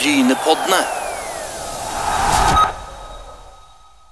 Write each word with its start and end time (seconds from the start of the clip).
Brynepoddene. 0.00 0.78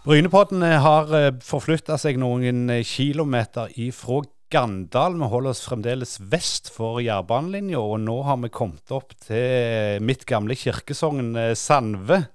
Brynepoddene 0.04 0.68
har 0.84 1.14
forflytta 1.40 1.96
seg 1.96 2.18
noen 2.20 2.68
eh, 2.74 2.82
kilometer 2.84 3.72
ifra 3.80 4.18
Gandal. 4.52 5.16
Vi 5.16 5.30
holder 5.32 5.54
oss 5.54 5.64
fremdeles 5.64 6.18
vest 6.28 6.68
for 6.74 7.00
jernbanelinja, 7.00 7.80
og 7.80 8.02
nå 8.04 8.18
har 8.28 8.36
vi 8.44 8.52
kommet 8.52 8.92
opp 8.92 9.16
til 9.24 10.04
mitt 10.04 10.28
gamle 10.28 10.58
kirkesogn 10.60 11.32
eh, 11.40 11.54
Sandve. 11.56 12.26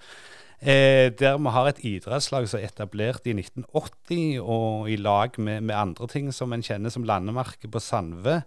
Eh, 0.57 1.13
der 1.13 1.37
vi 1.37 1.53
har 1.53 1.69
et 1.69 1.85
idrettslag 1.85 2.49
som 2.49 2.57
er 2.57 2.71
etablert 2.71 3.29
i 3.29 3.37
1980, 3.37 4.39
og 4.41 4.89
i 4.89 4.97
lag 4.97 5.37
med, 5.37 5.61
med 5.61 5.77
andre 5.77 6.09
ting 6.09 6.33
som 6.33 6.57
en 6.57 6.65
kjenner 6.65 6.89
som 6.89 7.05
landemerke 7.05 7.69
på 7.69 7.85
Sandve. 7.85 8.41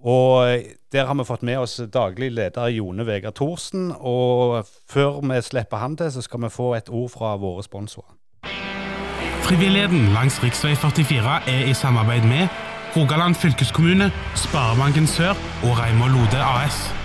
Og 0.00 0.62
der 0.92 1.06
har 1.06 1.14
vi 1.14 1.24
fått 1.28 1.42
med 1.42 1.58
oss 1.60 1.76
daglig 1.92 2.30
leder 2.32 2.72
Jone 2.72 3.06
Vegard 3.06 3.34
Thorsen. 3.34 3.92
Og 3.92 4.64
før 4.90 5.20
vi 5.20 5.42
slipper 5.42 5.76
han 5.76 5.96
til, 5.96 6.12
så 6.12 6.22
skal 6.22 6.42
vi 6.44 6.50
få 6.50 6.74
et 6.74 6.88
ord 6.88 7.10
fra 7.10 7.36
våre 7.36 7.62
sponsorer. 7.62 8.16
Frivilligheten 9.44 10.12
langs 10.14 10.38
rv. 10.42 10.76
44 10.76 11.40
er 11.48 11.70
i 11.70 11.74
samarbeid 11.74 12.22
med 12.22 12.48
Rogaland 12.96 13.34
fylkeskommune, 13.34 14.12
Sparebanken 14.36 15.06
Sør 15.06 15.30
og 15.62 15.78
Reimar 15.78 16.08
Lode 16.08 16.42
AS. 16.42 16.99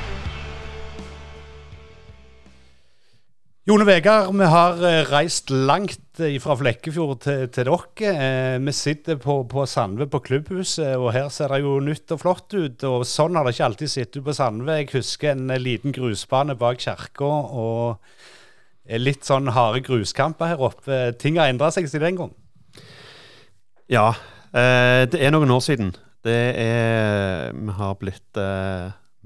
Jone 3.66 3.82
Vegard, 3.82 4.28
vi 4.38 4.46
har 4.46 4.82
eh, 4.86 5.08
reist 5.10 5.50
langt 5.50 6.20
eh, 6.22 6.36
fra 6.38 6.54
Flekkefjord 6.54 7.24
til, 7.24 7.48
til 7.50 7.66
dere. 7.66 8.10
Eh, 8.14 8.58
vi 8.62 8.74
sitter 8.78 9.16
på, 9.18 9.40
på 9.50 9.64
Sandve 9.66 10.06
på 10.06 10.20
klubbhuset, 10.28 10.92
og 11.02 11.08
her 11.16 11.32
ser 11.34 11.50
det 11.50 11.64
jo 11.64 11.80
nytt 11.82 12.14
og 12.14 12.20
flott 12.22 12.54
ut. 12.54 12.86
og 12.86 13.08
Sånn 13.10 13.34
har 13.34 13.48
det 13.48 13.56
ikke 13.56 13.66
alltid 13.66 13.90
sett 13.90 14.20
ut 14.20 14.28
på 14.28 14.36
Sandve. 14.38 14.76
Jeg 14.78 14.92
husker 14.92 15.32
en 15.32 15.50
liten 15.58 15.96
grusbane 15.98 16.54
bak 16.60 16.78
kirka 16.84 17.26
og 17.26 18.94
litt 19.02 19.26
sånn 19.26 19.50
harde 19.56 19.82
gruskamper 19.88 20.52
her 20.52 20.62
oppe. 20.62 21.00
Ting 21.18 21.42
har 21.42 21.50
endra 21.50 21.72
seg 21.74 21.90
siden 21.90 22.06
den 22.06 22.20
gang? 22.22 22.36
Ja, 23.90 24.12
det 24.54 25.18
er 25.18 25.34
noen 25.34 25.56
år 25.58 25.66
siden. 25.66 25.90
Det 26.22 26.38
er 26.54 27.50
Vi 27.58 27.80
har 27.82 27.98
blitt 27.98 28.46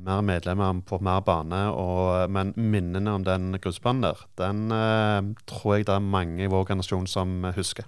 mer 0.06 0.24
medlemmer 0.26 0.82
på 0.88 1.00
mer 1.04 1.22
bane. 1.26 1.62
Og, 1.74 2.30
men 2.32 2.54
minnene 2.56 3.16
om 3.18 3.26
den 3.28 3.54
grusbanen 3.62 4.06
der, 4.08 4.26
den 4.40 4.68
eh, 4.76 5.32
tror 5.50 5.78
jeg 5.78 5.90
det 5.90 5.96
er 5.98 6.12
mange 6.18 6.46
i 6.46 6.52
vår 6.52 6.68
generasjon 6.72 7.10
som 7.10 7.42
husker. 7.56 7.88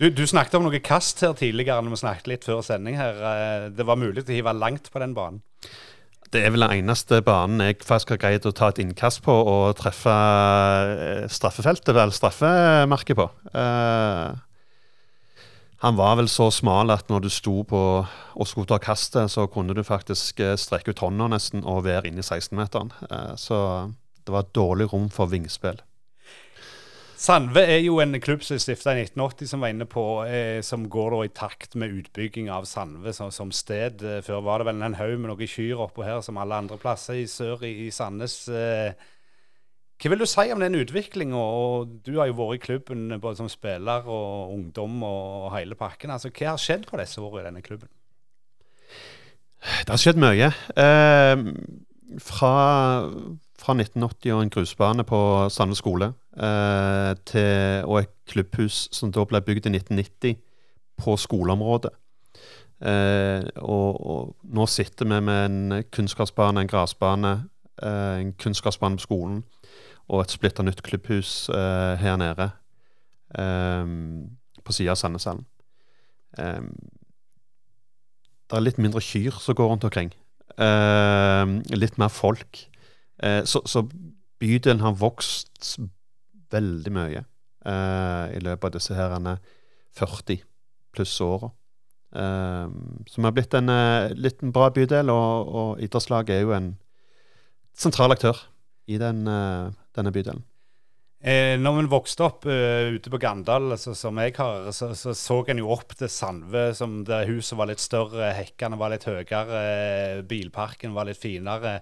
Du, 0.00 0.08
du, 0.10 0.24
snakket 0.26 0.56
om 0.58 0.64
noe 0.66 0.80
kast 0.82 1.22
her 1.22 1.36
tidligere 1.38 1.82
når 1.84 1.94
vi 1.94 2.00
snakket 2.02 2.30
litt 2.30 2.46
før 2.46 2.62
sending. 2.66 2.98
her. 2.98 3.18
Eh, 3.30 3.66
det 3.74 3.86
var 3.86 4.00
mulig 4.00 4.24
å 4.24 4.32
hive 4.32 4.54
langt 4.56 4.90
på 4.90 5.02
den 5.02 5.14
banen? 5.16 5.42
Det 6.34 6.40
er 6.42 6.50
vel 6.50 6.64
den 6.64 6.80
eneste 6.80 7.20
banen 7.22 7.62
jeg 7.62 7.84
faktisk 7.86 8.16
har 8.16 8.18
greid 8.24 8.46
å 8.48 8.54
ta 8.56 8.72
et 8.72 8.80
innkast 8.82 9.20
på 9.22 9.34
og 9.34 9.76
treffe 9.78 10.14
eh, 10.14 11.28
straffefeltet, 11.30 11.92
eller 11.94 12.14
straffemerket 12.14 13.20
på. 13.20 13.28
Uh, 13.54 14.34
han 15.84 15.96
var 15.96 16.14
vel 16.16 16.28
så 16.32 16.46
smal 16.48 16.88
at 16.94 17.10
når 17.12 17.26
du 17.26 17.32
sto 17.32 17.58
på 17.68 17.80
og 18.04 18.48
skulle 18.48 18.70
ta 18.70 18.78
kastet, 18.80 19.28
så 19.28 19.44
kunne 19.52 19.76
du 19.76 19.82
faktisk 19.84 20.40
eh, 20.40 20.56
strekke 20.56 20.94
ut 20.94 21.02
hånda 21.04 21.28
nesten 21.34 21.60
og 21.60 21.84
være 21.84 22.08
inne 22.08 22.24
i 22.24 22.24
16-meteren. 22.24 22.92
Eh, 23.04 23.34
så 23.36 23.58
det 24.24 24.32
var 24.32 24.46
et 24.46 24.54
dårlig 24.56 24.88
rom 24.94 25.10
for 25.12 25.28
vingspill. 25.28 25.82
Sandve 27.20 27.62
er 27.68 27.78
jo 27.84 27.98
en 28.00 28.16
klubb 28.20 28.42
som 28.44 28.56
er 28.56 28.62
stifta 28.64 28.94
i 28.96 29.04
1980, 29.04 29.50
som 29.52 29.62
var 29.64 29.74
inne 29.74 29.86
på, 29.88 30.06
eh, 30.24 30.62
som 30.64 30.88
går 30.88 31.18
i 31.22 31.32
takt 31.36 31.76
med 31.76 31.92
utbygging 32.00 32.48
av 32.52 32.64
Sandve 32.68 33.12
som, 33.12 33.28
som, 33.32 33.52
sted. 33.52 34.00
Før 34.24 34.40
var 34.44 34.60
det 34.60 34.70
vel 34.72 34.82
en 34.88 34.96
haug 34.96 35.18
med 35.18 35.34
noen 35.34 35.52
kyr 35.52 35.84
oppå 35.84 36.08
her, 36.08 36.24
som 36.24 36.40
alle 36.40 36.64
andre 36.64 36.80
plasser 36.80 37.20
i 37.20 37.28
sør 37.28 37.60
i, 37.68 37.74
i 37.86 37.90
Sandnes. 37.92 38.46
Eh, 38.48 38.96
hva 39.94 40.10
vil 40.10 40.20
du 40.20 40.26
si 40.26 40.50
om 40.52 40.60
den 40.60 40.74
utviklinga? 40.74 41.42
Du 42.04 42.16
har 42.18 42.28
jo 42.28 42.36
vært 42.40 42.58
i 42.58 42.62
klubben 42.66 43.14
både 43.20 43.38
som 43.38 43.48
spiller 43.48 44.06
og 44.10 44.52
ungdom 44.52 45.02
og 45.06 45.52
hele 45.54 45.78
pakken. 45.78 46.10
Altså, 46.10 46.32
hva 46.34 46.54
har 46.54 46.60
skjedd 46.60 46.88
på 46.90 46.98
disse 47.00 47.22
årene 47.22 47.44
i 47.44 47.48
denne 47.48 47.62
klubben? 47.64 47.88
Det 49.86 49.88
har 49.88 50.00
skjedd 50.00 50.20
mye. 50.20 50.50
Eh, 50.76 51.44
fra, 52.20 52.54
fra, 53.58 53.76
1980 53.78 54.34
og 54.34 54.42
en 54.42 54.52
grusbane 54.52 55.06
på 55.08 55.20
Sandnes 55.48 55.80
skole 55.80 56.10
eh, 56.36 57.14
til, 57.24 57.86
og 57.86 58.02
et 58.02 58.12
klubbhus 58.28 58.88
som 58.92 59.14
da 59.14 59.24
ble 59.24 59.40
bygd 59.46 59.70
i 59.70 59.76
1990 59.78 60.36
på 61.00 61.16
skoleområdet. 61.16 61.94
Eh, 62.84 63.46
og, 63.62 64.04
og, 64.04 64.36
nå 64.42 64.66
sitter 64.66 65.08
vi 65.08 65.20
med 65.22 65.44
en 65.46 65.82
kunnskapsbane, 65.94 66.60
en 66.60 66.68
gressbane, 66.68 67.36
eh, 67.80 68.14
en 68.20 68.34
kunnskapsbane 68.42 68.98
på 68.98 69.06
skolen 69.06 69.44
og 70.08 70.24
et 70.24 70.34
splitter 70.34 70.66
nytt 70.66 70.82
klubbhus 70.84 71.48
uh, 71.52 71.94
her 72.00 72.18
nede 72.20 72.50
um, 73.38 74.36
på 74.64 74.74
sida 74.76 74.92
av 74.92 75.00
Sandneshallen. 75.00 75.46
Um, 76.38 76.72
det 78.44 78.58
er 78.58 78.64
litt 78.64 78.80
mindre 78.82 79.02
kyr 79.02 79.38
som 79.40 79.56
går 79.56 79.70
rundt 79.70 79.86
omkring. 79.88 80.12
Uh, 80.60 81.60
litt 81.72 81.96
mer 82.00 82.12
folk. 82.12 82.66
Uh, 83.22 83.42
så, 83.48 83.62
så, 83.66 83.86
bydelen 84.42 84.82
har 84.82 84.98
vokst 84.98 85.78
veldig 86.52 86.90
mye 86.92 87.20
i 87.64 88.40
løpet 88.44 88.66
av 88.66 88.72
disse 88.74 88.92
her 88.92 89.12
40 89.96 90.42
pluss 90.92 91.14
åra. 91.24 91.48
så 92.12 93.14
vi 93.16 93.24
har 93.24 93.32
blitt 93.32 93.54
en 93.56 93.70
liten 94.18 94.52
bra 94.52 94.68
bydel, 94.74 95.08
og, 95.08 95.48
og 95.48 95.80
idrettslaget 95.80 96.34
er 96.34 96.42
jo 96.42 96.52
en 96.52 96.68
sentral 97.72 98.12
aktør 98.12 98.42
i 98.84 98.98
den, 99.00 99.24
denne 99.96 100.12
bydelen? 100.14 100.44
Eh, 101.24 101.54
når 101.56 101.78
vi 101.78 101.84
vokste 101.88 102.26
opp 102.26 102.42
uh, 102.44 102.92
ute 102.92 103.08
på 103.08 103.20
Gandal, 103.22 103.70
altså, 103.78 103.94
som 103.96 104.18
jeg 104.20 104.34
har, 104.36 104.68
så, 104.76 104.90
så, 104.98 105.14
så 105.16 105.38
en 105.48 105.62
jo 105.62 105.70
opp 105.72 105.94
til 105.96 106.10
Sandve, 106.12 106.66
som 106.76 106.98
der 107.08 107.30
huset 107.30 107.56
var 107.56 107.70
litt 107.70 107.80
større, 107.80 108.34
hekkene 108.36 108.76
var 108.76 108.92
litt 108.92 109.06
høyere, 109.08 110.24
bilparken 110.28 110.92
var 110.92 111.08
litt 111.08 111.22
finere. 111.22 111.78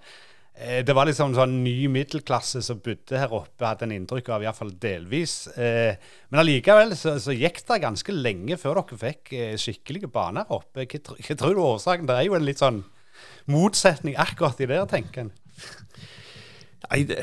Eh, 0.52 0.82
det 0.84 0.92
var 0.92 1.08
liksom 1.08 1.32
sånn 1.36 1.54
ny 1.64 1.88
middelklasse 1.88 2.60
som 2.64 2.80
bodde 2.84 3.16
her 3.16 3.32
oppe, 3.32 3.64
hadde 3.64 3.86
en 3.86 3.94
inntrykk 3.96 4.28
av, 4.34 4.44
iallfall 4.44 4.74
delvis. 4.80 5.46
Eh, 5.56 5.96
men 6.28 6.42
allikevel 6.42 6.92
så, 6.98 7.16
så, 7.22 7.32
gikk 7.32 7.62
det 7.68 7.80
ganske 7.86 8.16
lenge 8.16 8.58
før 8.60 8.82
dere 8.82 9.00
fikk 9.00 9.32
eh, 9.38 9.54
skikkelige 9.60 10.12
baner 10.12 10.44
her 10.44 10.60
oppe. 10.60 10.84
Hva, 10.84 11.16
hva 11.16 11.38
tror 11.40 11.56
du 11.56 11.62
årsaken? 11.64 12.10
Det 12.10 12.18
er 12.18 12.28
jo 12.28 12.36
en 12.36 12.48
litt 12.48 12.60
sånn 12.60 12.82
motsetning 13.50 14.18
akkurat 14.20 14.60
i 14.60 14.68
det, 14.68 14.82
tenker 14.92 15.24
en. 15.24 15.32
Nei, 16.90 17.04
det, 17.08 17.22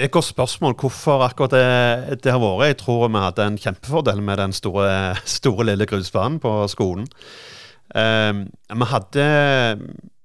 det 0.00 0.06
er 0.06 0.08
et 0.08 0.16
godt 0.16 0.30
spørsmål 0.30 0.74
hvorfor 0.80 1.20
akkurat 1.26 1.52
det, 1.52 2.20
det, 2.24 2.32
har 2.32 2.40
vært. 2.40 2.66
Jeg 2.70 2.76
tror 2.80 3.08
vi 3.08 3.20
hadde 3.20 3.44
en 3.44 3.58
kjempefordel 3.60 4.22
med 4.24 4.38
den 4.40 4.54
store, 4.56 5.12
store 5.38 5.66
lille 5.68 5.84
grusbanen 5.86 6.38
på 6.40 6.52
skolen. 6.72 7.04
Um, 7.92 8.46
vi 8.80 8.88
hadde 8.88 9.26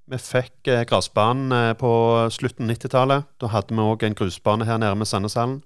Vi 0.08 0.18
fikk 0.22 0.68
eh, 0.70 0.86
gressbanen 0.86 1.52
eh, 1.52 1.74
på 1.74 1.92
slutten 2.32 2.70
av 2.70 2.76
90-tallet. 2.76 3.24
Da 3.42 3.48
hadde 3.52 3.76
vi 3.76 3.82
òg 3.82 4.04
en 4.06 4.16
grusbane 4.16 4.66
her 4.66 4.78
nede 4.78 4.96
med 4.96 5.10
Sandneshallen. 5.10 5.62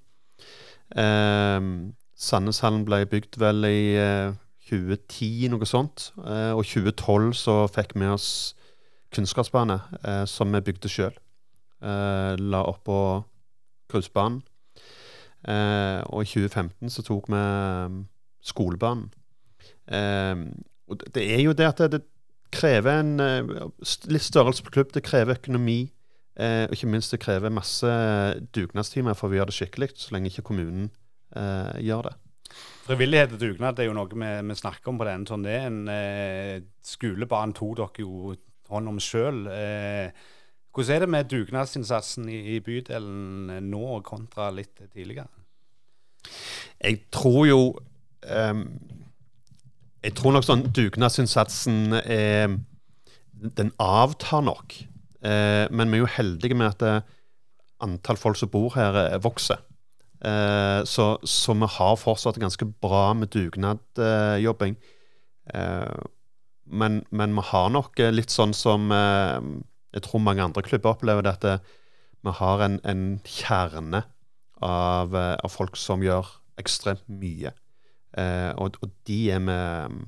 Um, 0.96 1.92
Sandneshallen 2.16 2.86
ble 2.88 3.04
bygd 3.06 3.36
vel 3.38 3.68
i 3.68 3.82
uh, 4.00 4.32
2010, 4.72 5.50
noe 5.52 5.68
sånt. 5.70 6.14
Uh, 6.18 6.56
og 6.56 6.64
2012 6.66 7.34
så 7.36 7.66
fikk 7.68 7.94
vi 8.00 8.08
oss 8.10 8.56
kunnskapsbane 9.14 9.82
uh, 10.08 10.24
som 10.26 10.56
vi 10.56 10.64
bygde 10.66 10.90
sjøl. 10.90 11.20
Uh, 11.84 12.40
la 12.40 12.64
oppå 12.64 12.98
grusbanen. 13.92 14.42
Eh, 15.48 16.02
og 16.12 16.26
i 16.26 16.30
2015 16.30 16.92
så 16.94 17.04
tok 17.08 17.30
vi 17.32 17.40
um, 17.40 18.02
skolebanen. 18.44 19.12
Eh, 19.88 20.46
og 20.90 21.06
det 21.16 21.26
er 21.36 21.44
jo 21.44 21.54
det 21.54 21.70
at 21.70 21.86
det, 21.94 22.04
krever 22.50 23.04
en 23.04 23.12
litt 24.10 24.24
størrelse 24.26 24.64
på 24.66 24.72
klubb. 24.74 24.94
Det 24.94 25.04
krever 25.06 25.38
økonomi. 25.38 25.92
og 26.40 26.72
ikke 26.74 26.88
minst 26.90 27.12
det 27.12 27.20
krever 27.20 27.52
masse 27.54 27.90
dugnadstimer 28.56 29.14
for 29.14 29.30
å 29.30 29.38
gjøre 29.38 29.52
det 29.52 29.58
skikkelig, 29.58 29.90
så 30.02 30.16
lenge 30.16 30.32
ikke 30.32 30.48
kommunen 30.48 30.88
gjør 31.78 32.08
det. 32.08 32.16
Frivillighet 32.90 33.36
og 33.36 33.42
dugnad 33.44 33.78
det 33.78 33.86
er 33.86 33.92
jo 33.92 33.98
noe 33.98 34.10
vi, 34.10 34.30
vi 34.50 34.58
snakker 34.58 34.90
om 34.90 35.00
på 35.00 35.06
denne 35.06 35.30
turneen. 35.30 35.84
Eh, 35.94 36.56
skolebanen 36.86 37.54
tok 37.58 37.76
dere 37.78 38.06
jo 38.06 38.34
hånd 38.72 38.90
om 38.90 39.02
sjøl. 39.04 39.44
Eh, 39.54 40.10
hvordan 40.80 40.96
er 40.96 41.04
det 41.04 41.10
med 41.12 41.28
dugnadsinnsatsen 41.28 42.30
i, 42.32 42.40
i 42.56 42.60
bydelen 42.64 43.52
nå 43.68 44.00
kontra 44.08 44.48
litt 44.56 44.80
tidligere? 44.94 45.28
Jeg 46.80 47.02
tror 47.12 47.48
jo 47.48 47.60
um, 48.24 48.64
Jeg 50.04 50.16
tror 50.16 50.36
nok 50.36 50.48
sånn 50.48 50.64
dugnadsinnsatsen 50.76 51.98
er 52.00 52.56
Den 53.60 53.74
avtar 53.80 54.44
nok. 54.48 54.78
Uh, 55.20 55.68
men 55.72 55.92
vi 55.92 56.00
er 56.00 56.06
jo 56.06 56.14
heldige 56.16 56.56
med 56.56 56.70
at 56.72 56.84
eh, 56.88 57.08
antall 57.84 58.16
folk 58.20 58.38
som 58.40 58.52
bor 58.52 58.72
her, 58.76 58.96
uh, 58.96 59.18
vokser. 59.24 59.60
Uh, 60.24 60.84
så, 60.88 61.18
så, 61.24 61.56
vi 61.56 61.68
har 61.76 62.00
fortsatt 62.00 62.40
ganske 62.40 62.68
bra 62.80 63.12
med 63.14 63.32
dugnadjobbing. 63.36 64.80
men, 66.70 67.04
men 67.10 67.36
vi 67.36 67.44
har 67.52 67.70
nok 67.74 68.00
litt 68.12 68.32
sånn 68.32 68.54
som 68.54 68.92
jeg 69.94 70.06
tror 70.06 70.22
mange 70.22 70.44
andre 70.44 70.64
klubber 70.66 70.94
opplever 70.94 71.26
det 71.26 71.36
at 71.38 71.68
vi 72.26 72.34
har 72.36 72.64
en, 72.66 72.80
en 72.84 73.04
kjerne 73.26 74.04
av, 74.66 75.16
eh, 75.16 75.36
av, 75.40 75.52
folk 75.52 75.80
som 75.80 76.04
gjør 76.04 76.28
ekstremt 76.60 77.06
mye. 77.08 77.54
Eh, 78.18 78.52
og, 78.60 78.78
og, 78.84 78.92
de 79.08 79.20
er 79.32 79.42
vi 79.46 79.56
mm, 79.56 80.00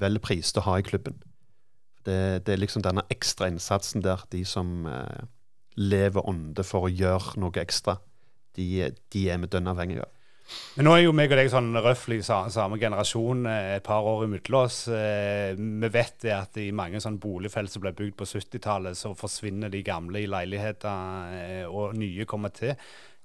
vel 0.00 0.20
priste 0.22 0.60
å 0.60 0.66
ha 0.68 0.78
i 0.80 0.86
klubben. 0.86 1.16
Det, 2.04 2.44
det, 2.46 2.54
er 2.54 2.60
liksom 2.60 2.84
denne 2.84 3.04
ekstra 3.12 3.48
innsatsen 3.50 4.04
der 4.04 4.22
de 4.32 4.44
som 4.48 4.86
eh, 4.88 5.26
lever 5.80 6.28
ånde 6.28 6.64
for 6.66 6.88
å 6.88 6.92
gjøre 6.92 7.40
noe 7.40 7.60
ekstra, 7.62 7.98
de, 8.58 8.90
de 9.12 9.26
er 9.30 9.40
vi 9.40 9.50
dønn 9.50 9.70
avhengige 9.70 10.04
av. 10.04 10.16
Men 10.76 10.86
nå 10.86 10.94
er 10.94 11.02
jo 11.04 11.14
meg 11.16 11.32
og 11.32 11.38
deg 11.40 11.50
sånn 11.52 11.74
røftlig 11.82 12.20
samme 12.24 12.78
generasjon, 12.80 13.44
eh, 13.50 13.74
et 13.76 13.84
par 13.86 14.06
år 14.06 14.24
imellom 14.26 14.58
oss. 14.62 14.82
Eh, 14.88 15.52
vi 15.58 15.90
vet 15.92 16.16
det 16.24 16.34
at 16.36 16.58
i 16.62 16.70
mange 16.74 17.00
sånne 17.02 17.20
boligfelt 17.22 17.72
som 17.72 17.84
ble 17.84 17.92
bygd 17.96 18.16
på 18.18 18.28
70-tallet, 18.28 18.98
så 18.98 19.12
forsvinner 19.18 19.72
de 19.72 19.82
gamle 19.86 20.22
i 20.22 20.30
leiligheter, 20.30 21.34
eh, 21.36 21.64
og 21.66 21.96
nye 21.98 22.26
kommer 22.30 22.54
til. 22.54 22.74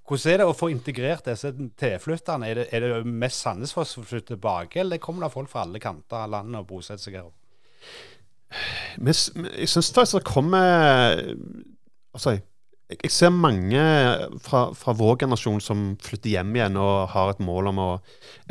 Hvordan 0.06 0.31
er 0.33 0.42
det 0.42 0.50
å 0.50 0.57
få 0.57 0.69
integrert 0.69 1.25
disse 1.25 1.50
tilflytterne? 1.81 2.50
Er 2.50 2.60
det, 2.60 2.66
er 2.74 2.83
det 2.86 3.06
mest 3.10 3.42
Sandnesfoss 3.42 3.95
som 3.95 4.06
flytter 4.06 4.36
tilbake, 4.36 4.83
eller 4.83 5.01
kommer 5.01 5.25
det 5.25 5.33
folk 5.33 5.50
fra 5.50 5.63
alle 5.66 5.81
kanter 5.81 6.25
av 6.25 6.33
landet 6.33 6.62
og 6.62 6.68
bosetter 6.69 7.01
seg 7.01 7.18
her? 7.21 7.31
Jeg 9.01 9.68
syns 9.68 9.89
det 9.92 10.21
kommer 10.24 11.18
altså, 12.13 12.38
jeg 12.85 13.09
ser 13.09 13.31
mange 13.33 13.81
fra, 14.45 14.67
fra, 14.77 14.93
vår 14.93 15.17
generasjon 15.23 15.61
som 15.63 15.85
flytter 16.05 16.35
hjem 16.35 16.51
igjen 16.53 16.77
og 16.77 17.07
har 17.15 17.31
et 17.31 17.41
mål 17.41 17.71
om 17.71 17.81
å 17.81 17.89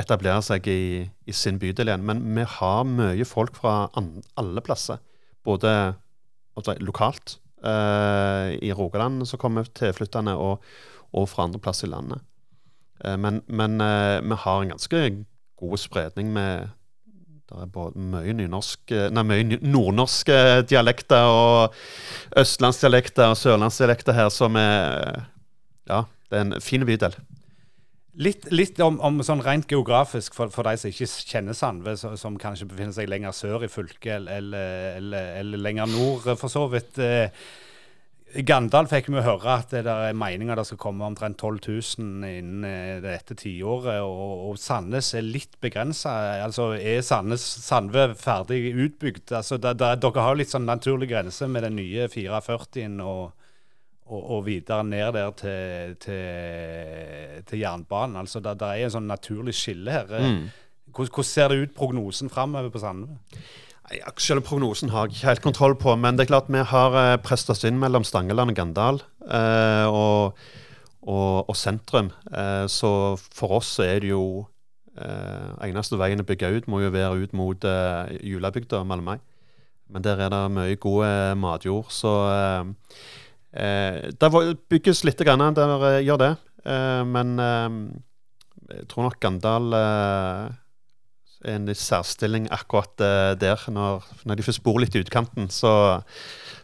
etablere 0.01 0.43
seg 0.43 0.67
i, 0.71 1.05
i 1.07 1.35
sin 1.35 1.61
bydel 1.63 1.93
igjen. 1.93 2.07
Men 2.09 2.23
vi 2.35 2.47
har 2.57 2.83
mye 2.89 3.27
folk 3.29 3.55
fra 3.61 3.77
an, 3.95 4.17
alle 4.41 4.65
plasser. 4.67 4.99
Både 5.47 5.71
altså, 6.59 6.75
lokalt 6.83 7.37
eh, 7.63 8.57
i 8.59 8.73
Rogaland 8.75 9.23
som 9.31 9.39
kommer 9.39 9.71
tilflyttende, 9.71 10.35
og, 10.35 10.65
og 11.15 11.29
fra 11.31 11.47
andre 11.47 11.63
plasser 11.63 11.87
i 11.87 11.95
landet. 11.95 12.27
Eh, 13.05 13.15
men, 13.21 13.45
men 13.47 13.79
eh, 13.85 14.19
vi 14.25 14.41
har 14.47 14.63
en 14.63 14.75
ganske 14.75 15.05
god 15.63 15.79
spredning 15.79 16.35
med 16.35 16.75
det 17.55 17.67
er 17.67 17.75
både 17.75 18.09
mye, 18.13 18.49
eh, 18.95 19.23
mye 19.23 19.59
nordnorske 19.63 20.39
dialekter 20.71 21.29
og 21.31 21.77
østlandsdialekter 22.41 23.31
og 23.31 23.39
sørlandsdialekter 23.39 24.17
her 24.17 24.33
som 24.35 24.59
er 24.61 25.25
Ja, 25.85 26.05
det 26.31 26.39
er 26.39 26.45
en 26.47 26.61
fin 26.65 26.85
bydel. 26.87 27.13
Litt, 28.15 28.47
litt 28.55 28.79
om, 28.81 29.01
om, 29.03 29.19
sånn 29.27 29.43
rent 29.43 29.67
geografisk, 29.69 30.37
for, 30.39 30.51
for, 30.55 30.65
de 30.69 30.79
som 30.79 30.93
ikke 30.93 31.09
kjenner 31.27 31.57
Sandve, 31.59 31.97
som 31.99 32.39
kanskje 32.39 32.69
befinner 32.71 32.95
seg 32.95 33.11
lenger 33.11 33.35
sør 33.35 33.67
i 33.67 33.69
fylket 33.69 34.31
eller, 34.31 34.95
eller, 35.01 35.33
eller, 35.41 35.59
lenger 35.59 35.91
nord, 35.91 36.29
for 36.39 36.53
så 36.53 36.69
vidt. 36.71 37.01
Eh, 37.03 37.27
Gandal 38.43 38.89
fikk 38.91 39.13
vi 39.15 39.23
høre 39.23 39.53
at 39.61 39.71
det 39.71 39.87
er 39.87 40.17
meninga 40.19 40.57
det 40.59 40.65
skal 40.67 40.81
komme 40.83 41.07
omtrent 41.07 41.39
12 41.39 41.59
000 42.01 42.27
innen 42.27 42.65
eh, 42.67 42.97
dette 43.03 43.37
tiåret. 43.39 44.01
Og, 44.03 44.49
og 44.49 44.59
Sandnes 44.59 45.13
er 45.15 45.23
litt 45.23 45.55
begrensa. 45.63 46.15
Altså, 46.43 46.73
er 46.75 47.05
Sandnes 47.07 47.45
Sandve 47.63 48.09
ferdig 48.19 48.73
utbygd? 48.73 49.31
Altså, 49.39 49.61
der, 49.63 49.79
der, 49.79 50.01
dere 50.03 50.25
har 50.25 50.35
jo 50.35 50.41
litt 50.43 50.51
sånn 50.51 50.67
naturlig 50.67 51.13
grense 51.13 51.47
med 51.47 51.63
den 51.69 51.79
nye 51.79 52.09
44-en 52.11 52.99
og, 53.05 53.23
og, 54.09 54.21
og, 54.21 54.41
videre 54.49 54.83
ned 54.89 55.15
der 55.15 55.31
til, 55.39 55.95
til, 56.03 57.41
til 57.47 57.63
jernbanen. 57.63 58.19
Altså, 58.25 58.43
det 58.43 58.57
er 58.59 58.89
en 58.89 58.97
sånn 58.97 59.11
naturlig 59.11 59.55
skille 59.61 59.95
her. 59.95 60.11
Mm. 60.11 60.49
Hvordan, 60.91 61.15
hvordan 61.15 61.31
ser 61.31 61.55
det 61.55 61.63
ut 61.63 61.79
prognosen 61.79 62.35
framover 62.35 62.75
på 62.75 62.83
Sandve? 62.83 63.21
Selve 64.17 64.41
prognosen 64.41 64.89
har 64.95 65.05
jeg 65.05 65.19
ikke 65.19 65.29
helt 65.29 65.45
kontroll 65.45 65.75
på, 65.77 65.93
men 66.01 66.17
det 66.17 66.25
er 66.25 66.31
klart 66.31 66.49
vi 66.49 66.63
har 66.65 66.95
eh, 66.97 67.19
presset 67.21 67.53
oss 67.53 67.67
inn 67.69 67.77
mellom 67.81 68.05
Stangeland 68.07 68.55
og 68.55 68.57
Gandal 68.57 69.01
eh, 69.29 69.85
og, 69.91 70.39
og, 71.05 71.51
og, 71.51 71.57
sentrum. 71.59 72.09
Eh, 72.33 72.65
så 72.73 72.91
for 73.21 73.59
oss 73.59 73.75
er 73.85 74.01
det 74.01 74.15
jo 74.15 74.25
eh, 74.97 75.69
Eneste 75.69 76.01
veien 76.01 76.25
å 76.25 76.27
bygge 76.27 76.55
ut 76.57 76.71
må 76.73 76.81
jo 76.81 76.95
være 76.95 77.27
ut 77.27 77.37
mot 77.37 77.69
eh, 77.69 78.17
julebygda 78.25 78.81
Malmøy. 78.89 79.21
Men 79.93 80.07
der 80.07 80.25
er 80.25 80.33
det 80.33 80.43
mye 80.57 80.81
god 80.81 81.05
eh, 81.11 81.35
matjord, 81.37 81.93
så 81.93 82.15
Det 83.55 84.29
bygges 84.73 85.05
litt, 85.07 85.21
grann, 85.23 85.55
der 85.55 86.01
gjør 86.03 86.19
det. 86.19 86.33
men 87.07 87.37
jeg 87.39 88.87
tror 88.91 89.07
nok 89.07 89.21
Gandal 89.23 89.69
en 91.51 91.71
særstilling 91.71 92.51
akkurat 92.55 92.93
uh, 93.01 93.33
der. 93.39 93.63
Når, 93.71 94.05
når, 94.25 94.41
de 94.41 94.47
først 94.47 94.63
bor 94.65 94.81
litt 94.83 94.97
i 94.97 95.03
utkanten, 95.05 95.49
så, 95.53 96.03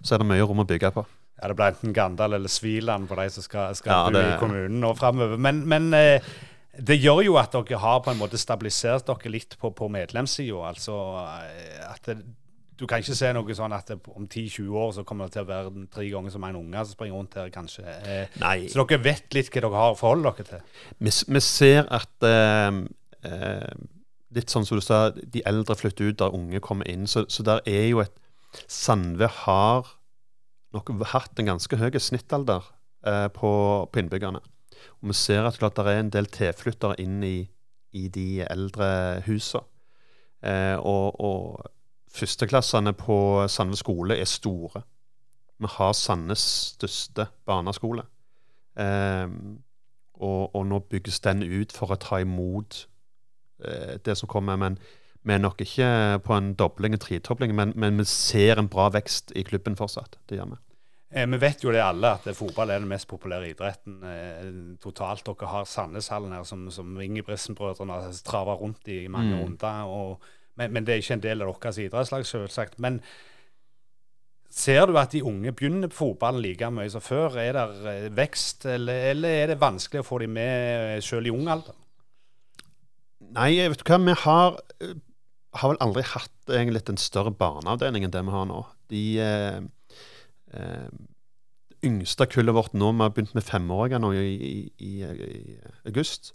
så, 0.01 0.15
er 0.15 0.23
det 0.23 0.29
mye 0.31 0.45
rom 0.45 0.65
å 0.65 0.69
bygge 0.69 0.93
på. 0.97 1.07
Ja, 1.41 1.49
Det 1.49 1.57
blir 1.57 1.73
enten 1.73 1.97
Gandal 1.97 2.37
eller 2.37 2.53
Sviland 2.53 3.09
for 3.09 3.21
de 3.21 3.33
som 3.33 3.45
skal, 3.45 3.77
skal 3.79 3.95
ja, 3.95 4.13
bo 4.13 4.21
i 4.21 4.39
kommunen 4.41 4.81
nå 4.83 4.93
framover. 4.99 5.41
Men, 5.41 5.63
men 5.69 5.93
uh, 5.97 6.33
det 6.81 7.01
gjør 7.01 7.25
jo 7.27 7.39
at 7.41 7.55
dere 7.55 7.81
har 7.83 8.03
på 8.05 8.13
en 8.13 8.21
måte 8.21 8.39
stabilisert 8.41 9.09
dere 9.09 9.33
litt 9.33 9.57
på, 9.61 9.73
på 9.77 9.89
medlemssida. 9.93 10.61
Altså 10.71 10.97
eh, 11.43 11.81
at 11.89 12.07
det, 12.07 12.21
du 12.81 12.87
kan 12.89 13.03
ikke 13.03 13.17
se 13.19 13.33
noe 13.37 13.57
sånn 13.57 13.75
at 13.77 13.93
det, 13.93 13.99
om 14.15 14.25
10-20 14.25 14.79
år 14.81 14.93
så 14.97 15.05
kommer 15.05 15.29
det 15.29 15.37
til 15.37 15.45
å 15.45 15.51
være 15.51 15.87
tre 15.93 16.07
ganger 16.13 16.33
så 16.33 16.41
mange 16.41 16.61
unger 16.63 16.87
som 16.87 16.97
springer 16.97 17.19
rundt 17.19 17.37
her, 17.37 17.51
kanskje. 17.53 17.85
Eh, 17.85 18.39
så 18.71 18.87
dere 18.87 19.03
vet 19.05 19.37
litt 19.37 19.51
hva 19.51 19.65
dere 19.67 19.83
har 19.83 19.97
å 19.97 19.99
forholde 19.99 20.33
dere 20.39 20.49
til? 20.55 20.85
Vi, 20.99 21.15
vi 21.35 21.43
ser 21.45 21.91
at 21.91 22.29
eh, 22.31 22.71
litt 24.35 24.53
sånn 24.53 24.67
som 24.67 24.79
du 24.79 24.85
sa, 24.85 25.11
de 25.11 25.43
eldre 25.49 25.77
flytter 25.79 26.11
ut 26.11 26.19
der 26.21 26.35
unge 26.37 26.61
kommer 26.65 26.89
inn. 26.91 27.07
Så, 27.11 27.25
så 27.29 27.45
der 27.47 27.63
er 27.69 27.89
jo 27.91 28.03
et 28.05 28.17
Sandve 28.67 29.29
har 29.31 29.87
nok 30.75 30.91
hatt 31.13 31.39
en 31.39 31.53
ganske 31.53 31.77
høy 31.79 31.99
snittalder 32.03 32.65
eh, 33.07 33.29
på, 33.35 33.51
på, 33.87 34.01
innbyggerne. 34.01 34.41
Og 35.01 35.11
vi 35.13 35.15
ser 35.15 35.47
at 35.47 35.59
klart, 35.59 35.77
det 35.79 35.87
er 35.87 36.03
en 36.03 36.11
del 36.11 36.27
tilflyttere 36.27 36.99
inn 37.03 37.23
i, 37.27 37.37
i 37.95 38.09
de 38.09 38.43
eldre 38.47 39.23
husene. 39.27 39.63
Eh, 40.43 40.77
og, 40.79 41.21
og 41.21 41.71
førsteklassene 42.11 42.95
på 42.99 43.47
Sandve 43.47 43.79
skole 43.79 44.17
er 44.19 44.29
store. 44.31 44.83
Vi 45.61 45.69
har 45.77 45.93
Sandnes 45.93 46.43
største 46.75 47.29
barneskole. 47.47 48.07
Eh, 48.81 49.29
og, 50.21 50.55
og, 50.55 50.63
nå 50.67 50.79
bygges 50.91 51.21
den 51.25 51.43
ut 51.45 51.73
for 51.73 51.93
å 51.93 52.01
ta 52.01 52.21
imot 52.21 52.87
det 54.05 54.15
som 54.19 54.29
kommer. 54.31 54.57
Men 54.57 54.79
vi 55.23 55.35
er 55.37 55.43
nok 55.43 55.61
ikke 55.61 55.91
på 56.25 56.37
en 56.37 56.55
dobling 56.57 56.97
og 56.97 57.03
tredobling, 57.05 57.53
men, 57.57 57.75
men, 57.77 57.99
vi 58.01 58.09
ser 58.09 58.61
en 58.61 58.71
bra 58.73 58.89
vekst 58.93 59.35
i 59.37 59.45
klubben 59.45 59.77
fortsatt. 59.77 60.17
Det 60.29 60.39
gjør 60.39 60.55
vi. 60.55 60.61
Eh, 61.11 61.27
vi 61.27 61.41
vet 61.43 61.65
jo 61.65 61.73
det 61.75 61.83
alle, 61.85 62.15
at 62.17 62.37
fotball 62.37 62.71
er 62.71 62.81
den 62.81 62.89
mest 62.89 63.09
populære 63.11 63.51
idretten 63.51 63.99
eh, 64.07 64.45
totalt. 64.81 65.27
Dere 65.27 65.51
har 65.51 65.67
Sandneshallen 65.69 66.33
her, 66.33 66.47
som, 66.49 66.69
som 66.73 66.95
Ingebrigtsen-brødrene 67.03 67.99
har 67.99 68.23
trava 68.25 68.55
rundt 68.57 68.89
i 68.89 69.03
mange 69.09 69.35
mm. 69.35 69.43
runder. 69.43 69.91
Og, 69.91 70.31
men, 70.57 70.73
men, 70.73 70.87
det 70.87 70.95
er 70.95 71.05
ikke 71.05 71.19
en 71.19 71.27
del 71.27 71.45
av 71.45 71.53
deres 71.53 71.83
idrettslag, 71.85 72.25
selvsagt. 72.27 72.79
Men 72.81 73.03
ser 74.51 74.87
du 74.89 74.97
at 74.99 75.13
de 75.13 75.25
unge 75.27 75.53
begynner 75.53 75.93
på 75.93 75.99
fotballen 75.99 76.41
like 76.47 76.73
mye 76.73 76.89
som 76.95 77.05
før? 77.05 77.37
Er 77.43 77.59
det 77.59 77.93
eh, 77.93 78.09
vekst, 78.17 78.71
eller, 78.73 79.11
eller, 79.13 79.37
er 79.43 79.53
det 79.53 79.61
vanskelig 79.61 80.01
å 80.01 80.11
få 80.15 80.23
dem 80.25 80.33
med 80.39 81.05
selv 81.05 81.29
i 81.29 81.35
ung 81.35 81.51
alder? 81.51 81.77
Nei, 83.37 83.53
vet 83.63 83.79
du 83.79 83.87
hva. 83.87 84.01
Vi 84.03 84.17
har, 84.25 84.59
eh, 84.83 84.97
har 85.61 85.73
vel 85.73 85.83
aldri 85.85 86.03
hatt 86.03 86.51
egentlig 86.51 86.83
en 86.91 87.01
større 87.01 87.31
barneavdeling 87.31 88.05
enn 88.05 88.15
det 88.15 88.25
vi 88.27 88.35
har 88.35 88.49
nå. 88.51 88.65
De 88.91 89.05
eh, 89.23 89.61
eh, 90.55 90.91
yngste 91.87 92.27
kullet 92.27 92.57
vårt 92.57 92.75
nå, 92.75 92.91
vi 92.93 93.07
har 93.07 93.15
begynt 93.15 93.37
med 93.39 93.47
femåringer 93.47 94.03
nå 94.03 94.13
i, 94.19 94.35
i, 94.35 94.57
i, 94.83 94.93
i 95.05 95.59
august. 95.87 96.33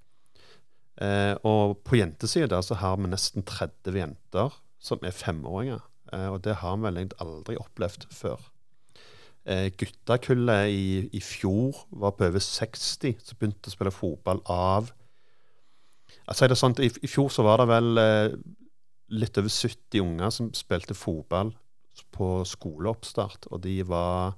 Eh, 1.03 1.35
og 1.43 1.81
på 1.83 1.99
jentesida 1.99 2.61
så 2.63 2.77
har 2.79 2.95
vi 3.01 3.11
nesten 3.11 3.43
30 3.43 3.99
jenter 3.99 4.55
som 4.79 5.03
er 5.03 5.15
femåringer. 5.15 5.83
Eh, 6.13 6.29
og 6.31 6.43
det 6.47 6.61
har 6.61 6.77
vi 6.79 6.87
vel 6.87 7.15
aldri 7.19 7.57
opplevd 7.59 8.07
før. 8.15 8.39
Eh, 9.45 9.67
Guttakullet 9.77 10.71
i, 10.73 10.85
i, 11.11 11.21
fjor 11.21 11.83
var 11.91 12.15
på 12.15 12.29
over 12.29 12.41
60 12.41 13.19
som 13.21 13.37
begynte 13.37 13.69
å 13.69 13.75
spille 13.75 13.93
fotball 13.93 14.41
av 14.49 14.94
Altså, 16.25 16.47
det 16.49 16.57
sånn, 16.57 16.75
i, 16.81 16.89
I 16.89 17.09
fjor 17.09 17.29
så 17.33 17.45
var 17.45 17.61
det 17.61 17.69
vel 17.69 18.01
eh, 18.01 18.37
litt 19.13 19.37
over 19.37 19.51
70 19.51 20.01
unger 20.01 20.33
som 20.33 20.49
spilte 20.57 20.97
fotball 20.97 21.53
på 22.15 22.29
skoleoppstart, 22.47 23.47
og 23.53 23.61
de 23.63 23.77
var 23.87 24.35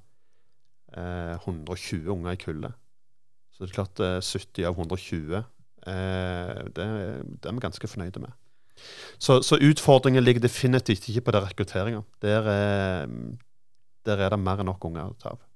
eh, 0.94 1.38
120 1.40 2.12
unger 2.14 2.36
i 2.36 2.42
kullet. 2.42 2.76
Så 3.54 3.64
det 3.64 3.72
er 3.72 3.78
klart 3.80 4.04
eh, 4.04 4.20
70 4.22 4.68
av 4.70 4.78
120 4.78 5.38
eh, 5.38 6.60
det, 6.76 6.86
det, 6.86 7.48
er 7.48 7.56
vi 7.56 7.64
ganske 7.64 7.90
fornøyde 7.90 8.22
med. 8.26 8.36
Så, 9.18 9.40
så, 9.42 9.58
utfordringen 9.58 10.22
ligger 10.22 10.44
definitivt 10.44 11.08
ikke 11.10 11.26
på 11.26 11.34
den 11.34 11.48
rekrutteringa. 11.48 12.04
Der, 12.22 12.50
der, 14.06 14.20
er 14.22 14.30
det 14.30 14.38
mer 14.38 14.62
enn 14.62 14.70
nok 14.70 14.86
unger 14.86 15.10
å 15.10 15.18
ta 15.18 15.34
av. 15.34 15.47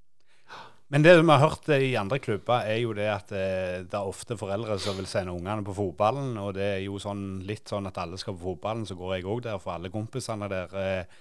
Men 0.92 1.04
det 1.06 1.14
vi 1.16 1.24
har 1.24 1.40
hørt 1.40 1.68
i 1.72 1.94
andre 1.96 2.18
klubber, 2.20 2.66
er 2.68 2.82
jo 2.82 2.92
det 2.92 3.06
at 3.08 3.30
eh, 3.32 3.80
det 3.88 3.96
er 3.96 4.08
ofte 4.08 4.36
foreldre 4.36 4.76
som 4.82 4.98
vil 4.98 5.08
sende 5.08 5.32
ungene 5.32 5.64
på 5.64 5.72
fotballen. 5.78 6.34
Og 6.36 6.52
det 6.58 6.66
er 6.74 6.82
jo 6.84 7.00
sånn, 7.00 7.40
litt 7.48 7.72
sånn 7.72 7.88
at 7.88 8.00
alle 8.02 8.20
skal 8.20 8.36
på 8.36 8.50
fotballen, 8.50 8.84
så 8.84 8.98
går 8.98 9.14
jeg 9.16 9.28
òg 9.32 9.40
der 9.46 9.62
for 9.62 9.72
alle 9.78 9.92
kompisene 9.94 10.50
der. 10.52 10.76
Eh, 10.76 11.18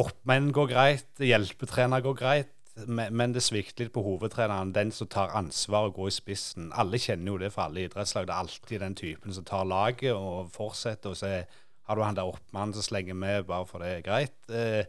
oppmenn 0.00 0.48
går 0.56 0.70
greit, 0.70 1.10
hjelpetrener 1.20 2.00
går 2.00 2.16
greit. 2.16 2.58
men, 2.88 3.34
det 3.36 3.42
svikter 3.44 3.84
litt 3.84 3.92
på 3.92 4.00
hovedtreneren, 4.00 4.72
den 4.72 4.90
som 4.96 5.10
tar 5.12 5.34
ansvar 5.36 5.90
og 5.90 5.98
går 5.98 6.08
i 6.08 6.14
spissen. 6.16 6.70
Alle 6.72 6.96
kjenner 6.96 7.34
jo 7.34 7.40
det 7.42 7.50
for 7.52 7.66
alle 7.66 7.84
idrettslag. 7.84 8.24
Det 8.24 8.32
er 8.32 8.46
alltid 8.46 8.80
den 8.80 8.94
typen 8.96 9.36
som 9.36 9.44
tar 9.44 9.68
laget 9.68 10.14
og 10.16 10.48
fortsetter. 10.54 11.12
Og 11.12 11.20
så 11.20 11.42
har 11.84 11.96
du 11.96 12.02
han 12.02 12.16
der 12.16 12.32
oppmannen 12.32 12.72
som 12.72 12.86
slenger 12.86 13.12
med 13.12 13.44
bare 13.44 13.68
for 13.68 13.84
det 13.84 13.98
er 13.98 14.06
greit. 14.06 14.38
Eh, 14.48 14.88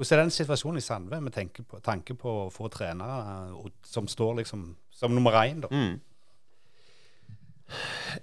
hvordan 0.00 0.18
er 0.18 0.22
den 0.22 0.32
situasjonen 0.32 0.80
i 0.80 0.84
Sandve 0.84 1.20
med 1.20 1.32
tanke 1.32 1.62
på, 1.62 1.78
tanke 1.84 2.14
på 2.16 2.30
å 2.46 2.52
få 2.52 2.70
trenere 2.72 3.68
som 3.84 4.06
står 4.08 4.38
liksom 4.38 4.62
som 4.96 5.12
nummer 5.12 5.34
én? 5.42 5.60
da? 5.60 5.68
Mm. 5.68 6.00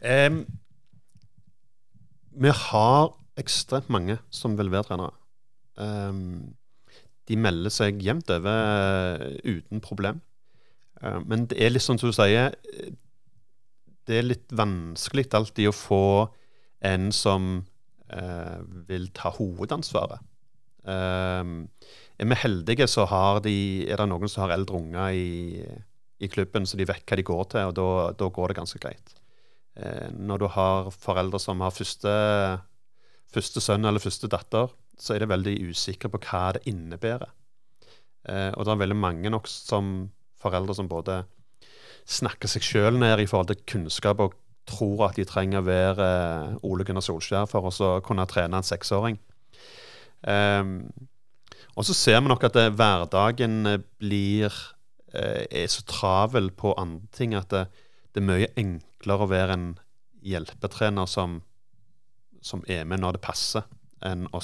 Um, 0.01 0.39
vi 2.41 2.49
har 2.49 3.13
ekstremt 3.37 3.91
mange 3.93 4.17
som 4.33 4.57
vil 4.57 4.71
være 4.73 4.89
trenere. 4.89 5.13
Um, 5.77 6.55
de 7.29 7.37
melder 7.37 7.69
seg 7.73 8.01
jevnt 8.01 8.31
over 8.33 9.21
uh, 9.21 9.37
uten 9.45 9.81
problem. 9.81 10.23
Uh, 11.03 11.19
men 11.29 11.45
det 11.45 11.59
er 11.61 11.75
litt 11.75 11.85
sånn 11.85 12.01
som 12.01 12.09
du 12.09 12.15
sier 12.17 12.55
Det 14.07 14.17
er 14.17 14.25
litt 14.25 14.49
vanskelig 14.49 15.27
alltid 15.37 15.69
å 15.69 15.75
få 15.75 16.05
en 16.81 17.11
som 17.13 17.67
uh, 18.09 18.59
vil 18.89 19.11
ta 19.13 19.29
hovedansvaret. 19.37 20.25
Um, 20.87 21.67
er 22.17 22.29
vi 22.31 22.39
heldige, 22.41 22.87
så 22.87 23.03
de, 23.43 23.57
er 23.85 23.99
det 23.99 24.07
noen 24.09 24.31
som 24.31 24.45
har 24.45 24.55
eldre 24.55 24.79
unger 24.79 25.11
i, 25.11 25.61
i, 26.23 26.29
klubben, 26.31 26.65
så 26.65 26.79
de 26.79 26.87
vet 26.87 27.03
hva 27.03 27.17
de 27.19 27.27
går 27.27 27.43
til, 27.51 27.71
og 27.71 28.15
da 28.17 28.29
går 28.33 28.51
det 28.53 28.59
ganske 28.61 28.81
greit. 28.81 29.15
Uh, 29.77 30.07
når 30.15 30.41
du 30.41 30.47
har 30.55 30.91
foreldre 30.95 31.41
som 31.43 31.61
har 31.61 31.75
første, 31.75 32.13
første 33.33 33.63
sønn 33.63 33.85
eller 33.85 34.01
første 34.01 34.31
datter, 34.31 34.71
så 34.97 35.13
er 35.13 35.21
de 35.21 35.29
veldig 35.29 35.57
usikre 35.69 36.09
på 36.09 36.23
hva 36.25 36.55
det 36.55 36.65
innebærer. 36.71 37.29
Uh, 38.27 38.51
og 38.55 38.63
det 38.65 38.73
er 38.73 38.83
veldig 38.85 38.99
mange 38.99 39.31
nok 39.31 39.47
som 39.51 40.09
foreldre 40.41 40.75
som 40.77 40.89
både 40.89 41.21
snakker 42.07 42.49
seg 42.49 42.63
sjøl 42.63 42.97
ned 43.01 43.19
i 43.19 43.27
forhold 43.27 43.51
til 43.51 43.63
kunnskap 43.67 44.21
og 44.23 44.35
tror 44.67 45.09
at 45.09 45.19
de 45.19 45.25
trenger 45.27 45.61
å 45.61 45.67
være 45.67 46.07
Ole 46.67 46.85
Gunnar 46.87 47.03
Solskjær 47.03 47.47
for 47.51 47.67
å 47.67 47.89
kunne 48.03 48.27
trene 48.29 48.59
en 48.59 48.67
seksåring. 48.67 49.19
Um, 50.25 50.89
og 51.77 51.85
så 51.85 51.93
ser 51.93 52.21
vi 52.21 52.31
nok 52.31 52.43
at 52.47 52.55
det, 52.57 52.65
eh, 52.71 52.73
hverdagen 52.73 53.65
eh, 53.69 53.83
blir 54.01 54.53
eh, 55.13 55.45
er 55.45 55.67
så 55.69 55.83
travel 55.85 56.49
på 56.51 56.73
andre 56.77 57.05
ting 57.13 57.35
at 57.37 57.51
det, 57.53 57.67
det, 58.13 58.23
er 58.23 58.29
mye 58.31 58.53
enklere 58.57 59.25
å 59.25 59.29
være 59.29 59.53
en 59.53 59.67
hjelpetrener 60.25 61.05
som, 61.05 61.41
som 62.41 62.63
er 62.67 62.87
med 62.89 63.03
når 63.03 63.17
det 63.17 63.25
passer, 63.27 63.67
enn 64.01 64.25
å 64.33 64.41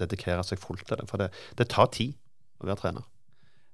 dedikere 0.00 0.44
seg 0.44 0.60
fullt 0.60 0.84
til 0.88 1.00
det. 1.00 1.08
For 1.08 1.20
det, 1.20 1.30
det 1.56 1.70
tar 1.72 1.88
tid 1.94 2.12
å 2.60 2.68
være 2.68 2.80
trener. 2.82 3.08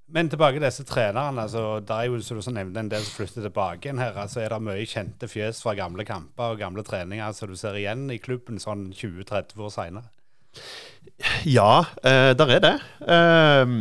Men 0.08 0.30
tilbake 0.30 0.56
til 0.56 0.64
disse 0.64 0.86
trenerne. 0.88 1.42
altså 1.42 1.80
Det 1.84 1.92
er 1.92 2.06
jo 2.08 2.20
som 2.24 2.38
du 2.38 2.50
nevnte, 2.54 2.80
en 2.80 2.88
del 2.88 3.02
som 3.04 3.18
flytter 3.18 3.44
tilbake 3.44 3.88
igjen 3.88 4.00
her. 4.00 4.14
altså 4.16 4.40
Er 4.40 4.54
det 4.54 4.62
mye 4.64 4.86
kjente 4.88 5.28
fjes 5.28 5.60
fra 5.60 5.74
gamle 5.76 6.06
kamper 6.08 6.54
og 6.54 6.62
gamle 6.62 6.86
treninger 6.86 7.34
som 7.36 7.50
du 7.50 7.58
ser 7.58 7.76
igjen 7.76 8.06
i 8.10 8.20
klubben 8.22 8.62
sånn 8.62 8.88
20-30 8.94 9.66
år 9.66 9.74
seinere? 9.74 10.08
Ja, 11.44 11.84
eh, 12.06 12.32
der 12.38 12.54
er 12.54 12.62
det. 12.62 12.74
Eh, 13.02 13.72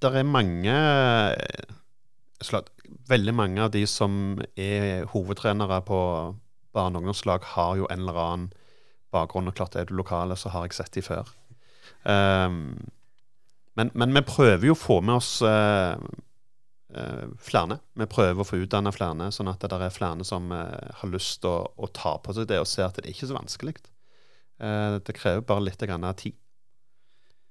der 0.00 0.18
er 0.20 0.24
mange 0.24 0.76
slett, 2.44 2.72
Veldig 3.06 3.34
mange 3.34 3.62
av 3.62 3.70
de 3.74 3.84
som 3.86 4.38
er 4.58 5.06
hovedtrenere 5.12 5.80
på 5.86 5.98
barne- 6.74 6.98
og 6.98 7.04
ungdomslag, 7.04 7.44
har 7.54 7.76
jo 7.76 7.86
en 7.90 8.00
eller 8.00 8.18
annen 8.18 8.52
bakgrunn. 9.14 9.48
Og 9.48 9.54
klart 9.54 9.76
er 9.76 9.86
du 9.86 9.94
lokale, 9.94 10.36
så 10.36 10.50
har 10.50 10.66
jeg 10.66 10.74
sett 10.74 10.92
de 10.94 11.02
før. 11.02 11.30
Eh, 12.04 12.50
men, 13.76 13.90
men, 13.92 14.14
vi 14.14 14.22
prøver 14.24 14.70
jo 14.70 14.76
å 14.76 14.80
få 14.80 15.00
med 15.04 15.18
oss 15.18 15.42
eh, 15.44 15.96
eh, 16.96 17.26
flere. 17.38 17.78
Vi 17.94 18.08
prøver 18.08 18.40
å 18.40 18.48
få 18.48 18.62
utdanna 18.62 18.92
flere, 18.94 19.30
sånn 19.34 19.52
at 19.52 19.60
det 19.60 19.76
er 19.76 19.92
flere 19.94 20.24
som 20.24 20.48
eh, 20.54 20.92
har 21.00 21.12
lyst 21.12 21.42
til 21.42 21.52
å, 21.52 21.66
å, 21.76 21.90
ta 21.92 22.16
på 22.22 22.34
seg 22.36 22.48
det 22.48 22.62
og 22.62 22.70
se 22.70 22.84
at 22.86 22.96
det 22.96 23.04
er 23.04 23.12
ikke 23.12 23.28
så 23.28 23.36
vanskelig. 23.36 23.76
Eh, 24.60 24.98
det 25.04 25.16
krever 25.16 25.44
bare 25.46 25.66
litt 25.66 25.82
av 25.82 26.12
tid. 26.20 26.36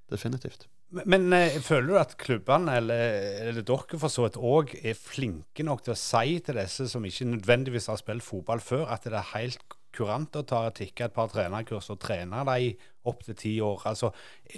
Definitivt. 0.09 0.67
Men, 0.95 1.07
men 1.09 1.33
eh, 1.33 1.57
føler 1.65 1.87
du 1.89 1.97
at 1.99 2.17
klubbene, 2.21 2.77
eller, 2.79 3.15
eller 3.49 3.65
dere 3.65 3.99
for 3.99 4.11
så 4.11 4.27
vidt 4.27 4.37
òg, 4.37 4.75
er 4.85 4.97
flinke 4.97 5.65
nok 5.65 5.85
til 5.85 5.95
å 5.95 5.99
si 5.99 6.37
til 6.45 6.59
disse 6.61 6.87
som 6.91 7.05
ikke 7.05 7.31
nødvendigvis 7.31 7.89
har 7.91 7.99
spilt 8.01 8.25
fotball 8.25 8.61
før, 8.63 8.85
at 8.93 9.07
det 9.07 9.17
er 9.17 9.33
helt 9.33 9.79
kurant 9.95 10.35
å 10.35 10.43
ta 10.47 10.65
tikke 10.75 11.07
et 11.07 11.15
par 11.15 11.29
trenerkurs 11.31 11.87
og 11.93 12.01
trene 12.03 12.43
dem 12.47 12.85
opptil 13.09 13.37
ti 13.39 13.53
år? 13.63 13.85
Altså, 13.89 14.11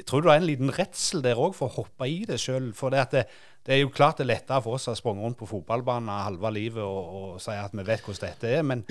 tror 0.08 0.24
du 0.24 0.30
det 0.30 0.36
er 0.36 0.42
en 0.42 0.50
liten 0.50 0.74
redsel 0.74 1.24
der 1.26 1.40
òg 1.40 1.56
for 1.58 1.70
å 1.70 1.84
hoppe 1.84 2.10
i 2.10 2.22
det 2.28 2.40
sjøl? 2.42 2.72
For 2.78 2.94
det, 2.94 3.08
det, 3.14 3.26
det, 3.68 3.76
er 3.76 3.82
jo 3.82 3.92
klart 3.92 4.22
det 4.22 4.24
er 4.26 4.32
lettere 4.32 4.64
for 4.64 4.78
oss 4.78 4.88
å 4.88 4.96
sprunget 4.96 5.26
rundt 5.28 5.40
på 5.42 5.50
fotballbanen 5.50 6.10
halve 6.24 6.52
livet 6.56 6.84
og, 6.84 7.12
og 7.20 7.44
si 7.44 7.52
at 7.52 7.76
vi 7.76 7.86
vet 7.88 8.06
hvordan 8.06 8.24
dette 8.24 8.54
er, 8.56 8.64
men 8.64 8.86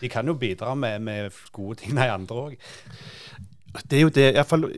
de 0.00 0.10
kan 0.12 0.26
jo 0.30 0.38
bidra 0.38 0.76
med, 0.78 1.02
med 1.02 1.42
gode 1.52 1.82
ting, 1.82 1.98
de 1.98 2.06
andre 2.06 2.46
òg. 2.46 2.56
Det 3.82 3.98
er 3.98 4.06
jo 4.06 4.14
det, 4.14 4.30
iallfall 4.32 4.70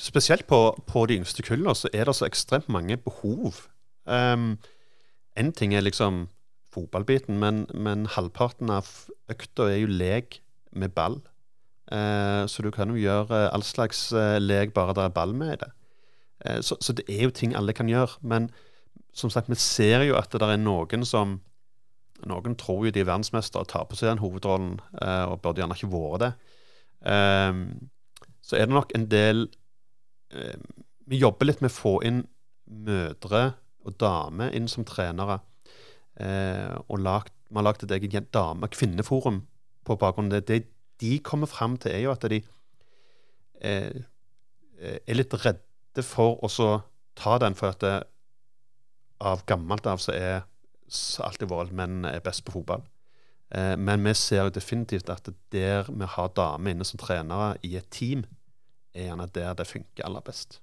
spesielt 0.00 0.46
på, 0.46 0.60
på 0.86 1.06
de 1.06 1.18
yngste 1.20 1.44
kullene, 1.46 1.74
så 1.76 1.90
er 1.92 2.08
det 2.08 2.16
så 2.16 2.28
ekstremt 2.28 2.70
mange 2.72 2.96
behov. 2.96 3.66
Um, 4.06 4.54
en 5.36 5.52
ting 5.52 5.74
er 5.74 5.84
liksom 5.84 6.28
fotballbiten, 6.74 7.38
men, 7.38 7.66
men, 7.74 8.06
halvparten 8.06 8.70
av 8.70 8.88
økta 9.30 9.68
er 9.70 9.82
jo 9.82 9.90
lek 9.90 10.40
med 10.72 10.94
ball. 10.94 11.20
Uh, 11.90 12.46
så 12.46 12.62
du 12.62 12.70
kan 12.70 12.92
jo 12.92 13.00
gjøre 13.00 13.48
all 13.50 13.66
slags 13.66 14.12
uh, 14.14 14.38
lek 14.38 14.74
bare 14.74 14.94
det 14.94 15.08
er 15.08 15.14
ball 15.14 15.34
med 15.34 15.56
i 15.56 15.60
det. 15.64 15.70
Uh, 16.46 16.60
så, 16.64 16.76
så, 16.80 16.96
det 16.96 17.04
er 17.08 17.28
jo 17.28 17.36
ting 17.36 17.56
alle 17.56 17.76
kan 17.76 17.88
gjøre. 17.88 18.20
Men 18.22 18.50
som 19.12 19.30
sagt, 19.30 19.50
vi 19.50 19.58
ser 19.58 20.04
jo 20.06 20.16
at 20.18 20.32
det 20.32 20.46
er 20.46 20.60
noen 20.60 21.06
som 21.06 21.40
noen 22.28 22.56
tror 22.58 22.84
jo 22.86 22.92
de 22.92 23.02
er 23.02 23.08
verdensmestere 23.08 23.64
og 23.64 23.70
tar 23.70 23.86
på 23.88 23.98
seg 23.98 24.10
den 24.10 24.22
hovedrollen, 24.22 24.74
eh, 25.00 25.24
og 25.30 25.40
burde 25.42 25.62
gjerne 25.62 25.76
ikke 25.76 25.92
vært 25.92 26.24
det. 26.24 26.32
Um, 27.00 27.62
så 28.44 28.58
er 28.58 28.68
det 28.68 28.76
nok 28.76 28.90
en 28.92 29.06
del 29.08 29.46
um, 30.36 30.66
Vi 31.08 31.16
jobber 31.16 31.48
litt 31.48 31.62
med 31.64 31.72
å 31.72 31.78
få 31.78 31.94
inn 32.04 32.18
mødre 32.68 33.54
og 33.88 33.96
damer 34.02 34.52
inn 34.52 34.68
som 34.68 34.84
trenere. 34.84 35.38
Uh, 36.20 36.76
og 36.92 37.00
lagt, 37.00 37.32
vi 37.48 37.56
har 37.56 37.66
lagd 37.66 37.86
et 37.86 37.96
eget 37.96 38.28
dame-kvinneforum 38.36 39.40
på 39.88 39.96
bakgrunn 39.98 40.28
av 40.28 40.42
det. 40.42 40.44
Det 40.50 40.60
de 41.00 41.16
kommer 41.24 41.48
fram 41.48 41.78
til, 41.80 41.94
er 41.96 42.04
jo 42.04 42.12
at 42.12 42.26
de 42.28 42.42
er 43.60 45.16
litt 45.16 45.34
redde 45.40 45.64
for 46.06 46.38
å 46.46 46.70
ta 47.18 47.38
den, 47.42 47.56
for 47.58 47.74
at 47.74 47.82
det, 47.82 47.96
av 49.20 49.44
gammelt 49.48 49.86
av 49.86 50.00
så 50.00 50.14
er 50.16 50.42
alltid 51.22 51.50
vært 51.50 51.70
at 51.70 51.76
menn 51.76 52.06
er 52.08 52.22
best 52.24 52.44
på 52.46 52.54
fotball. 52.54 52.82
Eh, 53.50 53.76
men 53.76 54.04
vi 54.06 54.14
ser 54.14 54.46
jo 54.46 54.54
definitivt 54.54 55.10
at 55.12 55.28
der 55.52 55.90
vi 55.90 56.08
har 56.14 56.32
damer 56.36 56.74
inne 56.74 56.86
som 56.86 57.00
trenere 57.02 57.56
i 57.66 57.76
et 57.78 57.90
team, 57.90 58.24
er 58.94 59.10
gjerne 59.10 59.28
der 59.34 59.54
det 59.58 59.68
funker 59.70 60.06
aller 60.06 60.24
best. 60.26 60.60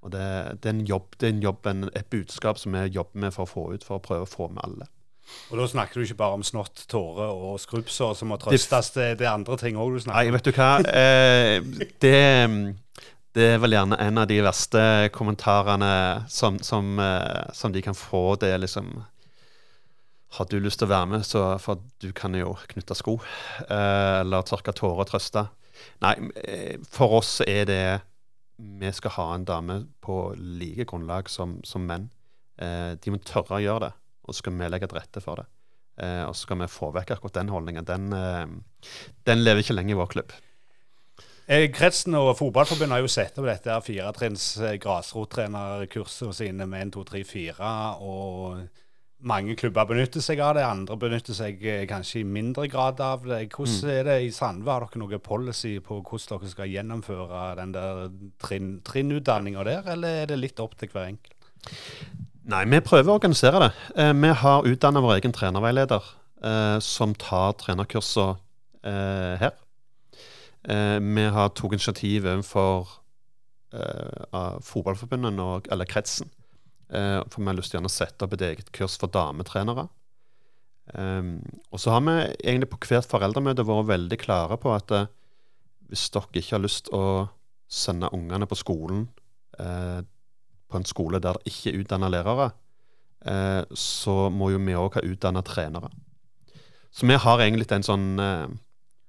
Og 0.00 0.14
det, 0.14 0.22
det 0.62 0.70
er 0.70 0.78
en 0.78 0.86
jobb, 0.88 1.12
det 1.20 1.28
er 1.28 1.34
en 1.34 1.44
jobb 1.44 1.66
en, 1.68 1.90
et 1.94 2.08
budskap 2.10 2.58
som 2.58 2.72
vi 2.72 2.86
jobber 2.94 3.26
med 3.26 3.36
for 3.36 3.44
å 3.44 3.50
få 3.50 3.66
ut, 3.74 3.84
for 3.84 3.98
å 3.98 4.04
prøve 4.04 4.24
å 4.24 4.30
få 4.30 4.48
med 4.48 4.62
alle. 4.64 4.88
Og 5.52 5.60
da 5.60 5.66
snakker 5.68 6.00
du 6.00 6.06
ikke 6.06 6.18
bare 6.22 6.38
om 6.40 6.42
snott, 6.46 6.86
tårer 6.90 7.28
og 7.30 7.60
skrubbsår 7.62 8.16
som 8.18 8.32
må 8.32 8.38
trøstes, 8.40 8.90
det, 8.96 9.10
det, 9.20 9.28
er 9.28 9.34
andre 9.36 9.58
ting 9.60 9.78
òg 9.78 9.94
du 9.94 10.00
snakker 10.02 10.16
om? 10.16 10.32
Nei, 10.32 10.34
vet 10.34 10.48
du 10.48 10.52
hva. 10.56 10.70
Eh, 10.90 11.90
det, 12.02 12.16
det, 13.36 13.46
er 13.46 13.60
vel 13.62 13.76
gjerne 13.76 13.98
en 14.02 14.18
av 14.18 14.26
de 14.30 14.40
verste 14.42 14.82
kommentarene 15.14 16.26
som, 16.30 16.58
som, 16.66 16.98
eh, 16.98 17.52
som 17.54 17.72
de 17.72 17.82
kan 17.84 17.96
få. 17.96 18.34
Det 18.42 18.50
er 18.50 18.62
liksom 18.62 18.90
har 20.36 20.46
du 20.46 20.60
lyst 20.62 20.78
til 20.78 20.86
å 20.86 20.92
være 20.92 21.10
med, 21.10 21.26
så 21.26 21.42
for 21.58 21.82
du 22.02 22.12
kan 22.14 22.34
jo 22.38 22.52
knytte 22.70 22.94
sko 22.94 23.16
eh, 23.66 24.20
eller 24.20 24.46
tørke 24.46 24.74
tårer 24.74 25.02
og 25.04 25.10
trøste. 25.10 25.46
Nei, 26.04 26.14
eh, 26.42 26.76
for 26.86 27.18
oss 27.20 27.40
er 27.46 27.66
det 27.70 27.82
Vi 28.60 28.90
skal 28.92 29.14
ha 29.14 29.24
en 29.34 29.46
dame 29.48 29.78
på 30.04 30.34
like 30.36 30.84
grunnlag 30.84 31.30
som, 31.32 31.60
som 31.64 31.86
menn. 31.88 32.10
De 32.60 33.08
må 33.08 33.16
tørre 33.24 33.56
å 33.56 33.62
gjøre 33.62 33.86
det, 33.86 33.94
og 34.20 34.34
så 34.34 34.42
skal 34.42 34.52
vi 34.58 34.66
legge 34.68 34.88
til 34.90 34.98
rette 34.98 35.22
for 35.24 35.40
det. 35.40 35.46
Og 36.28 36.34
så 36.36 36.42
skal 36.44 36.58
vi 36.60 36.68
få 36.68 36.90
vekk 36.92 37.14
akkurat 37.14 37.38
den 37.38 37.48
holdningen. 37.54 37.86
Den, 37.88 38.12
den 39.24 39.40
lever 39.40 39.64
ikke 39.64 39.78
lenge 39.78 39.94
i 39.94 39.96
vår 39.96 40.10
klubb. 40.12 40.34
Eh, 41.50 41.66
kretsen 41.74 42.14
og 42.14 42.36
Fotballforbundet 42.38 42.94
har 42.94 43.02
jo 43.02 43.10
sett 43.10 43.38
opp 43.40 43.48
dette 43.48 43.74
firetrinns 43.82 44.52
grasrottrenerkursene 44.82 46.36
sine 46.36 46.68
med 46.70 46.92
1, 46.92 46.92
2, 46.94 47.08
3, 47.08 47.24
4. 47.26 47.72
og 48.06 48.60
mange 49.26 49.56
klubber 49.58 49.84
benytter 49.88 50.22
seg 50.24 50.40
av 50.40 50.54
det, 50.56 50.64
andre 50.64 50.96
benytter 51.00 51.36
seg 51.36 51.60
eh, 51.66 51.82
kanskje 51.88 52.22
i 52.22 52.28
mindre 52.28 52.66
grad 52.72 53.00
av 53.04 53.26
det. 53.26 53.42
Hvordan 53.52 53.82
mm. 53.82 53.92
er 53.92 54.06
det 54.08 54.16
i 54.24 54.30
Sandve? 54.32 54.72
Har 54.72 54.86
dere 54.86 55.02
noe 55.02 55.20
policy 55.20 55.74
på 55.84 55.98
hvordan 56.00 56.40
dere 56.40 56.52
skal 56.54 56.70
gjennomføre 56.72 57.42
den 57.60 57.74
der 57.74 58.06
trinn, 58.40 58.70
trinnutdanninga 58.86 59.64
der, 59.68 59.90
eller 59.96 60.22
er 60.22 60.30
det 60.30 60.40
litt 60.40 60.62
opp 60.62 60.78
til 60.80 60.92
hver 60.92 61.10
enkelt? 61.10 61.36
Nei, 62.50 62.62
vi 62.72 62.80
prøver 62.82 63.12
å 63.12 63.18
organisere 63.18 63.60
det. 63.66 63.72
Eh, 64.00 64.14
vi 64.16 64.32
har 64.44 64.70
utdanna 64.70 65.04
vår 65.04 65.18
egen 65.18 65.36
trenerveileder 65.36 66.12
eh, 66.40 66.78
som 66.84 67.16
tar 67.18 67.58
trenerkursene 67.60 68.38
her. 68.80 69.52
Vi 70.60 71.22
har 71.32 71.52
tatt 71.56 71.72
initiativ 71.72 72.26
overfor 72.28 72.90
eh, 73.74 74.58
fotballforbundet, 74.66 75.40
og, 75.40 75.70
eller 75.72 75.88
kretsen. 75.88 76.30
Eh, 76.90 77.20
for 77.30 77.42
vi 77.42 77.50
har 77.50 77.58
lyst 77.58 77.74
til 77.74 77.86
å 77.86 77.92
sette 77.92 78.26
opp 78.26 78.34
et 78.34 78.46
eget 78.50 78.70
kurs 78.74 78.98
for 79.00 79.12
dametrenere. 79.12 79.86
Um, 80.90 81.36
og 81.70 81.78
så 81.78 81.92
har 81.94 82.00
vi 82.02 82.14
egentlig 82.42 82.66
på 82.72 82.80
hvert 82.88 83.06
foreldremøte 83.06 83.62
vært 83.62 83.90
veldig 83.92 84.16
klare 84.18 84.56
på 84.58 84.72
at 84.74 84.90
uh, 84.90 85.04
hvis 85.86 86.08
dere 86.10 86.40
ikke 86.40 86.56
har 86.56 86.64
lyst 86.64 86.90
å 86.90 87.28
sende 87.70 88.10
ungene 88.16 88.48
på 88.50 88.58
skolen 88.58 89.04
uh, 89.60 90.00
på 90.66 90.80
en 90.80 90.88
skole 90.88 91.20
der 91.22 91.38
det 91.38 91.52
ikke 91.52 91.70
er 91.70 91.78
utdanna 91.84 92.10
lærere, 92.10 92.48
uh, 93.22 93.62
så 93.70 94.16
må 94.34 94.50
jo 94.50 94.58
vi 94.66 94.74
òg 94.74 94.98
ha 94.98 95.04
utdanna 95.06 95.44
trenere. 95.46 95.92
Så 96.90 97.06
vi 97.06 97.20
har 97.22 97.44
egentlig 97.44 97.70
en 97.70 97.86
sånn 97.86 98.08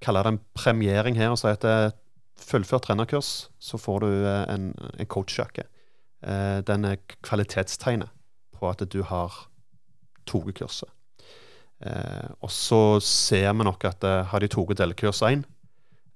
Kaller 0.02 0.26
det 0.26 0.34
en 0.34 0.42
premiering 0.58 1.20
her 1.20 1.34
og 1.34 1.40
sier 1.42 1.58
at 1.60 1.98
fullført 2.42 2.88
trenerkurs, 2.88 3.52
så 3.62 3.78
får 3.78 4.02
du 4.02 4.10
en, 4.26 4.72
en 4.98 5.10
coachjakke. 5.10 5.68
den 6.66 6.86
er 6.86 6.98
kvalitetstegnet 7.22 8.10
på 8.58 8.70
at 8.70 8.82
du 8.90 9.02
har 9.06 9.36
tatt 10.26 10.54
kurset. 10.58 10.90
Eh, 11.82 12.30
og 12.40 12.52
så 12.54 13.00
ser 13.02 13.50
vi 13.58 13.66
nok 13.66 13.86
at 13.90 14.06
eh, 14.06 14.24
har 14.30 14.44
de 14.44 14.50
tatt 14.52 14.78
delkurs 14.78 15.22
1, 15.26 15.46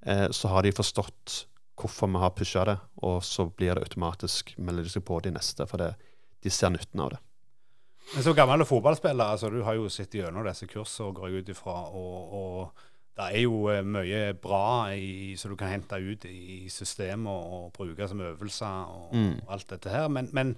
eh, 0.06 0.28
så 0.30 0.52
har 0.54 0.66
de 0.66 0.74
forstått 0.76 1.46
hvorfor 1.76 2.12
vi 2.12 2.22
har 2.22 2.36
pusha 2.38 2.66
det, 2.70 2.76
og 3.04 3.24
så 3.26 3.48
blir 3.50 3.74
det 3.76 3.88
automatisk 3.88 4.54
melder 4.58 4.86
de 4.86 4.94
seg 4.94 5.06
på 5.08 5.18
de 5.26 5.34
neste, 5.34 5.66
for 5.68 5.82
det, 5.82 5.96
de 6.46 6.54
ser 6.54 6.72
nytten 6.72 7.02
av 7.02 7.16
det. 7.16 7.22
Men 8.14 8.24
som 8.24 8.36
gammel 8.38 8.62
fotballspiller, 8.70 9.34
altså 9.34 9.50
du 9.50 9.64
har 9.66 9.76
jo 9.80 9.90
sett 9.90 10.14
gjennom 10.14 10.46
disse 10.46 10.70
kursene, 10.70 11.16
går 11.18 11.32
jeg 11.32 11.42
ut 11.42 11.50
ifra. 11.56 11.74
Og, 11.90 12.36
og, 12.38 12.84
det 13.16 13.26
er 13.32 13.44
jo 13.46 13.66
eh, 13.72 13.84
mye 13.88 14.34
bra 14.44 14.92
i, 14.92 15.36
som 15.40 15.54
du 15.54 15.58
kan 15.60 15.72
hente 15.72 16.00
ut 16.00 16.26
i 16.28 16.68
systemet 16.72 17.32
og, 17.32 17.54
og 17.58 17.70
bruke 17.78 18.08
som 18.12 18.24
øvelser 18.24 18.90
og, 18.92 19.14
mm. 19.16 19.46
og 19.46 19.54
alt 19.56 19.70
dette 19.72 19.94
her. 19.94 20.10
Men, 20.12 20.28
men 20.36 20.56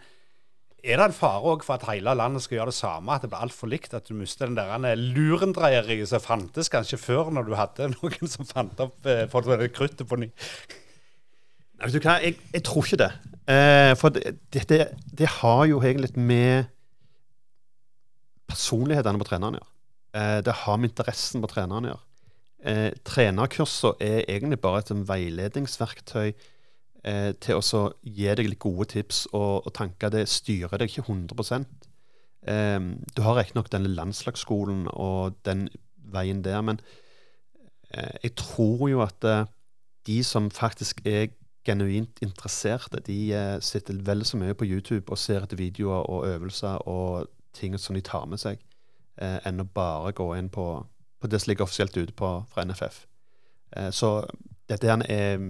er 0.84 0.98
det 0.98 1.08
en 1.08 1.16
fare 1.18 1.52
òg 1.52 1.66
for 1.66 1.78
at 1.78 1.86
hele 1.90 2.14
landet 2.18 2.44
skal 2.46 2.60
gjøre 2.60 2.72
det 2.72 2.78
samme, 2.78 3.14
at 3.14 3.24
det 3.26 3.30
blir 3.32 3.46
altfor 3.46 3.70
likt? 3.70 3.94
At 3.98 4.10
du 4.10 4.18
mister 4.18 4.50
den 4.50 4.58
der 4.58 4.96
lurendreieriet 4.98 6.10
som 6.10 6.24
fantes 6.24 6.70
kanskje 6.74 7.00
før, 7.02 7.30
når 7.34 7.48
du 7.48 7.56
hadde 7.58 7.92
noen 7.98 8.32
som 8.32 8.48
fant 8.50 8.86
opp 8.86 9.06
eh, 9.06 9.70
kruttet 9.74 10.08
på 10.08 10.22
ny? 10.22 10.32
Vet 11.78 11.94
du 11.94 12.02
hva, 12.02 12.18
jeg, 12.24 12.40
jeg 12.54 12.64
tror 12.66 12.86
ikke 12.86 13.02
det. 13.04 13.12
Eh, 13.54 13.94
for 14.00 14.14
det, 14.14 14.34
det, 14.54 14.82
det, 15.14 15.30
har 15.42 15.66
jo 15.70 15.78
egentlig 15.82 16.10
litt 16.10 16.18
med 16.18 16.74
personlighetene 18.50 19.22
på 19.22 19.28
treneren 19.30 19.60
å 19.60 19.62
gjøre. 19.62 19.74
Eh, 20.18 20.40
det 20.46 20.58
har 20.64 20.82
med 20.82 20.90
interessen 20.90 21.44
på 21.44 21.52
treneren 21.52 21.86
å 21.86 21.94
gjøre. 21.94 22.07
Eh, 22.68 22.92
trenerkurser 23.08 23.96
er 24.04 24.26
egentlig 24.28 24.60
bare 24.60 24.84
et 24.84 24.92
veiledningsverktøy 25.08 26.32
eh, 27.08 27.32
til 27.40 27.60
å 27.62 27.84
gi 28.04 28.28
deg 28.28 28.50
litt 28.50 28.60
gode 28.60 28.90
tips 28.92 29.26
og, 29.32 29.66
og, 29.66 29.72
tanker. 29.78 30.12
Det 30.12 30.26
styrer 30.28 30.82
deg 30.82 30.92
ikke 30.92 31.08
100 31.08 31.64
eh, 32.48 32.80
Du 33.16 33.22
har 33.24 33.40
riktignok 33.40 33.72
denne 33.72 33.94
landslagsskolen 33.94 34.88
og 34.94 35.38
den 35.48 35.70
veien 36.12 36.44
der, 36.44 36.62
men 36.62 36.82
eh, 37.94 38.18
jeg 38.24 38.36
tror 38.36 38.90
jo 38.92 39.04
at 39.06 39.24
eh, 39.24 39.46
de 40.08 40.24
som 40.24 40.52
faktisk 40.52 41.06
er 41.06 41.30
genuint 41.68 42.20
interesserte, 42.24 43.00
de 43.08 43.18
eh, 43.36 43.58
sitter 43.64 44.00
vel 44.08 44.26
så 44.26 44.40
mye 44.40 44.56
på 44.56 44.68
YouTube 44.68 45.12
og 45.12 45.20
ser 45.20 45.44
etter 45.44 45.60
videoer 45.60 46.08
og 46.08 46.28
øvelser 46.28 46.88
og 46.88 47.28
ting 47.58 47.78
som 47.80 47.96
de 47.96 48.04
tar 48.06 48.28
med 48.30 48.40
seg, 48.42 48.62
eh, 49.20 49.40
enn 49.48 49.64
å 49.64 49.68
bare 49.74 50.14
gå 50.16 50.30
inn 50.38 50.50
på, 50.54 50.68
på 51.20 51.28
det 51.28 51.42
som 51.42 51.50
ligger 51.50 51.66
offisielt 51.66 51.98
ute 51.98 52.14
på, 52.14 52.30
fra 52.52 52.64
NFF. 52.66 53.06
så 53.92 54.10
dette 54.70 54.88
er 54.88 55.42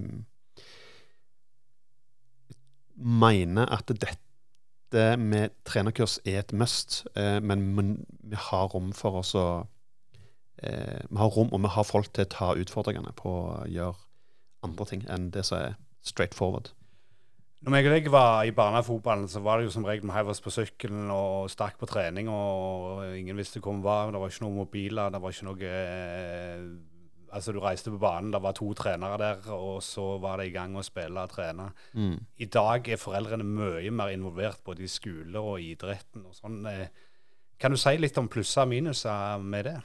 mener 2.98 3.66
at 3.66 3.88
dette 3.88 5.18
med 5.18 5.50
trenerkurs 5.66 6.20
er 6.26 6.40
et 6.40 6.54
must, 6.54 7.08
eh, 7.16 7.40
men 7.40 8.06
vi 8.24 8.36
har 8.36 8.68
rom 8.74 8.94
for 8.94 9.22
oss 9.22 9.36
å 9.36 9.68
eh, 10.64 11.04
Vi 11.10 11.18
har 11.18 11.30
rom, 11.30 11.54
og 11.54 11.62
vi 11.62 11.68
har 11.68 11.84
folk 11.84 12.14
til 12.14 12.26
å 12.26 12.32
ta 12.34 12.54
utfordringene 12.56 13.14
på 13.14 13.30
å 13.30 13.68
gjøre 13.70 13.96
andre 14.64 14.86
ting 14.86 15.06
enn 15.10 15.30
det 15.32 15.46
som 15.46 15.60
er 15.60 15.76
straight 16.02 16.34
forward. 16.34 16.72
Når 17.66 17.74
jeg 17.74 17.88
og 17.88 17.94
deg 17.96 18.08
var 18.14 18.44
i 18.46 18.54
barnefotballen, 18.54 19.26
så 19.32 19.42
var 19.42 19.58
det 19.58 19.66
jo 19.66 19.72
som 19.74 19.86
regel 19.88 20.06
vi 20.06 20.14
heiv 20.14 20.30
oss 20.30 20.44
på 20.46 20.54
sykkelen 20.54 21.10
og 21.10 21.50
stakk 21.50 21.80
på 21.82 21.90
trening, 21.90 22.30
og 22.30 23.02
ingen 23.18 23.40
visste 23.40 23.62
hvor 23.64 23.74
vi 23.74 23.86
var. 23.86 24.12
Det 24.14 24.22
var 24.22 24.34
ikke 24.34 24.46
noen 24.46 24.60
mobiler, 24.60 25.10
det 25.14 25.22
var 25.24 25.34
ikke 25.34 25.50
noe 25.50 25.72
eh, 25.72 26.70
Altså, 27.28 27.52
du 27.52 27.58
reiste 27.60 27.92
på 27.92 27.98
banen, 28.00 28.30
det 28.32 28.40
var 28.42 28.54
to 28.56 28.70
trenere 28.74 29.18
der, 29.20 29.50
og 29.52 29.82
så 29.84 30.16
var 30.24 30.40
det 30.40 30.46
i 30.48 30.54
gang 30.54 30.78
å 30.80 30.84
spille 30.86 31.26
og 31.28 31.34
trene. 31.34 31.66
Mm. 31.92 32.16
I 32.40 32.48
dag 32.56 32.88
er 32.88 33.02
foreldrene 33.02 33.44
mye 33.44 33.92
mer 33.92 34.14
involvert 34.14 34.62
både 34.66 34.86
i 34.86 34.90
skole 34.90 35.36
og 35.36 35.60
idretten 35.60 36.24
og 36.24 36.38
sånn. 36.38 36.62
Eh, 36.72 36.88
kan 37.60 37.76
du 37.76 37.78
si 37.82 37.98
litt 38.00 38.18
om 38.22 38.32
plusser 38.32 38.64
og 38.64 38.72
minuser 38.72 39.44
med 39.44 39.68
det? 39.68 39.76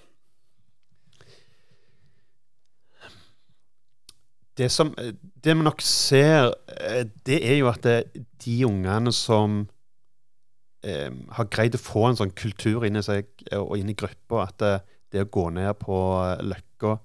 Det, 4.58 4.68
som, 4.68 4.90
det 5.44 5.54
vi 5.56 5.64
nok 5.64 5.80
ser, 5.80 6.50
eh, 6.76 7.06
det 7.26 7.38
er 7.40 7.56
jo 7.56 7.70
at 7.70 7.86
det, 7.86 8.26
de 8.44 8.56
ungene 8.68 9.12
som 9.16 9.62
eh, 10.84 11.08
har 11.08 11.48
greid 11.48 11.78
å 11.78 11.80
få 11.80 12.08
en 12.10 12.18
sånn 12.20 12.34
kultur 12.36 12.84
inni 12.84 13.00
seg 13.04 13.30
og 13.56 13.78
inn 13.80 13.92
i 13.92 13.96
gruppa, 13.96 14.44
at 14.44 14.58
det, 14.60 14.74
det 15.12 15.24
å 15.24 15.32
gå 15.32 15.48
ned 15.56 15.72
på 15.80 15.96
Løkka 16.44 16.98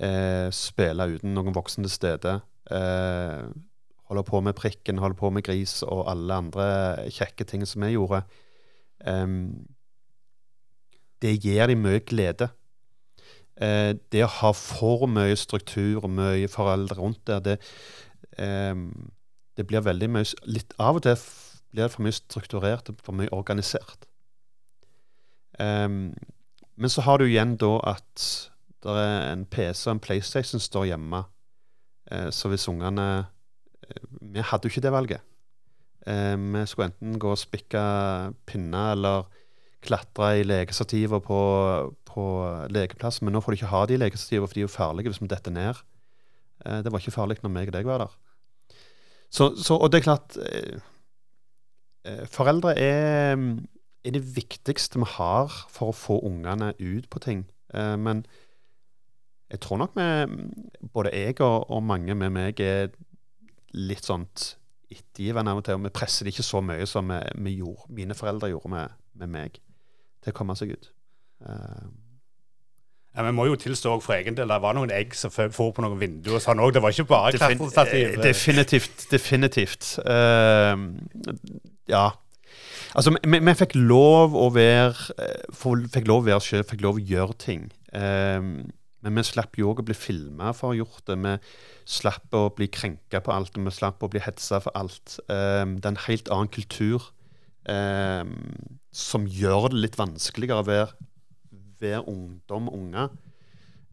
eh, 0.00 0.48
spille 0.54 1.08
uten 1.16 1.34
noen 1.36 1.54
voksne 1.56 1.86
til 1.86 1.94
stede. 1.94 2.38
Eh, 2.72 3.44
holde 4.10 4.24
på 4.28 4.40
med 4.44 4.56
prikken, 4.58 5.00
holde 5.02 5.18
på 5.18 5.30
med 5.32 5.44
gris 5.46 5.80
og 5.86 6.06
alle 6.12 6.40
andre 6.44 6.66
kjekke 7.12 7.46
ting 7.48 7.66
som 7.68 7.84
vi 7.84 7.94
gjorde. 7.94 8.22
Eh, 9.06 9.28
det 11.22 11.36
gir 11.38 11.70
dem 11.70 11.84
mye 11.84 12.02
glede. 12.04 12.50
Eh, 13.62 13.94
det 14.12 14.24
å 14.26 14.30
ha 14.40 14.52
for 14.56 15.06
mye 15.10 15.36
struktur 15.38 16.02
og 16.02 16.10
mye 16.10 16.50
foreldre 16.50 16.98
rundt 16.98 17.22
der, 17.30 17.42
det, 17.46 17.58
eh, 18.38 18.74
det 19.56 19.66
blir 19.68 19.84
veldig 19.86 20.10
mye 20.10 20.48
litt 20.50 20.74
Av 20.82 20.98
og 20.98 21.06
til 21.06 21.18
blir 21.72 21.86
det 21.86 21.92
for 21.94 22.04
mye 22.04 22.16
strukturert 22.16 22.90
og 22.92 23.00
for 23.04 23.16
mye 23.16 23.32
organisert. 23.32 24.08
Um, 25.60 26.14
men 26.76 26.90
så 26.90 27.04
har 27.04 27.20
du 27.20 27.26
igjen 27.28 27.54
da 27.60 27.76
at 27.92 28.24
det 28.82 28.94
er 28.98 29.28
en 29.30 29.44
PC 29.46 29.86
og 29.86 29.94
en 29.94 30.02
PlayStation 30.02 30.60
står 30.60 30.88
hjemme. 30.90 31.22
Eh, 32.10 32.30
så 32.34 32.50
hvis 32.50 32.68
ungene 32.68 33.26
eh, 33.86 34.02
Vi 34.34 34.42
hadde 34.42 34.66
jo 34.66 34.72
ikke 34.72 34.82
det 34.82 34.92
valget. 34.92 35.20
Eh, 36.06 36.34
vi 36.36 36.64
skulle 36.66 36.90
enten 36.90 37.18
gå 37.18 37.30
og 37.30 37.38
spikke 37.38 37.82
pinner 38.46 38.96
eller 38.96 39.28
klatre 39.82 40.28
i 40.40 40.44
legestativer 40.46 41.22
på, 41.24 41.40
på 42.08 42.26
lekeplass. 42.72 43.20
Men 43.22 43.36
nå 43.36 43.42
får 43.42 43.54
du 43.54 43.60
ikke 43.60 43.72
ha 43.72 43.82
de 43.90 43.98
legestativene, 44.00 44.48
for 44.48 44.58
de 44.58 44.62
er 44.62 44.68
jo 44.68 44.76
farlige 44.76 45.12
hvis 45.12 45.22
vi 45.22 45.30
detter 45.32 45.54
ned. 45.54 45.82
Eh, 46.66 46.80
det 46.84 46.92
var 46.92 47.02
ikke 47.02 47.14
farlig 47.14 47.40
når 47.42 47.54
meg 47.54 47.72
og 47.72 47.76
deg 47.76 47.88
var 47.88 48.04
der. 48.04 48.16
Så, 49.32 49.52
så, 49.56 49.78
og 49.78 49.92
det 49.92 50.02
er 50.02 50.06
klart 50.06 50.36
eh, 50.44 50.80
eh, 52.04 52.24
Foreldre 52.30 52.74
er, 52.76 53.40
er, 54.04 54.14
det 54.14 54.24
viktigste 54.36 55.00
vi 55.00 55.08
har 55.16 55.52
for 55.72 55.90
å 55.90 55.96
få 55.96 56.20
ungene 56.28 56.74
ut 56.78 57.08
på 57.10 57.22
ting. 57.22 57.46
men 57.72 58.26
jeg 59.48 59.60
tror 59.64 59.78
nok 59.80 59.94
vi, 59.96 60.04
både 60.92 61.12
jeg 61.12 61.38
og, 61.40 61.70
og, 61.70 61.82
mange 61.82 62.14
med 62.14 62.32
meg, 62.32 62.60
er 62.60 62.90
litt 63.72 64.04
sånn 64.04 64.26
ettergivende 64.92 65.52
av 65.52 65.60
og 65.60 65.64
til. 65.64 65.78
Og 65.78 65.86
vi 65.86 65.92
presser 65.96 66.24
det 66.24 66.34
ikke 66.34 66.46
så 66.46 66.60
mye 66.64 66.86
som 66.88 67.08
vi, 67.08 67.20
vi 67.46 67.54
gjorde, 67.60 67.88
mine 67.96 68.16
foreldre 68.16 68.52
gjorde 68.52 68.72
med, 68.72 68.98
med, 69.20 69.32
meg, 69.32 69.58
til 70.22 70.34
å 70.34 70.36
komme 70.36 70.56
seg 70.58 70.74
ut. 70.76 70.90
Uh, 71.42 71.90
ja, 73.12 73.22
Vi 73.26 73.32
må 73.36 73.44
jo 73.44 73.58
tilstå 73.60 73.98
for 74.00 74.16
egen 74.16 74.36
del, 74.36 74.48
det 74.48 74.60
var 74.64 74.76
noen 74.76 74.92
egg 74.94 75.12
som 75.16 75.32
for 75.32 75.52
på 75.52 75.84
noen 75.84 75.98
vinduer 76.00 76.38
og 76.38 76.44
sånn 76.44 76.62
òg. 76.64 76.72
Det 76.72 76.82
var 76.82 76.94
ikke 76.94 77.08
bare 77.10 77.32
klatrestativ. 77.36 78.14
Eh, 78.14 78.20
definitivt. 78.24 79.06
Definitivt. 79.10 79.88
Uh, 80.06 80.88
ja. 81.90 82.06
Altså, 82.96 83.12
vi, 83.20 83.40
vi, 83.40 83.56
fikk 83.56 83.76
lov 83.76 84.36
å 84.36 84.50
være 84.52 85.14
eh, 85.16 85.44
Fikk 85.56 86.08
lov 86.08 86.22
å 86.22 86.26
være 86.26 86.44
sjøl, 86.44 86.64
fikk 86.68 86.84
lov 86.84 87.00
å 87.00 87.04
gjøre 87.12 87.36
ting. 87.40 87.68
Uh, 87.92 88.64
men 89.02 89.18
vi 89.18 89.24
slapp 89.26 89.58
jo 89.58 89.72
òg 89.72 89.82
å 89.82 89.86
bli 89.88 89.96
filma 89.98 90.52
for 90.56 90.70
å 90.70 90.72
ha 90.72 90.80
gjort 90.80 91.04
det. 91.10 91.18
Vi 91.20 91.36
slapp 91.98 92.36
å 92.38 92.46
bli 92.56 92.70
krenka 92.72 93.20
på 93.20 93.34
alt, 93.34 93.58
og 93.58 93.66
vi 93.66 93.74
slapp 93.74 94.04
å 94.04 94.08
bli 94.12 94.22
hetsa 94.24 94.62
for 94.62 94.72
alt. 94.78 95.18
Um, 95.26 95.76
det 95.76 95.84
er 95.84 95.96
en 95.96 96.04
helt 96.06 96.32
annen 96.32 96.52
kultur 96.54 97.10
um, 97.68 98.32
som 98.92 99.26
gjør 99.26 99.70
det 99.72 99.80
litt 99.80 99.98
vanskeligere 99.98 100.66
være, 100.66 101.08
være 101.80 102.02
ungdom, 102.10 102.68
unge. 102.72 103.08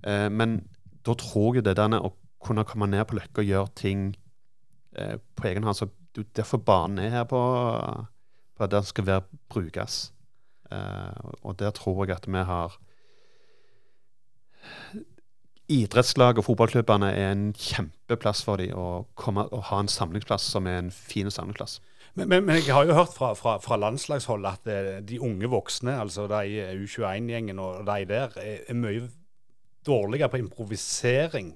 Eh, 0.04 0.28
men 0.32 0.60
da 1.08 1.16
tror 1.20 1.58
jeg 1.58 1.66
det 1.68 1.78
der 1.80 1.96
å 2.00 2.14
kunne 2.44 2.66
komme 2.68 2.88
ned 2.88 3.06
på 3.08 3.18
Løkka 3.18 3.44
og 3.44 3.50
gjøre 3.50 3.76
ting 3.80 4.04
eh, 4.96 5.18
på 5.36 5.50
egen 5.52 5.68
hånd 5.68 5.80
så 5.80 5.90
Derfor 6.36 6.58
banen 6.66 6.98
er 7.00 7.12
her 7.14 7.26
på, 7.30 7.40
på 8.58 8.64
at 8.66 8.72
den 8.74 8.84
skal 8.84 9.06
være 9.08 9.38
brukes. 9.48 10.10
Uh, 10.74 11.14
og 11.46 11.54
der 11.62 11.70
tror 11.72 12.02
jeg 12.04 12.18
at 12.18 12.26
vi 12.28 12.42
har 12.44 12.76
idrettslag 15.70 16.42
og 16.42 16.48
fotballklubbene 16.48 17.12
er 17.14 17.32
en 17.32 17.46
kjempeplass 17.54 18.42
for 18.44 18.60
dem 18.60 18.74
å 18.76 19.06
komme 19.16 19.46
ha 19.70 19.80
en 19.80 19.92
samlingsplass 19.92 20.50
som 20.50 20.68
er 20.68 20.82
en 20.82 20.92
fin 20.92 21.30
samlingsplass. 21.32 21.78
Men, 22.16 22.30
men, 22.30 22.46
men, 22.46 22.60
jeg 22.66 22.74
har 22.74 22.88
jo 22.88 22.98
hørt 22.98 23.14
fra, 23.16 23.34
fra, 23.38 23.58
fra 23.64 23.78
landslagshold 23.80 24.48
at 24.50 24.70
eh, 24.72 24.92
de 25.06 25.20
unge 25.22 25.50
voksne, 25.52 25.94
altså 26.02 26.28
de 26.32 26.66
U21-gjengen 26.84 27.60
og 27.62 27.86
de 27.88 28.06
der, 28.10 28.36
er, 28.42 28.64
er, 28.68 28.78
mye 28.78 29.08
dårligere 29.86 30.30
på 30.30 30.42
improvisering. 30.42 31.54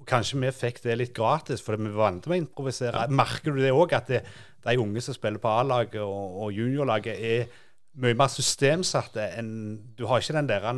Og 0.00 0.06
Kanskje 0.08 0.40
vi 0.40 0.52
fikk 0.54 0.82
det 0.84 0.96
litt 0.96 1.14
gratis, 1.16 1.62
for 1.62 1.76
vi 1.76 1.90
er 1.90 1.98
vant 1.98 2.22
til 2.24 2.34
å 2.34 2.38
improvisere. 2.38 3.04
Ja. 3.04 3.20
Merker 3.22 3.52
du 3.52 3.60
det 3.60 3.74
òg, 3.74 3.94
at 3.98 4.08
det, 4.08 4.22
de 4.64 4.76
unge 4.80 5.02
som 5.04 5.16
spiller 5.16 5.42
på 5.42 5.50
A-laget 5.50 6.00
og, 6.04 6.44
og 6.44 6.54
juniorlaget, 6.56 7.20
er 7.20 7.66
mye 8.00 8.16
mer 8.16 8.30
systemsatte 8.30 9.24
enn 9.34 9.50
Du 9.98 10.04
har 10.06 10.22
ikke 10.22 10.36
den 10.36 10.48
der 10.48 10.66
å 10.70 10.74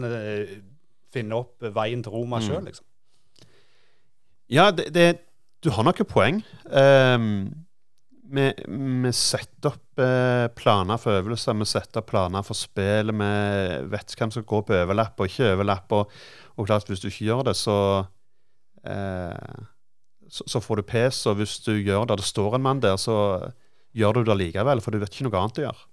finne 1.13 1.43
opp 1.43 1.61
veien 1.77 2.03
til 2.03 2.15
Roma 2.15 2.41
mm. 2.41 2.47
sjøl, 2.47 2.65
liksom. 2.71 2.87
Ja, 4.53 4.71
det, 4.75 4.91
det, 4.95 5.07
du 5.65 5.71
har 5.73 5.85
noen 5.87 6.09
poeng. 6.09 6.41
Um, 6.67 7.62
vi, 8.33 9.13
setter 9.13 9.75
opp 9.75 10.01
eh, 10.01 10.47
planer 10.57 11.01
for 11.01 11.19
øvelser, 11.21 11.57
vi 11.59 11.69
setter 11.69 12.01
opp 12.01 12.09
planer 12.09 12.45
for 12.47 12.57
spill. 12.57 13.13
Vi 13.13 13.29
vet 13.93 14.15
hvem 14.19 14.33
som 14.33 14.47
går 14.49 14.65
på 14.69 14.77
overlapp 14.79 15.21
og 15.21 15.29
ikke 15.29 15.51
overlapp. 15.53 15.93
Og, 15.99 16.17
og 16.57 16.69
klart, 16.69 16.89
hvis 16.89 17.03
du 17.03 17.11
ikke 17.11 17.29
gjør 17.29 17.45
det, 17.51 17.57
så, 17.61 17.77
eh, 18.89 19.65
så, 20.29 20.47
så 20.49 20.63
får 20.65 20.81
du 20.81 20.89
pes. 20.89 21.21
Og 21.29 21.41
hvis 21.41 21.59
du 21.67 21.75
gjør 21.77 22.09
det, 22.09 22.23
det 22.23 22.29
står 22.29 22.57
en 22.57 22.65
mann 22.65 22.81
der, 22.85 22.97
så 23.01 23.17
gjør 23.93 24.21
du 24.21 24.31
det 24.31 24.39
likevel, 24.41 24.81
for 24.81 24.95
du 24.95 25.03
vet 25.03 25.13
ikke 25.13 25.29
noe 25.29 25.43
annet 25.43 25.61
å 25.61 25.67
gjøre. 25.67 25.89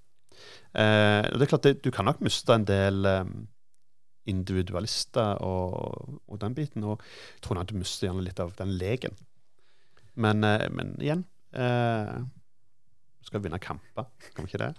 og 0.79 1.39
det 1.39 1.43
er 1.43 1.49
klart, 1.51 1.65
det, 1.65 1.81
Du 1.83 1.91
kan 1.91 2.07
nok 2.07 2.21
miste 2.23 2.55
en 2.55 2.63
del 2.63 3.03
um, 3.03 3.33
individualister 4.29 5.41
og, 5.43 6.21
og, 6.23 6.39
den 6.39 6.55
biten. 6.55 6.87
Og 6.87 7.01
jeg 7.35 7.43
tror 7.43 7.59
nok 7.59 7.67
du 7.67 7.75
mister 7.81 8.07
gjerne 8.07 8.23
litt 8.23 8.39
av 8.39 8.55
den 8.55 8.77
leken. 8.79 9.17
Men, 10.15 10.45
uh, 10.47 10.69
men 10.71 10.95
igjen 11.03 11.25
uh, 11.57 12.19
skal 13.29 13.43
vinne 13.43 13.59
kamper, 13.61 14.07
kan 14.33 14.45
vi 14.45 14.49
ikke 14.49 14.61
det? 14.61 14.69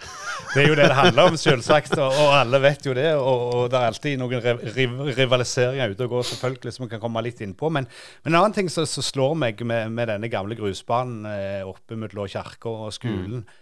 Det 0.55 0.63
er 0.63 0.69
jo 0.69 0.77
det 0.79 0.89
det 0.91 0.97
handler 0.99 1.31
om, 1.31 1.37
selvsagt, 1.39 1.93
og, 2.03 2.11
og 2.11 2.33
alle 2.35 2.59
vet 2.63 2.87
jo 2.87 2.95
det. 2.97 3.09
Og, 3.15 3.43
og 3.55 3.71
det 3.71 3.79
er 3.79 3.91
alltid 3.93 4.19
noen 4.19 4.43
riv 4.75 4.97
rivaliseringer 5.19 5.95
ute 5.95 6.07
og 6.09 6.17
går, 6.17 6.29
selvfølgelig, 6.33 6.75
som 6.75 6.87
vi 6.87 6.91
kan 6.91 7.03
komme 7.03 7.23
litt 7.23 7.43
inn 7.45 7.55
på. 7.59 7.71
Men, 7.71 7.87
men 8.25 8.35
en 8.35 8.41
annen 8.41 8.57
ting 8.57 8.71
som 8.73 8.87
slår 8.87 9.37
meg 9.39 9.63
med, 9.63 9.93
med, 9.95 10.11
denne 10.11 10.31
gamle 10.33 10.59
grusbanen 10.59 11.29
eh, 11.31 11.61
oppe 11.67 11.99
mellom 11.99 12.31
kirka 12.31 12.73
og 12.87 12.95
skolen 12.97 13.45
mm. 13.45 13.59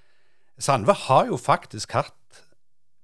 Sandve 0.58 0.94
har 1.04 1.28
jo 1.28 1.36
faktisk 1.38 1.92
hatt 1.94 2.16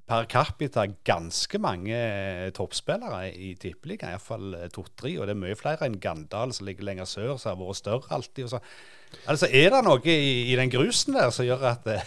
per 0.09 0.27
capita 0.29 0.83
ganske 1.07 1.61
mange 1.62 1.95
eh, 1.95 2.49
toppspillere 2.57 3.29
i 3.31 3.53
tippeligaen. 3.61 4.17
Iallfall 4.17 4.57
eh, 4.59 4.67
to-tre. 4.75 5.14
Og 5.21 5.29
det 5.29 5.37
er 5.37 5.40
mye 5.45 5.59
flere 5.59 5.87
enn 5.87 6.01
Gandal, 6.03 6.53
som 6.53 6.67
ligger 6.69 6.88
lenger 6.88 7.09
sør, 7.09 7.37
som 7.38 7.55
har 7.55 7.61
vært 7.61 7.81
større 7.81 8.11
alltid. 8.17 8.49
og 8.49 8.57
Så. 8.57 8.62
Altså, 9.27 9.48
Er 9.50 9.72
det 9.74 9.83
noe 9.87 10.03
i, 10.05 10.53
i, 10.53 10.57
den 10.59 10.72
grusen 10.72 11.16
der 11.16 11.33
som 11.35 11.46
gjør 11.46 11.64
at 11.74 11.88
det 11.88 12.03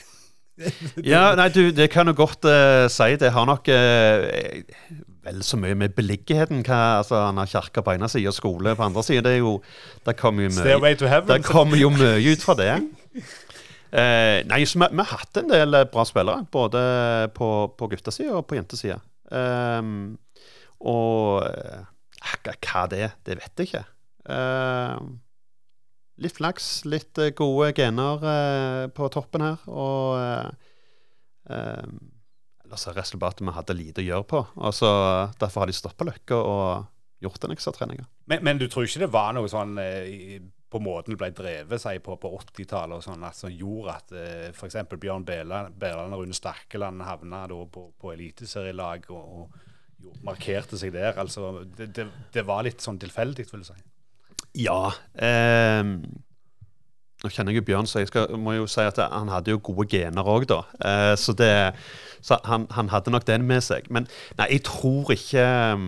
Ja, 1.14 1.36
nei, 1.38 1.50
du, 1.54 1.70
det 1.76 1.90
kan 1.94 2.10
du 2.10 2.16
godt 2.18 2.46
uh, 2.50 2.88
si. 2.90 3.12
Det 3.22 3.30
har 3.34 3.46
nok 3.46 3.68
uh, 3.70 5.02
vel 5.28 5.44
så 5.46 5.60
mye 5.62 5.78
med 5.78 5.94
beliggenheten 5.98 6.64
hva, 6.66 7.04
altså, 7.04 7.20
Han 7.28 7.38
har 7.38 7.52
kirke 7.52 7.84
på 7.86 7.94
ene 7.94 8.10
sida 8.10 8.32
og 8.32 8.38
skole 8.38 8.74
på 8.76 8.88
andre 8.88 9.04
sida. 9.06 9.30
Det, 9.30 9.60
det 10.08 10.16
kommer 10.18 10.48
jo 10.48 10.56
mye, 10.56 10.96
det 11.30 11.44
kommer 11.46 11.78
jo 11.78 11.92
mye 11.94 12.16
ut 12.26 12.46
fra 12.46 12.58
det. 12.58 12.72
Uh, 13.88 14.42
nei, 14.50 14.64
så 14.66 14.82
vi, 14.82 14.90
vi, 14.90 15.04
har 15.04 15.12
hatt 15.14 15.42
en 15.44 15.54
del 15.54 15.78
bra 15.94 16.08
spillere, 16.10 16.48
både 16.52 16.82
på, 17.38 17.52
på 17.78 17.92
guttesida 17.94 18.40
og 18.40 18.48
på 18.50 18.58
jentesida. 18.58 18.98
Um, 19.30 20.18
og 20.82 21.46
akkurat 22.34 22.66
hva 22.66 22.84
det 22.90 23.04
er, 23.06 23.16
det 23.26 23.38
vet 23.40 23.62
jeg 23.62 23.70
ikke. 23.70 23.86
Eh, 24.28 24.98
litt 26.24 26.38
flaks, 26.38 26.86
litt 26.90 27.18
eh, 27.22 27.34
gode 27.38 27.72
gener 27.78 28.28
eh, 28.34 28.84
på 28.94 29.10
toppen 29.14 29.46
her. 29.46 29.64
Og 29.70 30.18
ellers 31.48 32.84
er 32.90 32.98
resultatet 32.98 33.46
vi 33.46 33.56
hadde 33.56 33.78
lite 33.78 34.04
å 34.04 34.08
gjøre 34.10 34.28
på. 34.28 34.44
Altså, 34.60 34.90
derfor 35.40 35.64
har 35.64 35.72
de 35.72 35.78
stoppa 35.78 36.08
Løkka 36.08 36.38
og 36.42 37.24
gjort 37.24 37.48
en 37.48 37.56
ekstratrening. 37.56 38.04
Men, 38.30 38.44
men 38.46 38.60
du 38.60 38.68
tror 38.70 38.86
ikke 38.86 39.06
det 39.06 39.14
var 39.14 39.34
noe 39.38 39.50
sånn 39.50 39.78
på 40.68 40.80
måten 40.84 41.14
det 41.14 41.20
ble 41.22 41.30
drevet 41.36 41.82
seg 41.82 42.02
på 42.04 42.18
på 42.20 42.32
80-tallet, 42.42 43.06
sånn, 43.06 43.24
som 43.36 43.54
gjorde 43.54 43.94
at 43.94 44.14
eh, 44.16 44.48
f.eks. 44.52 44.76
Bjørn 45.00 45.26
Bæland 45.28 46.16
og 46.16 46.24
Rune 46.24 46.36
Stakkeland 46.36 47.06
havna 47.08 47.46
på, 47.48 47.88
på 47.96 48.12
eliteserielag 48.14 49.08
og, 49.16 49.48
og 49.48 50.18
markerte 50.28 50.80
seg 50.80 50.94
der. 50.96 51.16
Altså, 51.16 51.64
det, 51.78 51.94
det, 51.96 52.10
det, 52.36 52.44
var 52.48 52.68
litt 52.68 52.84
sånn 52.84 53.00
tilfeldig, 53.00 53.48
vil 53.52 53.64
jeg 53.64 53.72
si. 53.72 53.88
Ja. 54.58 54.82
Eh, 55.14 55.84
nå 57.18 57.32
kjenner 57.34 57.54
jeg 57.54 57.62
jo 57.62 57.68
Bjørn, 57.70 57.88
så 57.90 58.02
jeg 58.02 58.12
skal, 58.12 58.34
må 58.42 58.54
jo 58.58 58.68
si 58.70 58.84
at 58.86 59.00
han 59.02 59.32
hadde 59.34 59.54
jo 59.54 59.62
gode 59.64 59.88
gener 59.90 60.28
òg, 60.30 60.48
da. 60.50 60.62
Eh, 60.78 61.14
så, 61.18 61.34
det, 61.38 61.52
så 62.26 62.38
han, 62.46 62.68
han, 62.74 62.92
hadde 62.94 63.14
nok 63.14 63.26
den 63.28 63.48
med 63.50 63.64
seg. 63.66 63.90
Men 63.94 64.10
nei, 64.38 64.52
jeg 64.56 64.66
tror 64.70 65.14
ikke 65.16 65.46
um, 65.74 65.88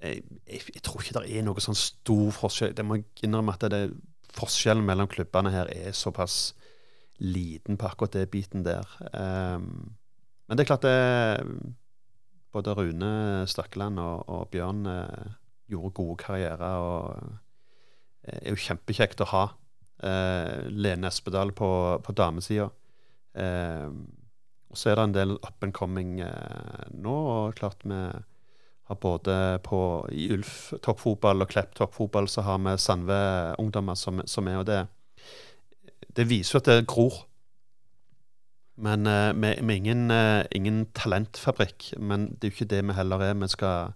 jeg, 0.00 0.22
jeg, 0.48 0.82
tror 0.86 1.02
ikke 1.02 1.18
det 1.20 1.26
er 1.38 1.44
noe 1.46 1.62
sånn 1.62 1.78
stor 1.78 2.30
forskjell. 2.34 2.74
Det 2.76 2.86
må 2.86 2.98
jeg 2.98 3.28
innrømme 3.28 3.54
at 3.54 3.68
det, 3.72 3.84
forskjellen 4.34 4.86
mellom 4.86 5.10
klubbene 5.10 5.52
her 5.54 5.70
er 5.74 5.94
såpass 5.96 6.52
liten 7.20 7.76
på 7.76 7.90
akkurat 7.90 8.16
det 8.16 8.30
biten 8.32 8.64
der. 8.64 8.86
Um, 9.12 9.96
men 10.48 10.58
det 10.58 10.64
er 10.64 10.72
klart 10.72 10.86
det 10.86 11.46
Både 12.50 12.72
Rune 12.74 13.46
Stakkeland 13.46 14.00
og, 14.02 14.24
og 14.26 14.48
Bjørn 14.50 14.80
uh, 14.90 15.28
gjorde 15.70 15.94
gode 15.96 16.18
karrierer 16.20 16.84
og 16.84 17.16
uh, 17.22 17.38
er 18.28 18.50
jo 18.52 18.60
kjempekjekt 18.60 19.22
å 19.24 19.30
ha. 19.32 19.44
Eh, 20.02 20.68
Lene 20.72 21.08
Espedal 21.08 21.52
på, 21.52 21.68
på 22.04 22.12
damesida. 22.16 22.70
Eh, 23.36 23.88
og 24.70 24.78
så 24.78 24.90
er 24.90 24.96
det 24.96 25.04
en 25.04 25.14
del 25.16 25.32
up 25.36 25.64
and 25.66 25.74
coming 25.74 26.20
nå, 26.22 27.14
og 27.14 27.56
klart 27.58 27.82
med 27.84 28.22
har 28.90 28.98
både 29.02 29.34
på, 29.66 29.80
I 30.10 30.30
Ulf 30.34 30.72
toppfotball 30.82 31.42
og 31.42 31.50
Klepp 31.50 31.74
toppfotball 31.78 32.28
så 32.30 32.42
har 32.46 32.58
vi 32.62 32.76
Sandve-ungdommer 32.78 33.98
som, 33.98 34.22
som, 34.26 34.48
er. 34.50 34.62
og 34.62 34.66
det, 34.66 34.80
det 36.16 36.26
viser 36.30 36.56
jo 36.56 36.62
at 36.62 36.70
det 36.70 36.86
gror. 36.90 37.20
Men 38.80 39.04
med, 39.04 39.62
med 39.62 39.76
ingen, 39.76 40.10
uh, 40.10 40.46
ingen, 40.50 40.86
talentfabrikk. 40.94 41.92
Men 41.98 42.30
det 42.30 42.48
er 42.48 42.50
jo 42.50 42.56
ikke 42.56 42.70
det 42.70 42.84
vi 42.88 42.96
heller 42.96 43.26
er. 43.26 43.34
Vi 43.42 43.50
skal 43.52 43.92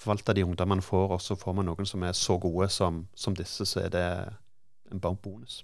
forvalte 0.00 0.34
de 0.36 0.46
ungdommene 0.46 0.84
får, 0.84 1.16
og 1.16 1.20
så 1.22 1.36
får 1.38 1.58
man 1.58 1.68
noen 1.68 1.88
som 1.88 2.04
er 2.06 2.16
så 2.16 2.38
gode 2.40 2.70
som, 2.72 3.04
som 3.14 3.36
disse, 3.36 3.66
så 3.68 3.84
er 3.84 3.92
det 3.92 4.06
en 4.90 5.02
bonus. 5.02 5.60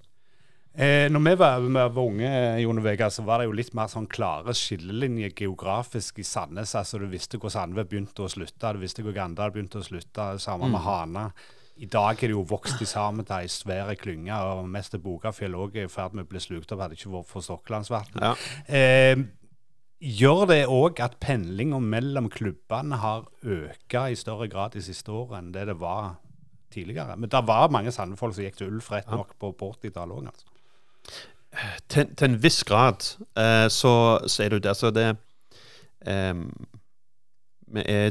Eh, 0.77 1.09
når 1.09 1.23
vi 1.25 1.35
var, 1.41 1.61
vi 1.65 1.73
var 1.73 1.99
unge, 2.03 2.31
Jon 2.61 2.83
Vega, 2.85 3.09
så 3.11 3.23
var 3.25 3.41
det 3.41 3.47
jo 3.49 3.55
litt 3.57 3.73
mer 3.75 3.89
sånn 3.89 4.09
klare 4.13 4.53
skillelinjer 4.53 5.33
geografisk 5.33 6.21
i 6.21 6.25
Sandnes. 6.27 6.75
altså 6.77 7.01
Du 7.01 7.07
visste 7.09 7.41
hvor 7.41 7.53
Sandve 7.55 7.87
begynte 7.89 8.27
å 8.27 8.29
slutte, 8.29 8.75
du 8.77 8.83
visste 8.83 9.05
hvor 9.07 9.17
Gandal 9.17 9.55
begynte 9.55 9.81
å 9.81 9.87
slutte. 9.87 10.35
Sammen 10.43 10.75
med 10.75 10.83
mm. 10.83 10.85
Hana. 10.85 11.31
I 11.81 11.89
dag 11.93 12.21
er 12.21 12.29
det 12.29 12.37
jo 12.37 12.45
vokst 12.49 12.81
i 12.85 12.89
sammen 12.89 13.25
til 13.25 13.39
ei 13.39 13.49
svær 13.53 13.95
klynge, 14.01 14.37
og 14.37 14.69
mest 14.69 14.97
er 14.97 15.01
Bogafjell 15.05 15.57
òg 15.57 15.81
i 15.81 15.89
ferd 15.93 16.17
med 16.17 16.29
å 16.29 16.31
bli 16.35 16.45
slukt 16.45 16.73
opp. 16.73 16.85
Hadde 16.85 16.97
ikke 17.01 17.15
vært 17.15 17.33
for 17.33 17.45
Stokkelandsvatn. 17.45 18.21
Ja. 18.21 18.35
Eh, 18.69 19.25
gjør 20.01 20.45
det 20.51 20.63
òg 20.69 21.01
at 21.05 21.17
pendlinga 21.23 21.79
mellom 21.81 22.29
klubbene 22.33 22.99
har 23.01 23.25
økt 23.43 23.97
i 23.97 24.19
større 24.19 24.49
grad 24.53 24.77
de 24.77 24.83
siste 24.85 25.13
årene 25.13 25.39
enn 25.39 25.55
det 25.55 25.67
det 25.71 25.79
var 25.81 26.17
tidligere? 26.73 27.17
Men 27.17 27.31
det 27.33 27.43
var 27.49 27.73
mange 27.73 27.93
Sandve-folk 27.95 28.37
som 28.37 28.45
gikk 28.45 28.59
til 28.61 28.75
Ulf 28.75 28.91
rett 28.93 29.09
nok 29.11 29.33
på 29.41 29.53
80-tallet 29.57 30.19
òg, 30.19 30.29
altså. 30.33 30.53
Til, 31.89 32.11
til, 32.13 32.27
en 32.27 32.43
viss 32.43 32.61
grad 32.69 33.07
eh, 33.39 33.69
så, 33.73 33.93
så, 34.29 34.43
er 34.43 34.51
det 34.51 34.59
jo 34.59 34.65
det. 34.67 34.75
Så 34.77 34.91
det 34.93 35.07
eh, 36.05 36.35
Vi 37.73 37.85
er 37.87 38.11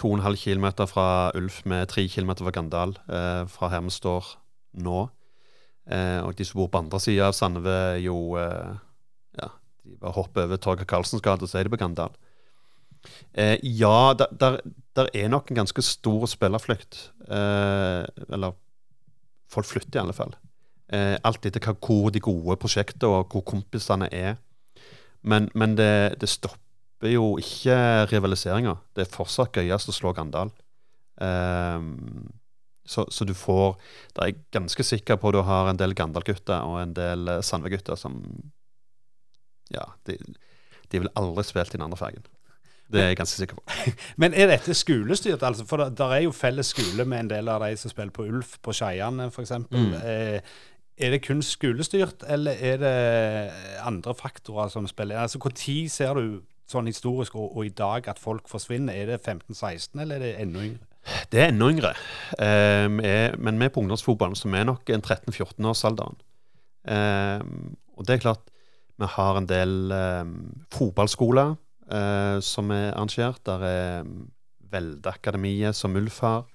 2,5 0.00 0.38
km 0.40 0.86
fra 0.88 1.30
Ulf, 1.36 1.60
med 1.66 1.88
3 1.88 2.06
km 2.08 2.32
fra 2.40 2.54
Gandal, 2.54 2.96
eh, 3.08 3.44
fra 3.48 3.68
her 3.68 3.84
vi 3.84 3.92
står 3.92 4.32
nå. 4.80 5.08
Eh, 5.86 6.20
og 6.24 6.38
de 6.38 6.44
som 6.44 6.60
bor 6.60 6.70
på 6.72 6.78
andre 6.78 7.00
sida 7.00 7.28
av 7.28 7.36
Sandve, 7.36 7.76
jo 8.00 8.36
eh, 8.40 8.76
de 9.86 9.98
bare 10.00 10.16
hopper 10.16 10.46
over 10.46 10.60
Torgeir 10.60 10.88
Karlsens 10.88 11.24
gate, 11.24 11.48
så 11.48 11.60
er 11.60 11.66
de 11.66 11.72
på 11.72 11.80
Gandal. 11.80 12.14
Eh, 13.38 13.56
ja, 13.62 14.14
der, 14.18 14.32
der, 14.40 14.60
der, 14.98 15.10
er 15.14 15.28
nok 15.30 15.50
en 15.50 15.62
ganske 15.62 15.82
stor 15.82 16.26
spillerflukt. 16.26 17.12
eller 17.28 18.56
folk 19.50 19.66
flytter 19.66 20.00
i 20.00 20.02
alle 20.02 20.16
fall. 20.16 20.34
Eh, 20.86 21.16
alt 21.26 21.46
etter 21.48 21.64
hvor 21.74 22.12
de 22.14 22.22
gode 22.22 22.56
prosjektene 22.62 23.10
og 23.10 23.32
hvor 23.32 23.44
kompisene 23.46 24.08
er. 24.14 24.36
Men, 25.26 25.50
men 25.54 25.74
det, 25.78 26.20
det, 26.20 26.30
stopper 26.30 27.10
jo 27.10 27.34
ikke 27.42 28.06
rivaliseringa. 28.12 28.76
Det 28.94 29.06
er 29.06 29.14
fortsatt 29.14 29.56
gøyest 29.56 29.90
å 29.90 29.96
slå 29.96 30.14
Gandal. 30.16 30.52
Eh, 31.22 31.80
så, 32.86 33.02
så, 33.10 33.24
du 33.26 33.32
får 33.34 33.78
Da 34.14 34.22
er 34.22 34.28
jeg 34.30 34.42
ganske 34.54 34.84
sikker 34.86 35.16
på 35.18 35.32
at 35.32 35.34
du 35.34 35.40
har 35.42 35.70
en 35.70 35.80
del 35.80 35.94
Gandal-gutter 35.98 36.62
og 36.68 36.78
en 36.84 36.94
del 36.94 37.26
eh, 37.32 37.42
Sandve-gutter 37.42 37.98
som 37.98 38.20
Ja, 39.74 39.84
de, 40.06 40.18
de 40.92 41.02
vil 41.02 41.12
aldri 41.18 41.44
spilt 41.46 41.74
i 41.74 41.78
den 41.78 41.86
andre 41.86 41.98
fargen. 42.00 42.26
Det 42.92 43.00
er 43.02 43.08
jeg 43.10 43.16
ganske 43.18 43.40
sikker 43.40 43.58
på. 43.58 43.62
Men 44.22 44.34
er 44.34 44.46
dette 44.46 44.74
skolestyrt? 44.74 45.42
Altså, 45.42 45.66
for 45.66 45.82
det 45.82 45.98
der 45.98 46.14
er 46.14 46.22
jo 46.28 46.32
felles 46.32 46.70
skole 46.70 47.04
med 47.04 47.24
en 47.24 47.30
del 47.30 47.48
av 47.50 47.64
de 47.64 47.76
som 47.76 47.90
spiller 47.90 48.14
på 48.14 48.28
Ulf 48.28 48.56
på 48.62 48.74
Skeiane 48.76 49.26
f.eks. 49.26 49.52
Mm. 49.70 49.94
Eh, 49.98 50.40
er 50.96 51.10
det 51.12 51.24
kun 51.26 51.42
skolestyrt, 51.42 52.24
eller 52.28 52.56
er 52.60 52.76
det 52.80 52.92
andre 53.84 54.14
faktorer 54.14 54.68
som 54.68 54.86
spiller 54.86 55.18
Altså, 55.18 55.38
Når 55.38 55.88
ser 55.88 56.14
du 56.14 56.40
sånn 56.66 56.86
historisk 56.86 57.34
og, 57.34 57.56
og, 57.56 57.66
i 57.66 57.74
dag 57.74 58.08
at 58.08 58.18
folk 58.18 58.48
forsvinner? 58.48 58.94
Er 58.94 59.06
det 59.06 59.20
15-16, 59.28 60.00
eller 60.00 60.16
er 60.16 60.24
det 60.24 60.34
enda 60.40 60.64
yngre? 60.64 60.86
Det 61.32 61.40
er 61.40 61.52
enda 61.52 61.68
yngre. 61.70 61.92
Um, 62.38 63.00
er, 63.00 63.36
men 63.38 63.60
vi 63.60 63.68
på 63.68 63.80
ungdomsfotballen, 63.80 64.36
som 64.36 64.54
er 64.54 64.64
nok 64.66 64.90
en 64.90 65.04
13-14-årsalderen. 65.04 66.18
Um, 66.86 67.76
og 67.96 68.06
det 68.06 68.14
er 68.14 68.24
klart, 68.24 68.42
vi 68.96 69.08
har 69.12 69.36
en 69.36 69.48
del 69.48 69.92
eh, 69.92 70.24
fotballskoler 70.72 71.54
eh, 71.92 72.38
som 72.40 72.72
er 72.72 72.94
arrangert. 72.94 73.42
Der 73.46 73.64
er 73.68 74.00
um, 74.06 74.30
Veldeakademiet, 74.72 75.76
som 75.76 75.96
Ulf 75.96 76.20
har. 76.24 76.46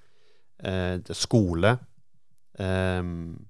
Eh, 0.58 0.98
det 0.98 1.14
er 1.14 1.18
skole. 1.18 1.76
Um, 2.58 3.46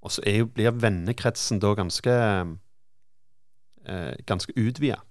og 0.00 0.14
så 0.14 0.22
blir 0.54 0.78
vennekretsen 0.80 1.60
da 1.60 1.74
ganske 1.76 2.14
uh, 3.90 4.14
ganske 4.26 4.54
utvida. 4.56 5.02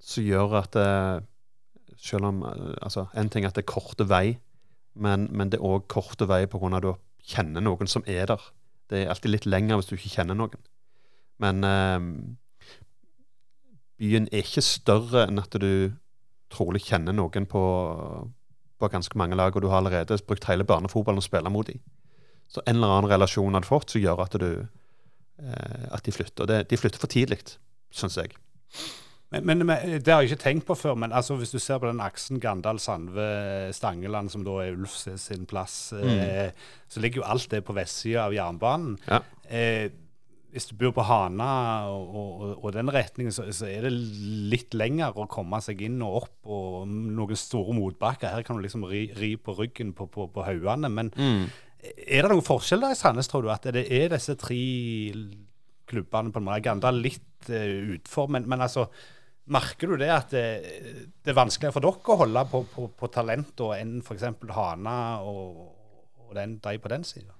Som 0.00 0.24
gjør 0.24 0.54
at 0.62 0.76
selv 1.98 2.24
om 2.24 2.44
altså, 2.46 3.06
En 3.14 3.28
ting 3.28 3.44
er 3.44 3.48
at 3.48 3.56
det 3.56 3.64
er 3.66 3.72
korte 3.72 4.06
vei, 4.08 4.38
men, 4.94 5.26
men 5.34 5.50
det 5.50 5.58
er 5.58 5.66
òg 5.66 5.88
korte 5.90 6.28
vei 6.30 6.46
pga. 6.46 6.76
at 6.76 6.82
du 6.82 6.94
kjenner 7.26 7.60
noen 7.60 7.86
som 7.90 8.04
er 8.06 8.26
der. 8.26 8.40
Det 8.88 9.02
er 9.02 9.10
alltid 9.10 9.30
litt 9.30 9.46
lenger 9.46 9.76
hvis 9.76 9.90
du 9.90 9.96
ikke 9.96 10.14
kjenner 10.14 10.38
noen. 10.38 10.62
Men 11.38 11.62
byen 13.98 14.26
er 14.32 14.42
ikke 14.42 14.64
større 14.64 15.26
enn 15.28 15.38
at 15.38 15.54
du 15.62 15.92
trolig 16.52 16.82
kjenner 16.86 17.14
noen 17.14 17.46
på, 17.48 17.62
på 18.80 18.90
ganske 18.92 19.18
mange 19.20 19.36
lag, 19.38 19.54
og 19.54 19.62
du 19.62 19.68
har 19.70 19.82
allerede 19.82 20.18
brukt 20.26 20.48
hele 20.48 20.66
barnefotballen 20.66 21.22
å 21.22 21.26
spille 21.26 21.52
mot 21.52 21.68
dem. 21.68 21.80
Så 22.48 22.62
en 22.64 22.78
eller 22.78 22.94
annen 22.94 23.12
relasjon 23.12 23.56
hadde 23.56 23.68
fått 23.68 23.92
som 23.92 24.02
gjør 24.02 24.24
at, 24.24 24.38
du, 24.40 24.48
eh, 25.42 25.84
at 25.92 26.04
de 26.06 26.14
flytter. 26.14 26.44
Og 26.44 26.48
det, 26.48 26.62
de 26.70 26.80
flytter 26.80 27.02
for 27.02 27.12
tidlig, 27.12 27.42
syns 27.92 28.16
jeg. 28.16 28.32
Men, 29.28 29.44
men, 29.44 29.66
men, 29.68 29.98
Det 30.00 30.12
har 30.12 30.22
jeg 30.24 30.32
ikke 30.32 30.44
tenkt 30.46 30.66
på 30.70 30.76
før, 30.78 30.96
men 30.96 31.12
altså, 31.12 31.36
hvis 31.36 31.52
du 31.52 31.58
ser 31.60 31.80
på 31.82 31.90
den 31.90 32.00
aksen 32.00 32.40
Gandal-Sandve-Stangeland, 32.40 34.32
som 34.32 34.46
da 34.46 34.56
er 34.64 34.78
Ulf 34.78 34.96
sin 34.96 35.44
plass, 35.48 35.90
mm. 35.92 36.12
eh, 36.24 36.68
så 36.88 37.04
ligger 37.04 37.20
jo 37.20 37.28
alt 37.28 37.50
det 37.52 37.60
på 37.66 37.76
vestsida 37.76 38.24
av 38.24 38.36
jernbanen. 38.36 38.96
Ja. 39.10 39.20
Eh, 39.44 39.90
hvis 40.48 40.68
du 40.70 40.74
bor 40.80 40.94
på 40.96 41.04
Hana 41.04 41.48
og, 41.92 42.14
og, 42.16 42.52
og 42.64 42.72
den 42.72 42.88
retningen, 42.92 43.34
så, 43.34 43.44
så, 43.52 43.66
er 43.68 43.84
det 43.84 43.92
litt 43.92 44.76
lenger 44.76 45.16
å 45.16 45.26
komme 45.30 45.60
seg 45.64 45.82
inn 45.84 46.00
og 46.04 46.22
opp. 46.22 46.36
Og 46.48 46.88
noen 46.88 47.38
store 47.38 47.76
motbakker. 47.76 48.32
Her 48.32 48.46
kan 48.46 48.56
du 48.56 48.64
liksom 48.64 48.86
ri, 48.88 49.06
ri 49.18 49.34
på 49.36 49.56
ryggen 49.58 49.92
på, 49.96 50.08
på, 50.12 50.28
på 50.32 50.46
haugene. 50.46 50.88
Men 50.92 51.12
mm. 51.12 51.44
er 52.06 52.24
det 52.24 52.32
noen 52.32 52.46
forskjell 52.46 52.86
der 52.86 52.96
i 52.96 52.98
Sandnes, 52.98 53.28
tror 53.28 53.44
du? 53.44 53.52
At 53.52 53.68
det 53.76 53.84
er 53.92 54.08
disse 54.14 54.38
tre 54.40 54.62
klubbene 55.88 56.32
på 56.32 56.40
en 56.40 56.48
måte? 56.48 56.64
Ganda 56.64 56.92
litt 56.96 57.52
uh, 57.52 57.94
utfor, 57.98 58.32
men, 58.32 58.48
men, 58.48 58.64
altså 58.64 58.88
Merker 59.48 59.88
du 59.88 60.02
det 60.02 60.10
at 60.12 60.32
det, 60.34 60.42
det, 61.24 61.30
er 61.32 61.36
vanskeligere 61.38 61.72
for 61.72 61.80
dere 61.80 62.12
å 62.12 62.16
holde 62.20 62.42
på, 62.50 62.58
på, 62.68 62.82
på 63.00 63.08
talent 63.08 63.62
enn 63.78 63.94
f.eks. 64.02 64.26
Hana 64.52 64.96
og, 65.24 65.62
og 66.26 66.34
den, 66.36 66.58
de 66.60 66.74
på 66.76 66.90
den 66.92 67.06
sida? 67.08 67.37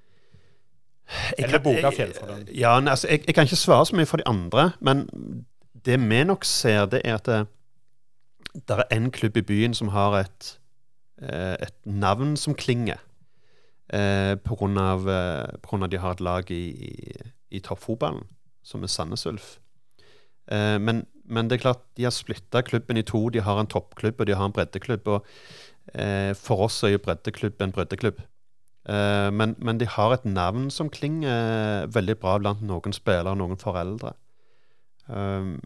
Eller 1.39 1.59
boka 1.65 1.91
Fjellfrøen. 1.91 2.49
Ja, 2.55 2.77
altså, 2.81 3.09
jeg, 3.09 3.23
jeg, 3.27 3.35
kan 3.35 3.49
ikke 3.49 3.57
svare 3.57 3.87
så 3.87 3.97
mye 3.97 4.07
for 4.07 4.21
de 4.21 4.27
andre, 4.29 4.71
men 4.81 5.07
det 5.85 6.01
vi 6.01 6.25
nok 6.25 6.45
ser, 6.45 6.87
det 6.87 7.01
er 7.05 7.15
at 7.15 7.27
det, 7.27 7.47
det 8.55 8.79
er 8.79 8.97
en 8.97 9.11
klubb 9.11 9.37
i 9.37 9.43
byen 9.43 9.75
som 9.75 9.89
har 9.95 10.19
et, 10.21 10.59
eh, 11.23 11.57
et 11.69 11.75
navn 11.85 12.37
som 12.37 12.55
klinger. 12.55 12.99
Eh, 13.93 14.37
av, 14.37 15.09
eh, 15.09 15.73
av 15.73 15.89
de 15.89 15.99
har 15.99 16.13
et 16.13 16.21
lag 16.21 16.51
i, 16.51 16.65
i, 16.91 17.31
i 17.51 17.61
toppfotballen, 17.61 18.27
som 18.63 18.83
er 18.83 18.93
Sandnes 18.93 19.27
Ulf. 19.27 19.59
Eh, 20.51 20.79
men, 20.79 21.07
men, 21.25 21.49
det 21.49 21.59
er 21.59 21.65
klart, 21.69 21.85
de 21.97 22.05
har 22.05 22.13
splitta 22.13 22.63
klubben 22.63 22.97
i 22.97 23.03
to. 23.03 23.29
De 23.29 23.41
har 23.41 23.61
en 23.61 23.67
toppklubb 23.69 24.21
og 24.21 24.27
de 24.27 24.37
har 24.37 24.45
en 24.45 24.53
breddeklubb. 24.53 25.09
og 25.09 25.27
eh, 25.95 26.35
For 26.37 26.69
oss 26.69 26.83
er 26.83 26.97
jo 26.97 27.05
breddeklubb 27.05 27.63
en 27.63 27.73
breddeklubb. 27.73 28.21
Uh, 28.89 29.29
men, 29.35 29.55
men, 29.59 29.81
de 29.81 29.89
har 29.91 30.15
et 30.15 30.25
navn 30.25 30.71
som 30.73 30.89
klinger 30.89 31.85
uh, 31.85 31.89
veldig 31.93 32.15
bra 32.23 32.39
blant 32.41 32.63
noen 32.65 32.95
spillere 32.97 33.35
og 33.35 33.41
noen 33.41 33.61
foreldre. 33.61 34.15
Um, 35.09 35.59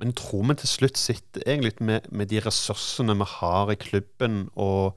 men 0.00 0.10
jeg 0.10 0.18
tror 0.18 0.42
vi 0.48 0.56
til 0.58 0.70
slutt 0.70 0.98
sitter 0.98 1.44
egentlig 1.46 1.76
med, 1.80 2.08
med 2.10 2.26
de 2.32 2.40
ressursene 2.42 3.14
vi 3.20 3.28
har 3.36 3.70
i 3.70 3.78
klubben, 3.78 4.48
og 4.54 4.96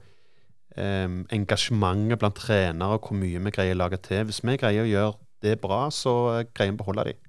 um, 0.74 1.22
engasjementet 1.34 2.18
blant 2.18 2.36
trenere 2.38 2.98
og 2.98 3.06
hvor 3.06 3.18
mye 3.20 3.44
vi 3.44 3.54
greier 3.54 3.78
å 3.78 3.82
lage 3.84 4.00
til. 4.08 4.26
Hvis 4.26 4.42
vi 4.42 4.58
greier 4.58 4.86
å 4.86 4.90
gjøre 4.90 5.16
det 5.46 5.54
bra, 5.62 5.86
så 5.94 6.42
greier 6.50 6.74
vi 6.74 6.76
å 6.76 6.82
beholde 6.82 7.06
dem. 7.12 7.24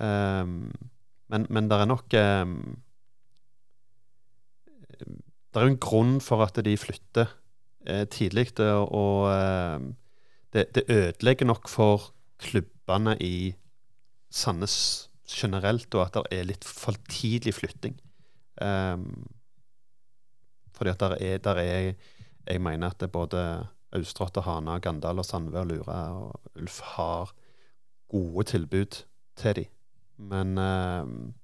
Um, 0.00 0.54
men, 1.32 1.46
men 1.48 1.68
det 1.70 1.76
er 1.76 1.88
nok 1.88 2.14
um, 2.16 2.54
Det 5.50 5.60
er 5.60 5.66
en 5.66 5.80
grunn 5.82 6.20
for 6.24 6.44
at 6.44 6.56
de 6.64 6.76
flytter 6.78 7.32
eh, 7.86 8.06
tidlig. 8.08 8.52
Og 8.60 9.30
eh, 9.32 9.80
det, 10.52 10.66
det, 10.74 10.84
ødelegger 10.88 11.46
nok 11.46 11.68
for 11.68 12.10
klubbene 12.40 13.16
i 13.22 13.54
Sandnes 14.30 15.10
generelt, 15.30 15.94
og 15.94 16.06
at 16.06 16.16
det 16.16 16.38
er 16.38 16.48
litt 16.48 16.64
for 16.66 16.96
tidlig 17.10 17.54
flytting. 17.54 17.98
Um, 18.60 19.28
fordi 20.74 20.90
at 20.90 21.00
der 21.00 21.14
er, 21.16 21.38
der 21.38 21.56
er 21.56 21.94
Jeg 22.46 22.60
mener 22.60 22.90
at 22.90 23.00
det 23.00 23.12
både 23.12 23.66
Austrått 23.92 24.36
Hana, 24.44 24.78
Gandal 24.78 25.18
og 25.18 25.24
Sandve 25.24 25.60
og 25.60 25.66
Lura 25.66 25.98
og 26.14 26.40
Ulf 26.56 26.80
har 26.94 27.32
gode 28.08 28.44
tilbud 28.44 29.02
til 29.36 29.54
dem. 29.54 29.64
Men, 30.16 30.58
um, 30.58 31.34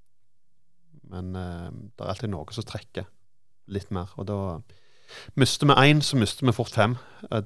men 1.03 1.37
um, 1.37 1.91
det 1.97 2.05
er 2.05 2.11
alltid 2.11 2.33
noe 2.33 2.53
som 2.53 2.67
trekker 2.67 3.07
litt 3.67 3.91
mer. 3.95 4.13
Og 4.17 4.27
da 4.29 4.39
Mister 5.35 5.67
vi 5.67 5.73
én, 5.73 6.01
så 6.01 6.17
mister 6.17 6.47
vi 6.47 6.53
fort 6.53 6.75
fem. 6.75 6.97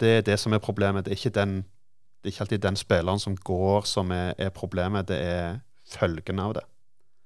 Det 0.00 0.08
er 0.16 0.20
det 0.20 0.38
som 0.38 0.52
er 0.52 0.58
problemet. 0.58 1.04
Det 1.04 1.12
er 1.12 1.16
ikke, 1.16 1.40
den, 1.40 1.56
det 1.56 2.24
er 2.24 2.32
ikke 2.32 2.40
alltid 2.40 2.58
den 2.58 2.76
spilleren 2.76 3.18
som 3.18 3.36
går, 3.36 3.80
som 3.80 4.10
er, 4.10 4.32
er 4.38 4.48
problemet. 4.48 5.08
Det 5.08 5.20
er 5.20 5.58
følgene 5.90 6.42
av 6.42 6.54
det. 6.54 6.64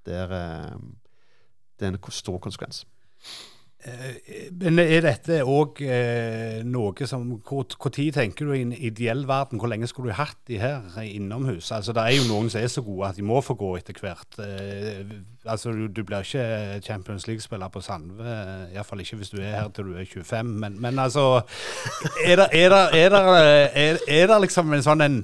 Det 0.07 0.15
er, 0.15 0.33
eh, 0.33 0.79
det 1.81 1.87
er 1.87 1.93
en 1.93 2.11
stor 2.11 2.39
konsekvens. 2.39 2.85
Eh, 3.85 4.49
men 4.57 4.79
er 4.81 5.03
dette 5.05 5.43
òg 5.45 5.83
eh, 5.85 6.63
noe 6.65 7.05
som 7.09 7.27
hvor 7.45 7.91
tid 7.93 8.15
tenker 8.17 8.49
du 8.49 8.55
i 8.57 8.63
en 8.65 8.73
ideell 8.73 9.27
verden, 9.29 9.61
hvor 9.61 9.69
lenge 9.69 9.85
skulle 9.91 10.09
du 10.09 10.17
hatt 10.17 10.39
de 10.49 10.57
her 10.57 10.81
innomhus? 11.05 11.69
Altså 11.75 11.93
Det 11.93 12.01
er 12.01 12.15
jo 12.17 12.25
noen 12.31 12.49
som 12.49 12.63
er 12.63 12.71
så 12.73 12.81
gode 12.87 13.11
at 13.11 13.19
de 13.19 13.27
må 13.29 13.43
få 13.45 13.53
gå 13.61 13.75
etter 13.77 13.99
hvert. 14.01 14.39
Eh, 14.41 15.05
altså 15.45 15.75
Du, 15.77 15.85
du 15.93 16.01
blir 16.03 16.25
ikke 16.25 16.81
Champions 16.87 17.27
League-spiller 17.29 17.69
på 17.69 17.85
Sandve, 17.85 18.39
iallfall 18.73 19.05
ikke 19.05 19.21
hvis 19.21 19.35
du 19.35 19.39
er 19.43 19.53
her 19.59 19.69
til 19.69 19.93
du 19.93 20.01
er 20.01 20.09
25. 20.09 20.57
Men, 20.65 20.81
men 20.81 20.99
altså 20.99 21.45
Er 22.25 22.41
det, 22.41 22.49
liksom 24.41 24.73
en 24.73 24.89
sånn 24.89 25.05
en 25.05 25.21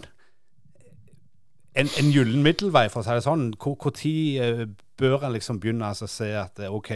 en, 1.80 1.86
en 1.86 2.12
gyllen 2.12 2.42
middelvei, 2.42 2.88
for 2.90 3.00
å 3.00 3.04
si 3.06 3.14
det 3.14 3.22
sånn. 3.24 3.52
Når 3.54 3.92
tid 3.96 4.74
bør 4.98 5.22
en 5.24 5.32
liksom 5.32 5.60
begynne 5.62 5.94
å 5.94 6.08
se 6.10 6.34
at 6.36 6.58
OK 6.66 6.90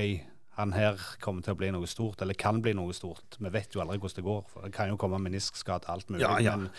han 0.56 0.72
her 0.72 1.00
kommer 1.22 1.42
til 1.42 1.54
å 1.54 1.58
bli 1.58 1.70
noe 1.74 1.88
stort, 1.90 2.22
eller 2.22 2.36
kan 2.38 2.60
bli 2.62 2.74
noe 2.78 2.94
stort. 2.94 3.38
Vi 3.40 3.50
vet 3.50 3.74
jo 3.74 3.82
aldri 3.82 3.98
hvordan 3.98 4.20
det 4.20 4.26
går. 4.26 4.42
for 4.52 4.66
Det 4.66 4.72
kan 4.76 4.88
jo 4.92 4.98
komme 5.00 5.18
meniskskade, 5.18 5.88
alt 5.90 6.10
mulig. 6.10 6.22
Ja, 6.22 6.38
ja. 6.38 6.56
Men 6.56 6.70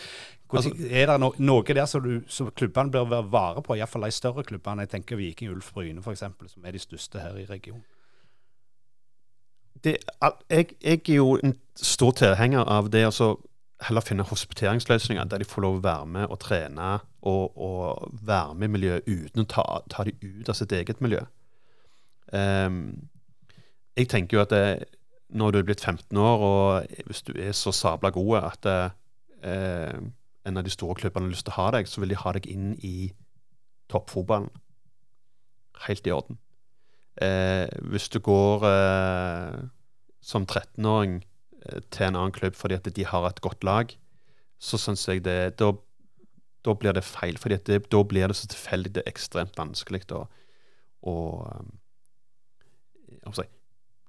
altså, 0.49 0.71
er 0.89 1.09
det 1.11 1.17
no 1.19 1.33
noe 1.37 1.63
der 1.67 1.85
som, 1.85 2.03
du, 2.03 2.21
som 2.31 2.51
klubbene 2.55 2.91
bør 2.91 3.09
være 3.11 3.31
vare 3.31 3.63
på, 3.65 3.75
iallfall 3.75 4.07
de 4.07 4.11
større 4.15 4.45
klubbene? 4.47 4.85
Jeg 4.85 4.93
tenker 4.95 5.19
Viking, 5.19 5.51
Ulf, 5.51 5.73
Bryne 5.75 5.99
f.eks., 5.99 6.23
som 6.53 6.65
er 6.65 6.71
de 6.71 6.79
største 6.79 7.19
her 7.19 7.35
i 7.41 7.45
regionen. 7.49 7.83
Det, 9.83 9.97
jeg, 10.49 10.67
jeg, 10.81 11.01
er 11.09 11.15
jo 11.15 11.35
en 11.43 11.57
stor 11.75 12.15
tilhenger 12.15 12.63
av 12.63 12.87
det 12.89 13.03
å 13.09 13.33
heller 13.83 14.01
finne 14.01 14.23
hospiteringsløsninger 14.23 15.27
der 15.29 15.43
de 15.43 15.47
får 15.49 15.65
lov 15.65 15.81
å 15.81 15.83
være 15.83 16.07
med 16.09 16.31
og 16.31 16.39
trene 16.41 16.93
og, 17.27 17.57
og 17.59 18.13
være 18.23 18.55
med 18.55 18.69
i 18.69 18.73
miljøet 18.77 19.09
uten 19.09 19.43
å 19.43 19.49
ta, 19.51 19.65
ta 19.91 20.05
de 20.07 20.15
ut 20.23 20.49
av 20.49 20.55
sitt 20.57 20.71
eget 20.71 21.03
miljø. 21.03 21.25
Um, 22.31 23.09
jeg 23.95 24.09
tenker 24.11 24.37
jo 24.37 24.43
at 24.43 24.53
det, 24.53 24.65
når 25.35 25.51
du 25.51 25.59
er 25.59 25.67
blitt 25.67 25.83
15 25.83 26.17
år, 26.17 26.45
og 26.45 27.05
hvis 27.07 27.23
du 27.27 27.33
er 27.39 27.55
så 27.55 27.73
sabla 27.75 28.11
god 28.15 28.37
at 28.43 28.69
eh, 28.71 29.99
en 30.45 30.57
av 30.57 30.65
de 30.65 30.73
store 30.73 30.99
klubbene 30.99 31.27
har 31.27 31.33
lyst 31.33 31.47
til 31.47 31.55
å 31.55 31.59
ha 31.59 31.69
deg, 31.75 31.89
så 31.89 32.01
vil 32.01 32.13
de 32.13 32.21
ha 32.21 32.33
deg 32.37 32.47
inn 32.51 32.73
i 32.85 33.11
toppfotballen. 33.91 34.51
Helt 35.85 36.07
i 36.07 36.13
orden. 36.13 36.39
Eh, 37.21 37.67
hvis 37.91 38.09
du 38.11 38.19
går 38.23 38.65
eh, 38.67 39.59
som 40.23 40.45
13-åring 40.45 41.21
eh, 41.21 41.81
til 41.89 42.09
en 42.09 42.19
annen 42.19 42.35
klubb 42.35 42.57
fordi 42.59 42.75
at 42.75 42.89
de 42.95 43.07
har 43.07 43.27
et 43.29 43.41
godt 43.43 43.63
lag, 43.63 43.93
så 44.59 44.79
syns 44.79 45.07
jeg 45.07 45.23
det 45.25 45.55
da, 45.61 45.71
da, 46.65 46.75
blir 46.75 46.95
det 46.95 47.03
feil. 47.07 47.37
fordi 47.37 47.79
da 47.79 48.03
blir 48.03 48.27
det 48.27 48.35
så 48.35 48.47
tilfeldig. 48.51 48.95
Det 48.95 49.03
er 49.03 49.11
ekstremt 49.11 49.57
vanskelig 49.57 50.03
å, 50.15 50.25
å, 51.07 51.15
å 53.25 53.35
si, 53.35 53.47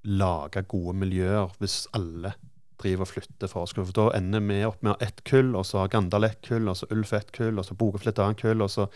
lage 0.06 0.62
gode 0.70 0.96
miljøer 0.96 1.52
hvis 1.60 1.84
alle 1.96 2.32
driver 2.80 3.06
og 3.06 3.08
flytter 3.08 3.50
for 3.50 3.66
oss. 3.66 3.74
For 3.76 3.94
da 3.96 4.10
ender 4.16 4.42
vi 4.44 4.58
opp 4.66 4.82
med 4.84 5.02
ett 5.04 5.22
kull, 5.28 5.54
og 5.56 5.66
så 5.66 5.82
har 5.82 5.92
Gandal 5.92 6.28
ett 6.28 6.42
kull, 6.44 6.68
og 6.68 6.76
så 6.76 6.88
Ulf 6.90 7.12
ett 7.16 7.32
kull, 7.32 7.58
og 7.58 7.64
så 7.64 7.74
Bogøy 7.74 8.08
et 8.08 8.20
annet 8.22 8.40
kull, 8.40 8.62
og 8.62 8.70
så 8.70 8.88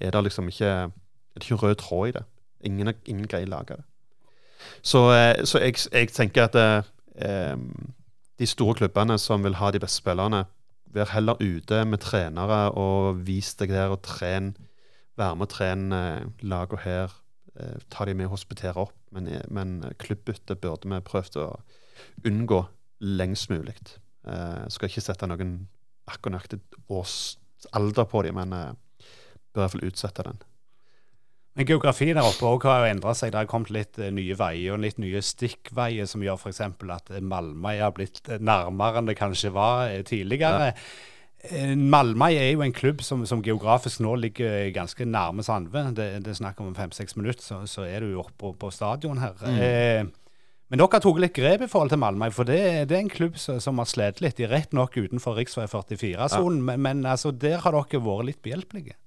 er 0.00 0.14
det 0.14 0.24
liksom 0.26 0.50
ikke, 0.50 0.72
er 0.88 1.38
det 1.38 1.46
ikke 1.46 1.62
rød 1.62 1.78
tråd 1.82 2.08
i 2.08 2.16
det. 2.18 2.24
Ingen, 2.66 2.92
ingen 3.06 3.28
greier 3.30 3.46
å 3.46 3.54
lage 3.54 3.78
det. 3.78 3.86
Så, 4.82 5.04
eh, 5.14 5.44
så 5.46 5.62
jeg, 5.62 5.78
jeg, 5.92 6.10
tenker 6.10 6.48
at 6.48 6.56
eh, 6.58 7.54
de 8.38 8.46
store 8.46 8.74
klubbene 8.80 9.18
som 9.18 9.44
vil 9.46 9.58
ha 9.60 9.70
de 9.70 9.80
beste 9.82 10.02
spillerne, 10.02 10.44
vær 10.88 11.12
heller 11.12 11.38
ute 11.40 11.84
med 11.84 12.00
trenere 12.00 12.70
og 12.80 13.20
vis 13.26 13.52
deg 13.60 13.74
der 13.74 13.92
og 13.92 14.02
tren. 14.02 14.54
Være 15.18 15.36
med 15.36 15.48
og 15.48 15.52
trene 15.52 16.02
eh, 16.08 16.28
lagene 16.42 16.82
her. 16.82 17.16
Eh, 17.58 17.76
ta 17.90 18.06
de 18.08 18.14
med 18.14 18.30
og 18.30 18.38
hospitere 18.38 18.86
opp. 18.86 18.97
Men, 19.14 19.28
eh, 19.28 19.46
men 19.50 19.80
klubbbytte 19.98 20.58
burde 20.60 20.90
vi 20.90 21.00
prøvd 21.04 21.40
å 21.42 21.48
unngå 22.28 22.66
lengst 23.00 23.50
mulig. 23.50 23.76
Jeg 24.28 24.72
skal 24.74 24.90
ikke 24.90 25.00
sette 25.00 25.26
noen 25.30 25.52
akkurat 26.10 26.54
årsalder 26.90 28.06
på 28.10 28.22
dem, 28.26 28.36
men 28.36 28.50
bør 28.50 29.62
i 29.62 29.62
hvert 29.62 29.72
fall 29.72 29.86
utsette 29.88 30.24
den. 30.26 30.40
Men 31.56 31.66
geografien 31.66 32.18
der 32.18 32.26
oppe 32.26 32.68
har 32.68 32.84
jo 32.84 32.90
endra 32.92 33.14
seg. 33.18 33.32
Det 33.32 33.40
har 33.40 33.48
kommet 33.50 33.72
litt 33.74 33.98
nye 34.14 34.36
veier 34.38 34.76
og 34.76 34.82
litt 34.84 34.98
nye 35.02 35.22
stikkveier 35.24 36.06
som 36.06 36.22
gjør 36.22 36.38
f.eks. 36.38 36.60
at 36.60 37.14
Malmøy 37.24 37.80
har 37.80 37.94
blitt 37.96 38.20
nærmere 38.28 39.00
enn 39.00 39.08
det 39.08 39.16
kanskje 39.18 39.54
var 39.54 39.90
tidligere. 40.06 40.74
Ja. 40.74 41.16
Eh, 41.46 41.74
Malmøy 41.78 42.34
er 42.34 42.48
jo 42.50 42.64
en 42.64 42.74
klubb 42.74 43.02
som, 43.06 43.20
som, 43.26 43.42
geografisk 43.46 44.02
nå 44.02 44.16
ligger 44.18 44.72
ganske 44.74 45.06
nærme 45.06 45.44
Sandve. 45.46 45.84
Det, 45.94 46.08
det 46.24 46.32
er 46.32 46.40
snakk 46.40 46.58
om 46.64 46.74
fem-seks 46.74 47.14
minutter, 47.18 47.44
så, 47.44 47.60
så, 47.70 47.86
er 47.86 48.02
du 48.02 48.10
jo 48.12 48.24
oppe 48.24 48.34
på, 48.40 48.54
på 48.58 48.72
stadion 48.74 49.20
her. 49.22 49.36
Mm. 49.44 49.60
Eh, 49.62 50.32
men 50.68 50.82
dere 50.82 50.98
har 50.98 51.00
tatt 51.00 51.20
litt 51.22 51.36
grep 51.36 51.62
i 51.64 51.70
forhold 51.70 51.94
til 51.94 52.00
Malmøy, 52.02 52.28
for 52.34 52.48
det, 52.48 52.58
det 52.90 52.96
er 52.96 53.04
en 53.06 53.12
klubb 53.12 53.38
som, 53.40 53.60
som 53.62 53.78
har 53.80 53.88
slitt 53.88 54.20
litt. 54.20 54.36
De 54.36 54.50
rett 54.50 54.74
nok 54.76 54.98
utenfor 54.98 55.38
rv. 55.38 55.46
44-sonen, 55.70 56.58
ja. 56.58 56.66
men, 56.72 56.82
men 56.84 57.06
altså, 57.08 57.32
der 57.32 57.62
har 57.62 57.76
dere 57.76 58.02
vært 58.04 58.28
litt 58.28 58.42
behjelpelige. 58.44 58.98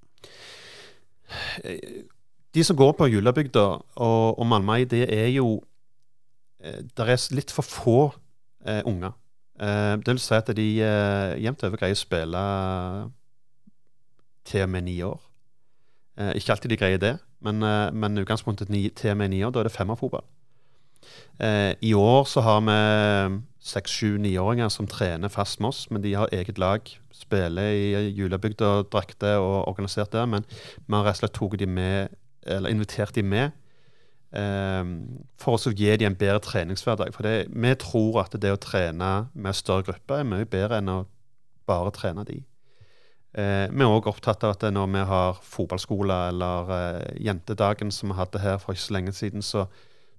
De 2.52 2.64
som 2.64 2.76
går 2.76 2.96
på 2.98 3.08
Julabygda 3.12 3.62
og, 3.62 4.38
og 4.40 4.46
Malmøy, 4.48 4.84
det 4.88 5.06
er 5.12 5.30
jo 5.32 5.62
eh, 6.60 6.82
Det 6.84 7.06
er 7.06 7.28
litt 7.36 7.52
for 7.54 7.64
få 7.64 7.98
eh, 8.66 8.82
unger. 8.88 9.14
Uh, 9.62 9.94
det 10.02 10.10
vil 10.10 10.18
si 10.18 10.34
at 10.34 10.48
de 10.58 10.68
uh, 10.82 11.32
jevnt 11.38 11.62
over 11.62 11.78
greier 11.78 11.94
å 11.94 12.00
spille 12.00 12.40
til 14.48 14.64
og 14.64 14.72
med 14.74 14.88
ni 14.88 14.96
år. 15.06 15.20
Uh, 16.18 16.32
ikke 16.34 16.56
alltid 16.56 16.72
de 16.72 16.78
greier 16.80 17.02
det, 17.02 17.12
men, 17.46 17.62
men 17.94 18.18
utgangspunktet 18.18 18.72
til 18.98 19.12
og 19.12 19.20
med 19.20 19.30
ni 19.30 19.42
år, 19.46 19.54
da 19.54 19.62
er 19.62 19.70
det 19.70 19.76
femmerfotball. 19.76 20.26
Uh, 21.38 21.72
I 21.78 21.94
år 21.94 22.26
så 22.30 22.42
har 22.42 22.60
vi 22.66 22.76
seks, 23.62 23.94
sju, 23.94 24.18
niåringer 24.18 24.70
som 24.74 24.90
trener 24.90 25.30
fast 25.30 25.62
med 25.62 25.70
oss, 25.70 25.86
men 25.90 26.02
de 26.02 26.16
har 26.18 26.34
eget 26.34 26.58
lag. 26.58 26.82
Spiller 27.14 27.70
i 27.70 28.10
julebygda-drakter 28.18 29.38
og 29.38 29.68
organisert 29.70 30.12
der, 30.12 30.26
men 30.26 30.46
vi 30.50 30.94
har 30.96 31.06
rett 31.06 31.20
og 31.20 31.22
slett 31.22 31.38
tatt 31.38 31.58
de 31.62 31.70
med, 31.70 32.18
eller 32.50 32.74
invitert 32.74 33.14
de 33.14 33.22
med 33.22 33.54
Ehm, 34.32 35.26
for 35.36 35.60
å 35.60 35.72
gi 35.76 35.90
dem 36.00 36.12
en 36.12 36.16
bedre 36.16 36.40
treningshverdag. 36.40 37.12
For 37.12 37.26
det, 37.26 37.50
vi 37.52 37.74
tror 37.76 38.22
at 38.24 38.36
det 38.40 38.54
å 38.54 38.60
trene 38.60 39.12
med 39.34 39.58
større 39.58 39.84
grupper 39.90 40.22
er 40.22 40.28
mye 40.28 40.48
bedre 40.48 40.80
enn 40.80 40.88
å 40.88 41.02
bare 41.68 41.92
trene 41.92 42.24
de. 42.24 42.38
Eh, 43.36 43.68
vi 43.68 43.84
er 43.84 43.92
òg 43.92 44.08
opptatt 44.08 44.44
av 44.44 44.54
at 44.56 44.64
når 44.72 44.88
vi 44.92 45.04
har 45.08 45.38
fotballskole 45.44 46.16
eller 46.32 46.72
eh, 46.76 47.12
jentedagen 47.28 47.92
som 47.92 48.12
vi 48.12 48.18
hadde 48.18 48.40
her 48.40 48.58
for 48.60 48.72
ikke 48.72 48.86
så 48.86 48.96
lenge 48.96 49.14
siden, 49.16 49.44
så, 49.44 49.66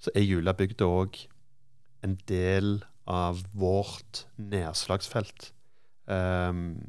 så 0.02 0.13
er 0.13 0.26
julebygda 0.26 0.86
òg 0.86 1.17
en 2.06 2.17
del 2.30 2.84
av 3.10 3.41
vårt 3.54 4.26
nedslagsfelt. 4.38 5.52
Um, 6.06 6.84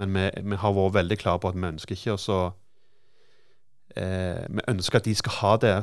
men 0.00 0.12
vi, 0.14 0.26
vi, 0.44 0.56
har 0.56 0.74
vært 0.76 0.96
veldig 0.96 1.16
klare 1.20 1.40
på 1.42 1.50
at 1.50 1.56
vi 1.58 1.66
ønsker 1.66 1.96
ikke 1.96 2.14
å 2.14 2.36
eh, 3.98 4.44
Vi 4.46 4.62
ønsker 4.70 5.00
at 5.00 5.08
de 5.08 5.14
skal 5.18 5.34
ha 5.40 5.56
det 5.60 5.74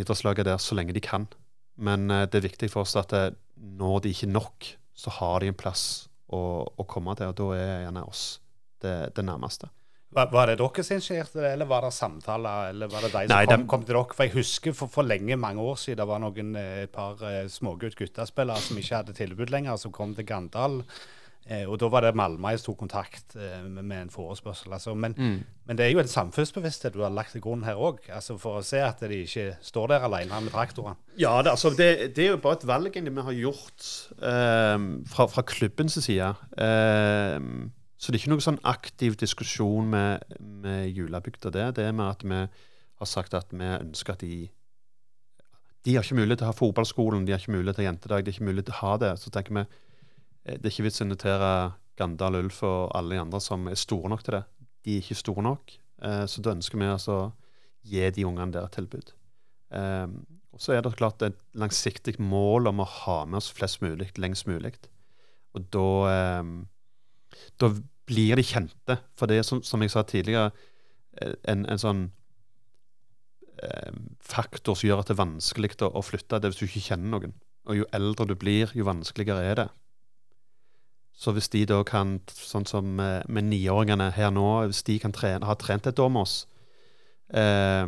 idrettslaget 0.00 0.48
der 0.48 0.60
så 0.62 0.76
lenge 0.78 0.96
de 0.96 1.02
kan. 1.04 1.26
Men 1.80 2.10
uh, 2.12 2.24
det 2.28 2.40
er 2.40 2.48
viktig 2.48 2.70
for 2.72 2.84
oss 2.84 2.96
at 2.98 3.12
eh, 3.16 3.32
når 3.80 4.04
de 4.04 4.14
ikke 4.14 4.30
nok, 4.30 4.72
så 4.96 5.12
har 5.16 5.40
de 5.40 5.48
en 5.48 5.56
plass 5.56 6.08
å, 6.28 6.40
å 6.64 6.86
komme 6.88 7.14
til. 7.16 7.32
Og 7.32 7.36
da 7.38 7.50
er 7.56 7.84
gjerne 7.86 8.06
oss 8.08 8.24
det, 8.84 8.96
det 9.16 9.24
nærmeste. 9.24 9.70
Var, 10.10 10.26
var, 10.32 10.50
det 10.50 10.58
dere 10.58 10.82
som 10.82 10.96
initierte 10.96 11.38
det, 11.38 11.52
eller 11.54 11.68
var 11.70 11.86
det 11.86 11.92
samtaler? 11.94 12.72
Eller 12.72 12.90
var 12.90 13.06
det 13.06 13.12
de 13.12 13.22
som 13.28 13.32
Nei, 13.32 13.44
kom, 13.46 13.64
kom, 13.70 13.86
til 13.86 13.94
dere? 13.94 14.16
For 14.16 14.26
jeg 14.26 14.34
husker 14.34 14.74
for, 14.76 14.92
for, 14.92 15.06
lenge, 15.06 15.38
mange 15.38 15.62
år 15.62 15.78
siden, 15.78 16.00
det 16.02 16.08
var 16.10 16.22
noen, 16.24 16.52
eh, 16.58 16.82
et 16.84 16.92
par 16.92 17.22
smågutt 17.52 17.96
guttespillere 18.00 18.64
som 18.64 18.80
ikke 18.82 18.98
hadde 18.98 19.16
tilbud 19.16 19.54
lenger, 19.54 19.78
som 19.80 19.94
kom 19.94 20.16
til 20.18 20.26
Gandal. 20.28 20.80
Eh, 21.48 21.64
og 21.64 21.78
da 21.80 21.88
var 21.90 22.04
det 22.04 22.12
Malmøy 22.18 22.58
som 22.60 22.68
tok 22.68 22.82
kontakt 22.84 23.34
eh, 23.34 23.62
med, 23.64 23.82
med, 23.82 23.96
en 24.04 24.12
forespørsel. 24.12 24.72
Altså. 24.76 24.94
Men, 24.94 25.14
mm. 25.16 25.38
men, 25.66 25.78
det 25.78 25.86
er 25.86 25.94
jo 25.94 26.02
en 26.02 26.12
samfunnsbevissthet 26.12 26.94
du 26.94 27.00
har 27.02 27.14
lagt 27.14 27.32
til 27.34 27.42
grunn 27.42 27.64
her 27.64 27.80
òg, 27.80 28.02
altså 28.12 28.36
for 28.38 28.60
å 28.60 28.66
se 28.66 28.82
at 28.84 29.00
de 29.00 29.22
ikke 29.24 29.48
står 29.64 29.94
der 29.94 30.06
alene 30.06 30.44
med 30.44 30.54
traktoren. 30.54 31.00
Ja, 31.18 31.38
det, 31.42 31.54
altså, 31.56 31.72
det, 31.74 32.14
det, 32.16 32.26
er 32.26 32.34
jo 32.34 32.44
bare 32.44 32.60
et 32.60 32.68
valg 32.68 33.00
vi 33.00 33.26
har 33.26 33.38
gjort 33.40 33.90
eh, 34.20 34.86
fra, 35.10 35.28
fra, 35.32 35.46
klubbens 35.48 35.98
side. 36.04 36.30
Eh, 36.60 37.36
så 38.00 38.08
det 38.08 38.16
er 38.16 38.22
ikke 38.22 38.34
noen 38.36 38.46
sånn 38.46 38.62
aktiv 38.68 39.18
diskusjon 39.20 39.90
med, 39.92 40.38
med 40.40 40.88
Julabygda. 40.92 41.52
Det, 41.52 41.66
det 41.80 41.88
er 41.88 41.96
med 41.96 42.14
at 42.14 42.24
vi 42.24 42.44
har 43.00 43.08
sagt 43.08 43.34
at 43.36 43.52
vi 43.52 43.64
ønsker 43.64 44.16
at 44.16 44.24
de 44.24 44.48
De 45.84 45.94
har 45.96 46.04
ikke 46.04 46.18
mulighet 46.18 46.42
til 46.42 46.44
å 46.44 46.50
ha 46.50 46.56
fotballskolen, 46.56 47.22
de 47.24 47.32
har 47.32 47.40
ikke 47.40 47.54
mulighet 47.54 47.78
til 47.80 47.86
jentedag, 47.86 48.24
de 48.24 48.28
har 48.28 48.36
ikke 48.36 48.44
mulighet 48.44 48.66
til 48.68 48.74
å 48.76 48.80
ha 48.84 48.96
det. 49.00 49.14
Så 49.16 49.30
tenker 49.32 49.54
vi 49.56 49.62
det 50.44 50.64
er 50.64 50.72
ikke 50.72 50.86
vits 50.86 51.02
å 51.02 51.06
invitere 51.06 51.50
Gandal, 52.00 52.38
Ulf 52.40 52.62
og 52.64 52.90
alle 52.96 53.16
de 53.16 53.22
andre 53.22 53.40
som 53.44 53.68
er 53.68 53.78
store 53.78 54.10
nok 54.12 54.24
til 54.24 54.38
det. 54.38 54.44
De 54.86 54.96
er 54.96 55.04
ikke 55.04 55.18
store 55.20 55.44
nok. 55.44 55.74
Eh, 56.06 56.24
så 56.30 56.44
da 56.44 56.54
ønsker 56.56 56.80
vi 56.80 56.88
altså 56.88 57.16
å 57.16 57.30
gi 57.90 58.04
de 58.16 58.26
ungene 58.28 58.54
der 58.54 58.68
et 58.68 58.76
tilbud. 58.76 59.12
Eh, 59.76 60.06
og 60.50 60.62
så 60.62 60.74
er 60.74 60.84
det 60.84 60.96
klart 60.98 61.22
et 61.24 61.38
langsiktig 61.58 62.16
mål 62.22 62.70
om 62.72 62.82
å 62.82 62.88
ha 63.04 63.18
med 63.26 63.40
oss 63.40 63.50
flest 63.54 63.82
mulig 63.84 64.10
lengst 64.20 64.48
mulig. 64.48 64.74
Og 65.54 65.66
da, 65.74 66.42
da 67.58 67.68
blir 68.06 68.38
de 68.38 68.44
kjente. 68.46 68.96
For 69.18 69.30
det 69.30 69.40
er 69.40 69.46
som, 69.46 69.62
som 69.66 69.82
jeg 69.82 69.92
sa 69.94 70.02
tidligere, 70.06 70.50
en, 71.50 71.64
en 71.66 71.80
sånn 71.80 72.02
faktor 74.24 74.78
som 74.78 74.88
gjør 74.88 75.02
at 75.02 75.10
det 75.10 75.16
er 75.16 75.22
vanskelig 75.22 75.72
å 75.86 76.02
flytte, 76.02 76.38
det 76.38 76.48
er 76.48 76.54
hvis 76.54 76.60
du 76.62 76.66
ikke 76.66 76.86
kjenner 76.88 77.14
noen. 77.14 77.34
Og 77.70 77.80
jo 77.80 77.88
eldre 77.94 78.26
du 78.30 78.36
blir, 78.38 78.70
jo 78.74 78.86
vanskeligere 78.88 79.46
er 79.46 79.58
det. 79.62 79.68
Så 81.20 81.34
hvis 81.36 81.50
de 81.52 81.66
da 81.68 81.82
kan, 81.84 82.16
sånn 82.32 82.64
som 82.68 82.94
med, 82.96 83.28
med 83.28 83.50
niåringene 83.50 84.08
her 84.16 84.30
nå, 84.32 84.46
hvis 84.70 84.84
de 84.88 84.96
kan 85.02 85.12
trene, 85.12 85.44
ha 85.44 85.56
trent 85.60 85.88
et 85.90 86.00
år 86.00 86.08
med 86.12 86.24
oss, 86.24 86.36
eh, 87.36 87.84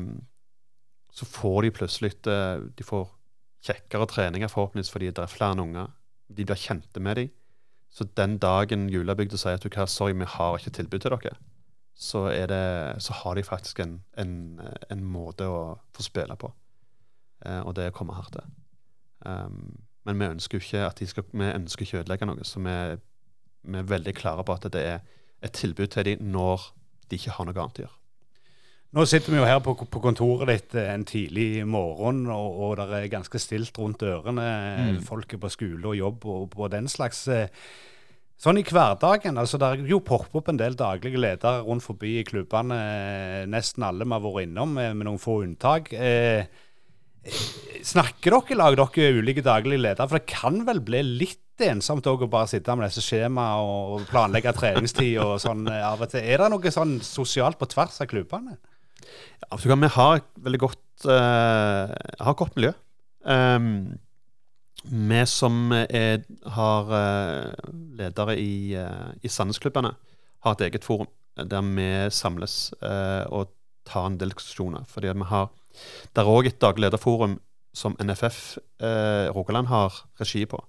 så 1.13 1.29
får 1.29 1.63
de 1.65 1.71
plutselig 1.77 2.13
eh, 2.29 2.65
De 2.77 2.85
får 2.85 3.07
kjekkere 3.65 4.09
treninger, 4.11 4.51
forhåpentligvis 4.53 4.93
fordi 4.93 5.13
det 5.15 5.23
er 5.23 5.31
flere 5.31 5.65
unger. 5.65 5.95
De 6.29 6.45
blir 6.45 6.61
kjente 6.61 7.01
med 7.01 7.17
dem. 7.17 7.31
Så 7.93 8.05
den 8.17 8.39
dagen 8.41 8.89
julebygda 8.89 9.37
sier 9.37 9.59
at 9.59 9.65
du 9.65 9.69
hva, 9.73 9.87
sorry, 9.89 10.17
vi 10.17 10.29
har 10.29 10.59
ikke 10.59 10.73
tilbud 10.79 11.05
til 11.05 11.13
dere, 11.13 11.37
så, 11.95 12.25
det, 12.49 13.03
så 13.05 13.13
har 13.13 13.37
de 13.37 13.45
faktisk 13.45 13.83
en, 13.85 13.99
en, 14.19 14.61
en, 14.91 15.05
måte 15.05 15.45
å 15.45 15.77
få 15.93 16.05
spille 16.05 16.37
på. 16.41 16.49
Eh, 17.45 17.61
og 17.61 17.77
det 17.77 17.93
kommer 17.97 18.17
hardt 18.17 18.33
til. 18.39 18.53
Um, 19.25 19.85
men 20.09 20.19
vi 20.19 20.31
ønsker 20.35 20.59
jo 20.59 20.65
ikke 20.65 20.87
at 20.87 20.99
de 20.99 21.07
skal, 21.07 21.27
vi 21.31 21.51
ønsker 21.53 21.85
ikke 21.85 22.01
ødelegge 22.01 22.27
noe. 22.27 22.49
Så 22.49 22.65
vi 22.65 22.77
vi 23.63 23.79
er 23.79 23.91
veldig 23.91 24.15
klare 24.19 24.45
på 24.47 24.57
at 24.57 24.69
det 24.75 24.85
er 24.85 25.03
et 25.43 25.55
tilbud 25.57 25.91
til 25.93 26.07
dem 26.07 26.31
når 26.35 26.71
de 27.11 27.19
ikke 27.19 27.35
har 27.37 27.49
noe 27.49 27.59
annet 27.59 27.83
å 27.83 27.85
gjøre. 27.87 27.99
Nå 28.93 29.07
sitter 29.09 29.33
vi 29.33 29.39
jo 29.39 29.47
her 29.49 29.63
på, 29.65 29.73
på 29.89 30.01
kontoret 30.05 30.51
ditt 30.51 30.75
eh, 30.77 30.91
en 30.93 31.07
tidlig 31.09 31.65
morgen, 31.65 32.27
og, 32.29 32.59
og 32.61 32.75
det 32.77 32.99
er 32.99 33.15
ganske 33.15 33.41
stilt 33.41 33.79
rundt 33.81 34.05
ørene. 34.05 34.45
Mm. 34.93 34.99
Folk 35.07 35.33
er 35.33 35.41
på 35.41 35.51
skole 35.53 35.95
og 35.95 35.97
jobb 35.97 36.27
og, 36.29 36.59
og 36.61 36.69
den 36.75 36.91
slags. 36.93 37.23
Eh, 37.33 37.49
sånn 38.43 38.61
i 38.61 38.67
hverdagen, 38.69 39.39
altså 39.41 39.57
Det 39.61 39.71
er 39.71 39.87
jo 39.89 40.03
poppet 40.05 40.37
opp 40.43 40.51
en 40.53 40.61
del 40.61 40.77
daglige 40.77 41.21
ledere 41.25 41.63
rundt 41.65 41.87
forbi 41.87 42.19
i 42.21 42.27
klubbene. 42.29 42.83
Eh, 42.83 43.39
nesten 43.49 43.89
alle 43.89 44.05
vi 44.05 44.13
har 44.13 44.27
vært 44.27 44.45
innom, 44.51 44.77
med 44.77 45.09
noen 45.09 45.23
få 45.23 45.39
unntak. 45.47 45.89
Eh, 45.97 46.45
snakker 47.81 48.37
dere 48.37 48.53
i 48.53 48.61
lag, 48.61 48.77
dere 48.77 49.23
ulike 49.23 49.47
daglige 49.47 49.87
ledere? 49.87 50.05
For 50.05 50.21
det 50.21 50.29
kan 50.37 50.67
vel 50.69 50.85
bli 50.85 51.01
litt 51.25 51.42
ensomt 51.61 52.07
å 52.07 52.17
bare 52.27 52.49
sitte 52.51 52.75
med 52.77 52.89
disse 52.89 53.05
skjemaene 53.05 53.63
og 53.63 54.07
planlegge 54.11 54.55
treningstid 54.57 55.19
og 55.23 55.39
sånn 55.43 55.67
eh, 55.71 55.85
av 55.85 56.01
og 56.03 56.11
til. 56.13 56.25
Er 56.25 56.43
det 56.43 56.51
noe 56.53 56.73
sånn 56.75 56.99
sosialt 57.05 57.59
på 57.61 57.69
tvers 57.71 58.01
av 58.03 58.09
klubbene? 58.11 58.57
Ja, 59.43 59.59
vi 59.59 59.91
har 59.97 60.17
et 60.17 60.29
veldig 60.41 60.61
godt, 60.63 60.85
uh, 61.05 61.93
har 62.23 62.39
godt 62.39 62.57
miljø. 62.57 62.73
Um, 63.23 63.99
vi 64.83 65.23
som 65.31 65.73
er, 65.73 66.23
har 66.55 66.91
uh, 66.91 67.73
ledere 67.99 68.39
i, 68.41 68.75
uh, 68.79 69.13
i 69.23 69.31
Sandnesklubbene, 69.31 69.93
har 70.43 70.57
et 70.57 70.65
eget 70.69 70.87
forum 70.87 71.11
der 71.37 71.63
vi 71.65 71.85
samles 72.13 72.75
og 73.33 73.55
tar 73.89 74.05
en 74.05 74.19
del 74.21 74.35
diskusjoner. 74.35 74.83
Fordi 74.85 75.15
vi 75.17 75.29
har, 75.31 75.47
Det 76.13 76.21
er 76.21 76.29
òg 76.29 76.47
et 76.51 76.61
daglig 76.61 76.91
lederforum 76.91 77.39
som 77.73 77.97
NFF 77.97 78.59
Rogaland 79.33 79.71
har 79.71 80.03
regi 80.21 80.45
på. 80.45 80.61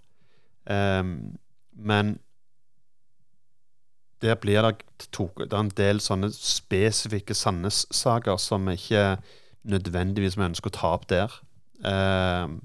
Um, 0.70 1.38
men 1.74 2.18
der 4.24 4.36
blir 4.40 4.64
det, 4.64 4.78
det 5.12 5.52
er 5.52 5.60
en 5.60 5.72
del 5.76 6.00
sånne 6.00 6.30
spesifikke 6.32 7.36
Sandnes-saker 7.36 8.38
som 8.40 8.70
vi 8.70 8.78
ikke 8.80 9.18
nødvendigvis 9.68 10.38
vi 10.40 10.48
ønsker 10.48 10.72
å 10.72 10.78
ta 10.78 10.94
opp 10.96 11.10
der. 11.12 11.34
Um, 11.84 12.62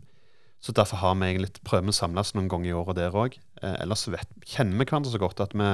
så 0.62 0.74
derfor 0.74 1.03
har 1.03 1.14
vi 1.18 1.30
egentlig 1.30 1.62
prøvd 1.66 1.90
å 1.90 1.94
samles 1.94 2.34
noen 2.34 2.51
ganger 2.51 2.70
i 2.70 2.76
året 2.78 2.99
der 2.99 3.14
òg. 3.14 3.38
Uh, 3.62 3.76
ellers 3.82 4.07
vet, 4.11 4.30
kjenner 4.46 4.78
vi 4.78 4.86
hverandre 4.86 5.14
så 5.14 5.22
godt 5.22 5.42
at 5.42 5.55
vi 5.59 5.70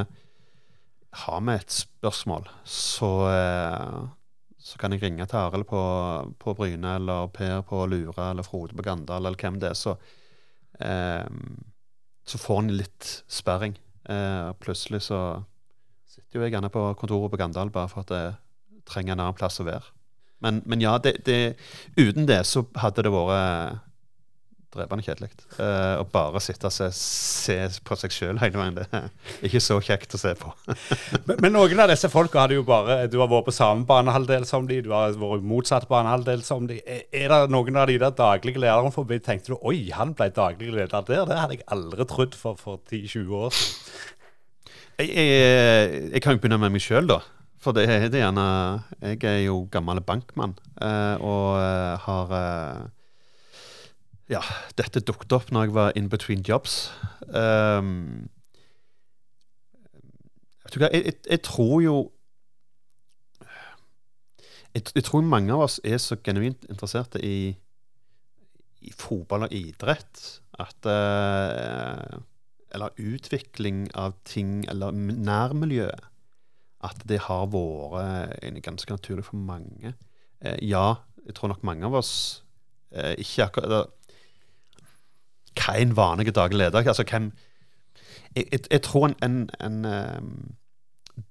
har 1.25 1.45
vi 1.47 1.55
et 1.55 1.71
spørsmål, 1.73 2.49
så, 2.67 3.11
uh, 3.29 4.09
så 4.59 4.81
kan 4.81 4.93
jeg 4.93 5.05
ringe 5.05 5.27
til 5.31 5.41
Arild 5.41 5.69
på, 5.71 5.83
på, 6.41 6.57
Bryne, 6.59 6.97
eller 6.99 7.29
Per 7.33 7.63
på 7.69 7.85
Lura, 7.87 8.33
eller 8.33 8.47
Frode 8.47 8.77
på 8.77 8.85
Gandal, 8.85 9.29
eller 9.29 9.41
hvem 9.41 9.61
det 9.63 9.71
er. 9.73 9.79
Så, 9.79 9.95
um, 10.81 11.61
så 12.25 12.41
får 12.41 12.63
han 12.63 12.73
litt 12.79 13.11
sperring. 13.31 13.77
Eh, 14.09 14.53
plutselig 14.61 15.05
så 15.09 15.21
sitter 16.09 16.39
jo 16.39 16.45
jeg 16.45 16.55
gjerne 16.55 16.73
på 16.73 16.87
kontoret 17.01 17.33
på 17.33 17.41
Gandal 17.41 17.73
bare 17.75 17.91
for 17.91 18.05
at 18.05 18.15
jeg 18.15 18.35
trenger 18.89 19.15
en 19.15 19.27
annen 19.27 19.37
plass 19.39 19.61
å 19.61 19.69
være. 19.69 19.93
Men, 20.45 20.61
men 20.69 20.83
ja, 20.85 20.97
det, 21.01 21.19
det, 21.25 21.57
uten 21.97 22.29
det 22.29 22.43
så 22.49 22.67
hadde 22.81 23.07
det 23.07 23.13
vært 23.15 23.81
drepende 24.75 25.05
kjedelig. 25.07 25.31
Uh, 25.57 26.01
å 26.03 26.07
bare 26.11 26.41
sitte 26.43 26.69
og 26.69 26.75
se, 26.75 26.89
se 26.97 27.57
på 27.87 27.99
seg 27.99 28.15
sjøl 28.15 28.41
hele 28.43 28.61
veien, 28.61 28.79
det 28.79 28.87
er 28.91 29.09
ikke 29.47 29.63
så 29.63 29.79
kjekt 29.85 30.17
å 30.17 30.21
se 30.21 30.35
på. 30.39 30.53
men, 31.29 31.37
men, 31.39 31.53
noen 31.55 31.85
av 31.85 31.93
disse 31.93 32.11
folka 32.13 32.45
hadde 32.45 32.59
jo 32.59 32.65
bare 32.67 33.05
Du 33.11 33.19
har 33.21 33.31
vært 33.31 33.49
på 33.49 33.55
samme 33.55 33.87
banehalvdel 33.89 34.47
som 34.49 34.69
de, 34.71 34.81
du 34.85 34.91
har 34.95 35.15
vært 35.21 35.47
motsatt 35.47 35.89
banehalvdel 35.91 36.45
som 36.47 36.69
de. 36.71 36.81
Er, 36.83 37.05
er 37.15 37.31
det 37.33 37.55
noen 37.55 37.79
av 37.81 37.91
de 37.91 38.01
der 38.03 38.17
daglige 38.19 38.63
lederne 38.63 38.95
forbi 38.95 39.21
tenkte 39.25 39.55
du 39.55 39.61
oi, 39.61 39.79
han 39.95 40.17
ble 40.17 40.31
daglig 40.35 40.73
leder 40.75 41.07
der? 41.07 41.29
Det 41.29 41.39
hadde 41.41 41.59
jeg 41.59 41.69
aldri 41.77 42.09
trodd 42.11 42.37
for, 42.39 42.59
for 42.61 42.83
10-20 42.91 43.39
år 43.39 43.55
siden. 43.55 44.03
Jeg, 44.95 45.09
jeg, 45.11 46.11
jeg, 46.13 46.21
kan 46.23 46.37
jo 46.37 46.43
begynne 46.43 46.61
med 46.63 46.77
meg 46.77 46.83
sjøl, 46.85 47.09
da. 47.11 47.19
For 47.65 47.75
det, 47.75 47.87
det 48.13 48.21
er 48.21 48.27
gjerne 48.27 48.45
Jeg 49.01 49.23
er 49.27 49.41
jo 49.47 49.65
gammel 49.73 50.03
bankmann 50.05 50.53
uh, 50.79 51.17
og 51.17 51.47
uh, 51.57 51.95
har 52.05 52.35
Ja, 54.33 54.41
dette 54.79 55.03
dukket 55.05 55.35
opp 55.37 55.51
når 55.53 55.67
jeg 55.67 55.75
var 55.77 55.97
in 55.99 56.09
between 56.09 56.45
jobs. 56.49 56.89
Um, 57.29 58.31
jeg, 60.81 61.13
jeg, 61.29 61.41
tror 61.45 61.81
jo 61.85 61.97
jeg, 64.75 65.05
tror 65.05 65.21
mange 65.23 65.53
av 65.53 65.67
oss 65.67 65.77
er 65.85 66.01
så 66.03 66.17
genuint 66.25 66.65
interesserte 66.73 67.21
i, 67.21 67.53
i 68.81 68.95
fotball 68.97 69.45
og 69.47 69.53
idrett 69.55 70.23
at 70.59 70.89
uh, 70.89 72.17
Eller 72.75 72.97
utvikling 72.99 73.87
av 73.95 74.17
ting, 74.25 74.65
eller 74.71 74.91
nærmiljøet 74.91 76.09
at 76.85 77.05
det 77.09 77.21
har 77.29 77.47
vært 77.49 78.59
ganske 78.65 78.93
naturlig 78.93 79.25
for 79.25 79.37
mange. 79.37 79.95
Uh, 80.41 80.57
ja, 80.65 80.97
jeg 81.27 81.37
tror 81.37 81.53
nok 81.53 81.63
mange 81.63 81.87
av 81.87 81.95
oss 82.01 82.43
uh, 82.97 83.13
ikke 83.21 83.47
akkurat 83.47 83.93
Hva 85.59 85.77
en 85.79 85.97
vanlig 85.97 86.35
daglig 86.35 86.59
leder? 86.59 86.89
Altså, 86.89 87.05
hvem 87.09 87.33
jeg, 88.37 88.47
jeg, 88.53 88.61
jeg, 88.71 88.83
tror 88.83 89.07
en, 89.07 89.17
en, 89.23 89.51
en 89.61 89.85
um, 89.87 90.55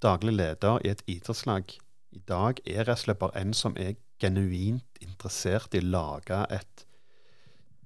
daglig 0.01 0.33
leder 0.33 0.79
i 0.85 0.91
et 0.93 1.03
idrettslag 1.07 1.75
i 2.13 2.21
dag 2.27 2.59
er 2.65 2.87
rett 2.87 2.97
og 2.97 3.03
slett 3.03 3.19
bare 3.19 3.41
en 3.41 3.53
som 3.57 3.75
er 3.79 3.95
genuint 4.21 5.03
interessert 5.03 5.75
i 5.75 5.81
å 5.81 5.89
lage 5.95 6.39
et 6.53 6.85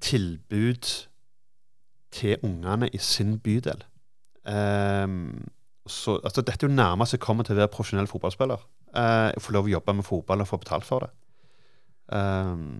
tilbud 0.04 0.90
til 2.14 2.44
ungene 2.46 2.90
i 2.94 3.00
sin 3.02 3.38
bydel. 3.42 3.82
Um, 4.46 5.48
så, 5.88 6.20
altså, 6.24 6.42
Dette 6.42 6.66
er 6.66 6.70
jo 6.70 6.76
nærmest 6.76 7.16
jeg 7.16 7.24
kommer 7.24 7.48
til 7.48 7.56
å 7.56 7.62
være 7.62 7.74
profesjonell 7.74 8.10
fotballspiller. 8.12 8.62
Uh, 8.94 9.32
får 9.42 9.56
lov 9.56 9.68
å 9.68 9.74
jobbe 9.74 9.98
med 9.98 10.08
fotball 10.08 10.44
og 10.44 10.50
få 10.50 10.62
betalt 10.62 10.88
for 10.88 11.06
det. 11.06 11.12
Um, 12.14 12.80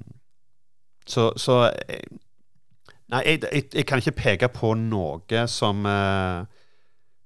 så, 1.08 1.32
så 1.40 1.60
jeg, 1.72 2.20
Nei, 3.14 3.24
jeg, 3.24 3.42
jeg, 3.46 3.68
jeg, 3.74 3.86
kan 3.88 4.02
ikke 4.04 4.18
peke 4.18 4.50
på 4.52 4.74
noe 4.76 5.46
som, 5.48 5.86
uh, 5.88 6.44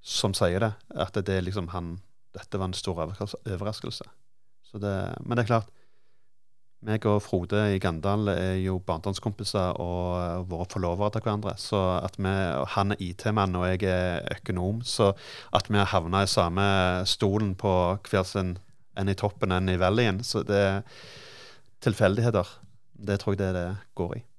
som 0.02 0.36
sier 0.38 0.62
det. 0.62 0.74
At 0.94 1.18
det 1.18 1.38
er 1.38 1.46
liksom 1.46 1.72
han 1.76 2.00
Dette 2.32 2.56
var 2.56 2.70
en 2.70 2.78
stor 2.78 3.02
overraskelse. 3.04 4.06
Det, 4.72 4.92
men 5.28 5.36
det 5.36 5.44
er 5.44 5.50
klart 5.50 5.72
meg 6.82 7.04
og 7.06 7.20
Frode 7.22 7.60
i 7.76 7.80
Gandal 7.82 8.32
er 8.32 8.56
jo 8.58 8.80
barndomskompiser 8.82 9.78
og 9.84 10.48
våre 10.50 10.66
forlovere 10.72 11.12
til 11.14 11.24
hverandre. 11.26 11.54
Så 11.62 11.78
at 12.02 12.18
vi, 12.18 12.32
Han 12.76 12.96
er 12.96 13.04
IT-mann 13.06 13.56
og 13.56 13.68
jeg 13.70 13.84
er 13.86 14.26
økonom. 14.34 14.82
Så 14.82 15.12
at 15.54 15.70
vi 15.70 15.78
har 15.78 15.92
havna 15.94 16.24
i 16.24 16.32
samme 16.32 16.66
stolen 17.06 17.56
på 17.56 17.98
hver 18.10 18.24
sin 18.24 18.58
En 18.98 19.08
i 19.08 19.14
toppen, 19.16 19.52
en 19.52 19.70
i 19.70 19.78
valleyen. 19.80 20.24
Så 20.24 20.44
det 20.44 20.58
er 20.58 20.82
tilfeldigheter. 21.80 22.48
Det 22.94 23.20
tror 23.20 23.34
jeg 23.34 23.40
det, 23.40 23.54
det 23.56 23.78
går 23.96 24.18
i. 24.18 24.31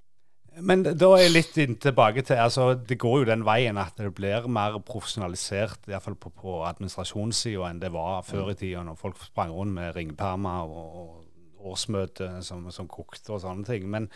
Men 0.61 0.83
da 0.85 1.09
er 1.15 1.23
jeg 1.23 1.33
litt 1.33 1.55
tilbake 1.81 2.21
til 2.27 2.37
altså 2.37 2.75
Det 2.77 2.99
går 3.01 3.23
jo 3.23 3.29
den 3.31 3.45
veien 3.47 3.79
at 3.81 3.97
det 3.97 4.11
blir 4.13 4.45
mer 4.51 4.77
profesjonalisert, 4.85 5.87
iallfall 5.89 6.17
på, 6.19 6.29
på 6.29 6.59
administrasjonssida, 6.67 7.65
enn 7.69 7.81
det 7.81 7.89
var 7.93 8.21
før 8.27 8.51
i 8.53 8.57
tida, 8.59 8.83
når 8.85 8.99
folk 8.99 9.21
sprang 9.23 9.53
rundt 9.55 9.73
med 9.79 9.95
ringpermer 9.97 10.69
og, 10.69 10.97
og 11.01 11.71
årsmøte 11.73 12.29
som, 12.45 12.67
som 12.75 12.89
kokte 12.91 13.33
og 13.33 13.41
sånne 13.43 13.65
ting. 13.67 13.87
Men 13.89 14.09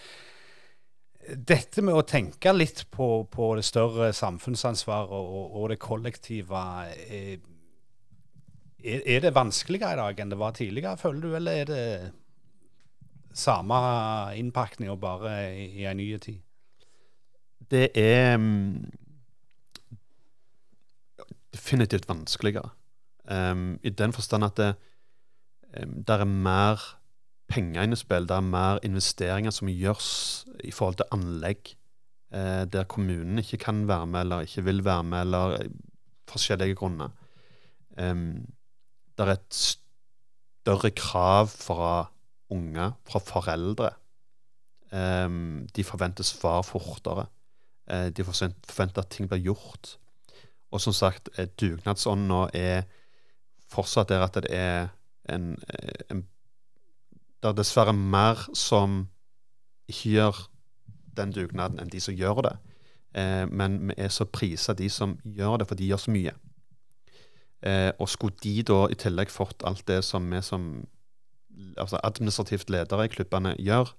dette 1.28 1.84
med 1.84 1.98
å 1.98 2.06
tenke 2.08 2.54
litt 2.54 2.86
på, 2.94 3.26
på 3.32 3.50
det 3.58 3.66
større 3.68 4.12
samfunnsansvaret 4.16 5.12
og, 5.12 5.58
og, 5.58 5.66
det 5.72 5.80
kollektive 5.84 6.62
er, 6.86 7.42
er, 8.84 9.20
det 9.26 9.36
vanskeligere 9.36 9.98
i 9.98 10.02
dag 10.04 10.22
enn 10.24 10.32
det 10.32 10.40
var 10.40 10.56
tidligere, 10.56 11.00
føler 11.02 11.26
du, 11.26 11.36
eller 11.40 11.62
er 11.64 11.72
det 11.72 11.84
samme 13.38 13.78
innpakninga, 14.38 14.96
bare 15.00 15.34
i, 15.54 15.68
i 15.82 15.86
en 15.90 15.98
ny 15.98 16.10
tid? 16.22 16.42
Det 17.72 17.90
er 18.00 18.36
um, 18.36 18.86
definitivt 21.54 22.08
vanskeligere. 22.10 22.70
Um, 23.32 23.80
I 23.84 23.90
den 23.90 24.14
forstand 24.14 24.46
at 24.48 24.58
det, 24.58 24.76
um, 25.84 26.04
er 26.08 26.24
mer 26.26 26.84
penger 27.48 27.84
inne 27.84 27.98
i 27.98 28.00
spill. 28.00 28.28
Det 28.28 28.36
er 28.36 28.46
mer 28.46 28.80
investeringer 28.84 29.52
som 29.52 29.72
gjøres 29.72 30.12
i 30.64 30.72
forhold 30.72 31.00
til 31.02 31.12
anlegg, 31.12 31.76
uh, 32.36 32.64
der 32.66 32.88
kommunen 32.90 33.40
ikke 33.44 33.58
kan 33.68 33.88
være 33.88 34.08
med, 34.08 34.20
eller 34.22 34.48
ikke 34.48 34.64
vil 34.64 34.86
være 34.86 35.04
med, 35.04 35.22
eller 35.22 35.58
eh, 35.60 35.72
forskjellige 36.30 36.76
grunner. 36.76 37.10
Um, 37.98 38.46
det 39.18 39.26
er 39.26 39.34
et 39.34 39.54
større 39.54 40.92
krav 40.92 41.48
fra 41.48 42.12
unge, 42.54 42.92
fra 43.08 43.20
foreldre. 43.20 43.92
Um, 44.92 45.68
de 45.76 45.84
forventer 45.84 46.24
svar 46.24 46.62
fortere. 46.64 47.28
Uh, 47.92 48.08
de 48.10 48.24
forventer 48.24 49.02
at 49.02 49.10
ting 49.12 49.30
blir 49.30 49.44
gjort. 49.50 49.98
Og 50.72 50.82
som 50.82 50.94
sagt, 50.94 51.30
dugnadsånden 51.60 52.50
er 52.54 52.88
fortsatt 53.68 54.10
der 54.10 54.24
at 54.24 54.36
det 54.36 54.52
er 54.52 54.90
en, 55.30 55.56
en 56.12 56.24
det 57.44 57.50
er 57.50 57.58
dessverre 57.58 57.94
mer 57.94 58.48
som 58.58 59.04
ikke 59.88 60.10
gjør 60.10 60.40
den 61.18 61.34
dugnaden, 61.34 61.80
enn 61.80 61.92
de 61.92 62.02
som 62.02 62.16
gjør 62.18 62.42
det. 62.48 62.56
Eh, 63.18 63.46
men 63.50 63.80
vi 63.90 63.98
er 63.98 64.12
så 64.14 64.26
prisa 64.26 64.76
de 64.78 64.90
som 64.90 65.18
gjør 65.24 65.62
det, 65.62 65.68
for 65.70 65.80
de 65.80 65.88
gjør 65.90 66.02
så 66.02 66.14
mye. 66.14 66.34
Eh, 67.62 67.92
og 68.00 68.10
skulle 68.10 68.38
de 68.44 68.62
da 68.68 68.84
i 68.92 68.98
tillegg 69.00 69.34
fått 69.34 69.66
alt 69.66 69.86
det 69.88 70.04
som 70.06 70.28
vi 70.32 70.42
som 70.46 70.68
altså 71.78 72.00
administrativt 72.04 72.70
ledere 72.74 73.08
i 73.08 73.12
klubbene 73.12 73.56
gjør, 73.60 73.94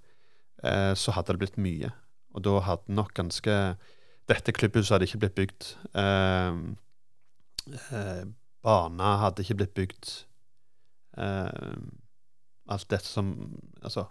eh, 0.65 0.95
så 0.95 1.15
hadde 1.17 1.35
det 1.35 1.43
blitt 1.43 1.61
mye. 1.61 1.93
Og 2.37 2.45
da 2.45 2.59
hadde 2.67 2.95
nok 2.95 3.15
ganske 3.19 3.55
Dette 4.29 4.53
klubbhuset 4.53 4.93
hadde 4.93 5.07
ikke 5.09 5.19
blitt 5.23 5.37
bygd. 5.39 5.67
Eh, 5.97 6.59
eh, 7.97 8.25
bana 8.61 9.15
hadde 9.23 9.41
ikke 9.41 9.57
blitt 9.63 9.73
bygd. 9.73 10.11
Eh, 11.17 11.79
alt 12.69 12.91
dette 12.91 13.09
som 13.09 13.33
Altså, 13.81 14.05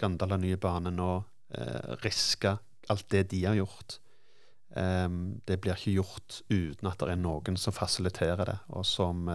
Gandal 0.00 0.30
har 0.30 0.40
nye 0.40 0.56
bane 0.56 0.90
nå. 0.94 1.10
Eh, 1.52 1.96
Riska. 2.00 2.56
Alt 2.88 3.10
det 3.12 3.26
de 3.34 3.42
har 3.44 3.58
gjort. 3.58 3.98
Eh, 4.72 5.08
det 5.44 5.60
blir 5.60 5.76
ikke 5.76 5.98
gjort 5.98 6.40
uten 6.48 6.88
at 6.88 7.04
det 7.04 7.12
er 7.12 7.20
noen 7.20 7.60
som 7.60 7.76
fasiliterer 7.76 8.48
det, 8.48 8.58
og 8.72 8.86
som 8.86 9.28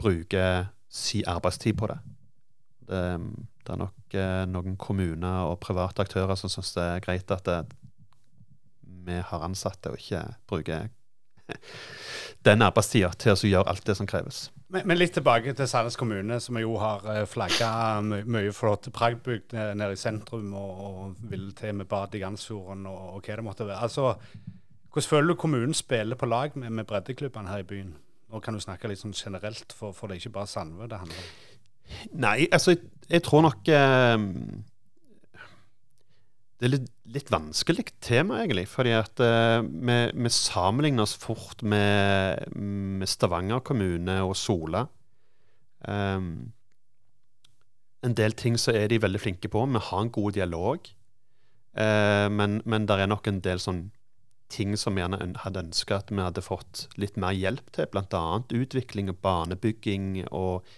bruker 0.00 0.72
si 0.88 1.20
arbeidstid 1.28 1.76
på 1.76 1.92
det. 1.92 2.00
Det, 2.88 3.02
det 3.62 3.74
er 3.74 3.80
nok 3.80 4.16
eh, 4.18 4.42
noen 4.50 4.78
kommuner 4.80 5.46
og 5.50 5.60
private 5.62 6.04
aktører 6.04 6.38
som 6.38 6.52
syns 6.52 6.74
det 6.76 6.88
er 6.88 7.04
greit 7.04 7.30
at 7.34 7.46
det, 7.46 7.60
vi 9.02 9.18
har 9.18 9.44
ansatte 9.44 9.92
og 9.92 9.98
ikke 9.98 10.22
bruker 10.50 10.90
den 12.46 12.64
arbeidstida 12.64 13.12
til 13.18 13.34
å 13.34 13.52
gjøre 13.52 13.72
alt 13.74 13.86
det 13.86 13.96
som 13.98 14.08
kreves. 14.08 14.44
Men, 14.72 14.86
men, 14.88 14.96
litt 14.96 15.12
tilbake 15.12 15.52
til 15.52 15.68
Sandnes 15.68 15.98
kommune, 16.00 16.38
som 16.40 16.56
jo 16.56 16.78
har 16.80 17.04
eh, 17.12 17.24
flagga 17.28 18.00
my 18.06 18.22
mye 18.24 18.54
flott 18.56 18.88
praktbygd 18.94 19.52
nede 19.52 19.92
i 19.92 20.00
sentrum, 20.00 20.54
og, 20.56 20.80
og 20.86 21.26
vil 21.28 21.50
til 21.58 21.76
med 21.76 21.90
bad 21.90 22.16
i 22.16 22.22
Gansfjorden 22.22 22.86
og, 22.88 23.02
og, 23.18 23.20
hva 23.26 23.36
det 23.36 23.46
måtte 23.46 23.68
være. 23.68 23.84
Altså, 23.84 24.14
Hvordan 24.92 25.08
føler 25.08 25.28
du 25.28 25.40
kommunen 25.40 25.74
spiller 25.74 26.16
på 26.20 26.28
lag 26.28 26.56
med, 26.56 26.70
med 26.70 26.84
breddeklubbene 26.84 27.48
her 27.48 27.62
i 27.62 27.68
byen? 27.68 27.94
Og 28.32 28.42
kan 28.44 28.56
du 28.56 28.60
snakke 28.60 28.88
litt 28.88 29.00
sånn 29.00 29.14
generelt, 29.16 29.72
for, 29.76 29.92
for 29.96 30.08
det 30.08 30.16
er 30.16 30.24
ikke 30.24 30.36
bare 30.38 30.50
Sandve 30.50 30.88
det 30.88 30.98
handler 31.00 31.20
om. 31.20 31.30
Nei, 32.12 32.46
altså, 32.52 32.74
jeg, 32.74 32.84
jeg 33.10 33.24
tror 33.26 33.44
nok 33.46 33.68
eh, 33.72 34.26
det 36.62 36.68
er 36.68 36.74
litt, 36.76 36.90
litt 37.10 37.30
vanskelig 37.34 37.88
tema, 37.98 38.36
egentlig. 38.44 38.68
fordi 38.70 38.92
at 38.94 39.18
eh, 39.18 39.64
vi, 39.66 39.96
vi, 40.14 40.30
sammenligner 40.30 41.02
oss 41.02 41.16
fort 41.18 41.64
med, 41.66 42.52
med 42.54 43.10
Stavanger 43.10 43.64
kommune 43.66 44.20
og 44.22 44.36
Sola. 44.38 44.84
Um, 45.82 46.52
en 48.06 48.14
del 48.14 48.36
ting 48.38 48.54
så 48.54 48.76
er 48.78 48.86
de 48.92 49.00
veldig 49.02 49.18
flinke 49.24 49.50
på. 49.50 49.64
Vi 49.74 49.82
har 49.88 50.04
en 50.04 50.12
god 50.14 50.38
dialog. 50.38 50.86
Uh, 51.74 52.30
men, 52.30 52.60
men 52.62 52.86
det 52.86 53.00
er 53.00 53.10
nok 53.10 53.26
en 53.26 53.42
del 53.42 53.58
sånn 53.58 53.88
ting 54.52 54.76
som 54.78 54.94
vi 54.94 55.02
gjerne 55.02 55.32
hadde 55.42 55.64
ønska 55.64 55.98
at 55.98 56.14
vi 56.14 56.22
hadde 56.22 56.44
fått 56.46 56.86
litt 57.00 57.18
mer 57.18 57.34
hjelp 57.34 57.74
til. 57.74 57.90
Bl.a. 57.90 58.22
utvikling 58.54 59.10
og 59.10 59.18
banebygging 59.24 60.28
og 60.28 60.68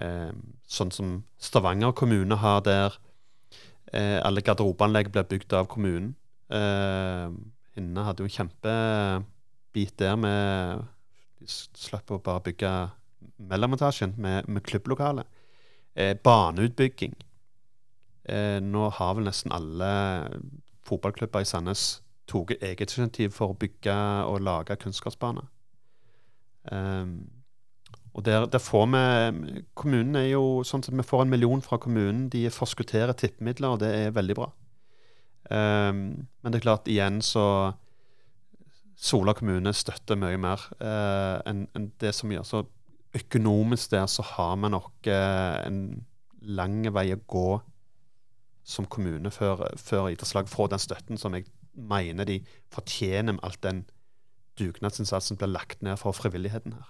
uh, 0.00 0.32
sånn 0.66 0.90
som 0.94 1.14
Stavanger 1.38 1.92
kommune 1.96 2.36
har 2.40 2.60
der 2.66 2.98
Eh, 3.90 4.20
alle 4.22 4.42
garderobeanlegg 4.46 5.10
blir 5.10 5.26
bygd 5.26 5.54
av 5.58 5.66
kommunen. 5.70 6.14
Eh, 6.50 7.26
Hinne 7.74 8.04
hadde 8.06 8.22
jo 8.22 8.28
en 8.28 8.36
kjempebit 8.36 9.96
der 9.98 10.16
med 10.18 10.86
De 11.40 11.46
slapp 11.48 12.10
å 12.12 12.20
bare 12.20 12.42
bygge 12.44 12.70
mellometasjen 13.50 14.12
med, 14.20 14.48
med 14.48 14.62
klubblokale. 14.62 15.24
Eh, 15.96 16.12
baneutbygging. 16.14 17.14
Eh, 18.28 18.60
nå 18.60 18.90
har 18.92 19.14
vel 19.16 19.24
nesten 19.24 19.54
alle 19.56 19.90
fotballklubber 20.84 21.40
i 21.40 21.48
Sandnes 21.48 22.02
tatt 22.28 22.52
eget 22.60 22.92
initiativ 22.92 23.32
for 23.34 23.54
å 23.54 23.58
bygge 23.58 23.96
og 24.28 24.44
lage 24.44 24.76
kunstgressbane. 24.78 25.48
Um, 26.70 27.24
og 28.14 28.24
der, 28.26 28.46
der, 28.50 28.58
får 28.58 28.88
vi 28.90 29.62
Kommunen 29.78 30.16
er 30.18 30.32
jo 30.32 30.62
sånn 30.66 30.82
at 30.82 30.90
vi 30.90 31.06
får 31.06 31.24
en 31.24 31.30
million 31.30 31.62
fra 31.62 31.78
kommunen. 31.78 32.28
De 32.32 32.48
forskutterer 32.50 33.14
tippemidler, 33.14 33.76
og 33.76 33.82
det 33.84 33.90
er 33.94 34.16
veldig 34.16 34.36
bra. 34.38 34.50
Um, 35.50 36.26
men 36.42 36.52
det 36.52 36.60
er 36.60 36.66
klart, 36.66 36.90
igjen 36.90 37.20
så 37.22 37.44
Sola 39.00 39.32
kommune 39.32 39.72
støtter 39.72 40.18
mye 40.20 40.36
mer 40.36 40.60
uh, 40.82 41.40
enn 41.48 41.64
en 41.78 41.86
det 42.02 42.12
som 42.12 42.32
gjør. 42.34 42.44
Så 42.44 42.64
økonomisk 43.16 43.94
der 43.94 44.04
så 44.12 44.26
har 44.34 44.58
vi 44.60 44.70
nok 44.74 45.08
uh, 45.08 45.62
en 45.64 45.80
lang 46.40 46.82
vei 46.92 47.08
å 47.14 47.22
gå 47.30 47.48
som 48.66 48.86
kommune 48.86 49.32
før, 49.32 49.64
før 49.80 50.10
idrettslag 50.10 50.50
får 50.50 50.74
den 50.74 50.82
støtten 50.82 51.20
som 51.20 51.34
jeg 51.34 51.48
mener 51.74 52.28
de 52.28 52.40
fortjener 52.74 53.38
med 53.38 53.44
alt 53.46 53.62
den 53.64 53.84
dugnadsinnsatsen 54.60 55.38
blir 55.40 55.50
lagt 55.54 55.82
ned 55.82 55.96
for 56.00 56.12
frivilligheten 56.12 56.76
her. 56.76 56.88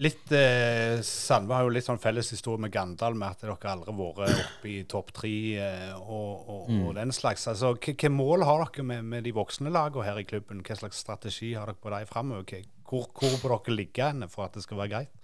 Litt 0.00 0.30
eh, 0.32 1.00
Sandve 1.02 1.56
har 1.56 1.66
jo 1.66 1.72
litt 1.74 1.84
sånn 1.84 1.98
felles 2.00 2.28
historie 2.30 2.62
med 2.62 2.70
Gandal, 2.72 3.16
med 3.18 3.34
at 3.34 3.42
dere 3.42 3.56
aldri 3.72 3.90
har 3.90 4.14
vært 4.20 4.44
oppe 4.44 4.70
i 4.70 4.76
topp 4.88 5.10
tre 5.16 5.32
eh, 5.58 5.96
og, 5.98 6.46
og, 6.46 6.68
mm. 6.70 6.84
og, 6.84 6.92
den 7.00 7.12
slags. 7.12 7.48
Altså, 7.50 7.74
Hvilke 7.74 8.12
mål 8.12 8.46
har 8.46 8.62
dere 8.68 8.86
med, 8.86 9.08
med 9.10 9.26
de 9.26 9.34
voksne 9.34 9.72
lagene 9.74 10.06
her 10.06 10.22
i 10.22 10.26
klubben? 10.28 10.62
Hva 10.66 10.78
slags 10.78 11.02
strategi 11.02 11.52
har 11.58 11.72
dere 11.72 11.82
på 11.82 11.92
dem 11.92 12.08
framover? 12.08 12.62
Hvor, 12.86 13.10
hvor 13.10 13.36
bør 13.42 13.56
dere 13.58 13.80
ligge 13.82 14.12
for 14.30 14.46
at 14.46 14.56
det 14.56 14.64
skal 14.64 14.80
være 14.84 14.94
greit? 14.94 15.16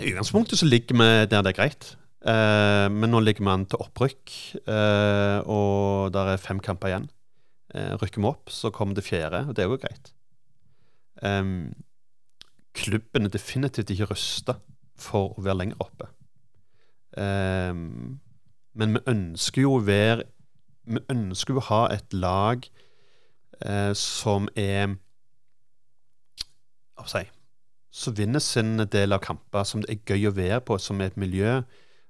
I 0.00 0.10
utgangspunktet 0.10 0.58
så 0.58 0.66
ligger 0.66 0.98
vi 0.98 1.10
der 1.30 1.44
det 1.44 1.52
er 1.52 1.60
greit. 1.60 1.92
Eh, 2.22 2.88
men 2.92 3.10
nå 3.10 3.22
ligger 3.22 3.46
vi 3.46 3.50
an 3.50 3.64
til 3.70 3.82
opprykk, 3.82 4.34
eh, 4.62 5.38
og 5.50 6.12
der 6.14 6.34
er 6.34 6.42
fem 6.42 6.60
kamper 6.62 6.92
igjen. 6.92 7.08
Eh, 7.74 7.94
rykker 7.98 8.22
vi 8.22 8.28
opp, 8.30 8.52
så 8.52 8.70
kommer 8.74 8.98
det 8.98 9.06
fjerde, 9.06 9.46
og 9.48 9.56
det 9.56 9.64
er 9.64 9.70
jo 9.70 9.80
greit. 9.80 10.12
Um, 11.22 11.72
klubben 12.74 13.26
er 13.26 13.32
definitivt 13.32 13.90
ikke 13.90 14.10
rusta 14.12 14.56
for 14.98 15.36
å 15.36 15.44
være 15.44 15.58
lenger 15.60 15.82
oppe. 15.84 16.08
Um, 17.16 18.20
men 18.74 18.96
vi 18.96 19.02
ønsker 19.12 19.66
jo 19.66 19.74
å 19.76 19.84
være 19.84 20.24
Vi 20.88 21.02
ønsker 21.12 21.52
jo 21.52 21.60
å 21.60 21.66
ha 21.66 21.80
et 21.92 22.14
lag 22.16 22.64
uh, 23.66 23.92
som 23.92 24.48
er 24.56 24.94
Hva 26.96 27.04
skal 27.04 27.26
jeg 27.26 27.28
si 27.28 27.40
Som 27.92 28.16
vinner 28.16 28.40
sin 28.40 28.80
del 28.80 29.12
av 29.12 29.20
kamper, 29.26 29.66
som 29.68 29.84
det 29.84 29.92
er 29.92 30.14
gøy 30.14 30.30
å 30.30 30.36
være 30.38 30.62
på, 30.64 30.78
som 30.80 31.02
er 31.04 31.10
et 31.10 31.20
miljø, 31.20 31.58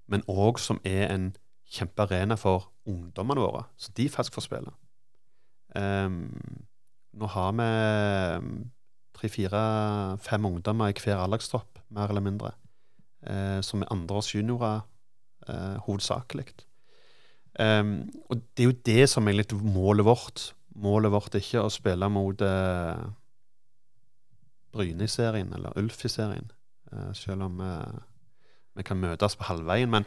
men 0.07 0.23
òg 0.31 0.61
som 0.63 0.79
er 0.87 1.09
en 1.11 1.33
kjempearena 1.67 2.37
for 2.39 2.69
ungdommene 2.87 3.43
våre, 3.43 3.65
så 3.75 3.91
de 3.97 4.07
faktisk 4.07 4.37
får 4.37 4.45
spille. 4.47 4.71
Um, 5.75 6.31
nå 7.19 7.27
har 7.35 7.51
vi 7.59 7.67
tre-fire-fem 9.17 10.49
ungdommer 10.49 10.93
i 10.93 10.99
hver 10.99 11.23
alderstropp, 11.23 11.81
mer 11.93 12.13
eller 12.13 12.25
mindre, 12.25 12.53
eh, 13.27 13.61
som 13.65 13.83
er 13.83 13.93
andreårs 13.95 14.33
juniorer 14.35 14.83
eh, 15.49 15.79
hovedsakelig. 15.87 16.49
Um, 17.61 18.09
og 18.33 18.41
det 18.57 18.65
er 18.65 18.71
jo 18.71 18.79
det 18.87 19.09
som 19.13 19.27
er 19.29 19.37
litt 19.37 19.53
målet 19.53 20.07
vårt. 20.09 20.53
Målet 20.81 21.13
vårt 21.13 21.35
er 21.37 21.43
ikke 21.45 21.67
å 21.67 21.73
spille 21.73 22.09
mot 22.09 22.41
eh, 22.47 23.03
Bryne 24.73 25.05
i 25.05 25.13
serien, 25.13 25.53
eller 25.53 25.77
Ulf 25.77 26.07
i 26.09 26.11
serien, 26.13 26.49
eh, 26.93 27.11
selv 27.17 27.51
om 27.51 27.61
eh, 27.61 27.99
vi 28.79 28.85
kan 28.87 28.97
møtes 28.97 29.37
på 29.37 29.45
halvveien, 29.45 29.91
men, 29.93 30.07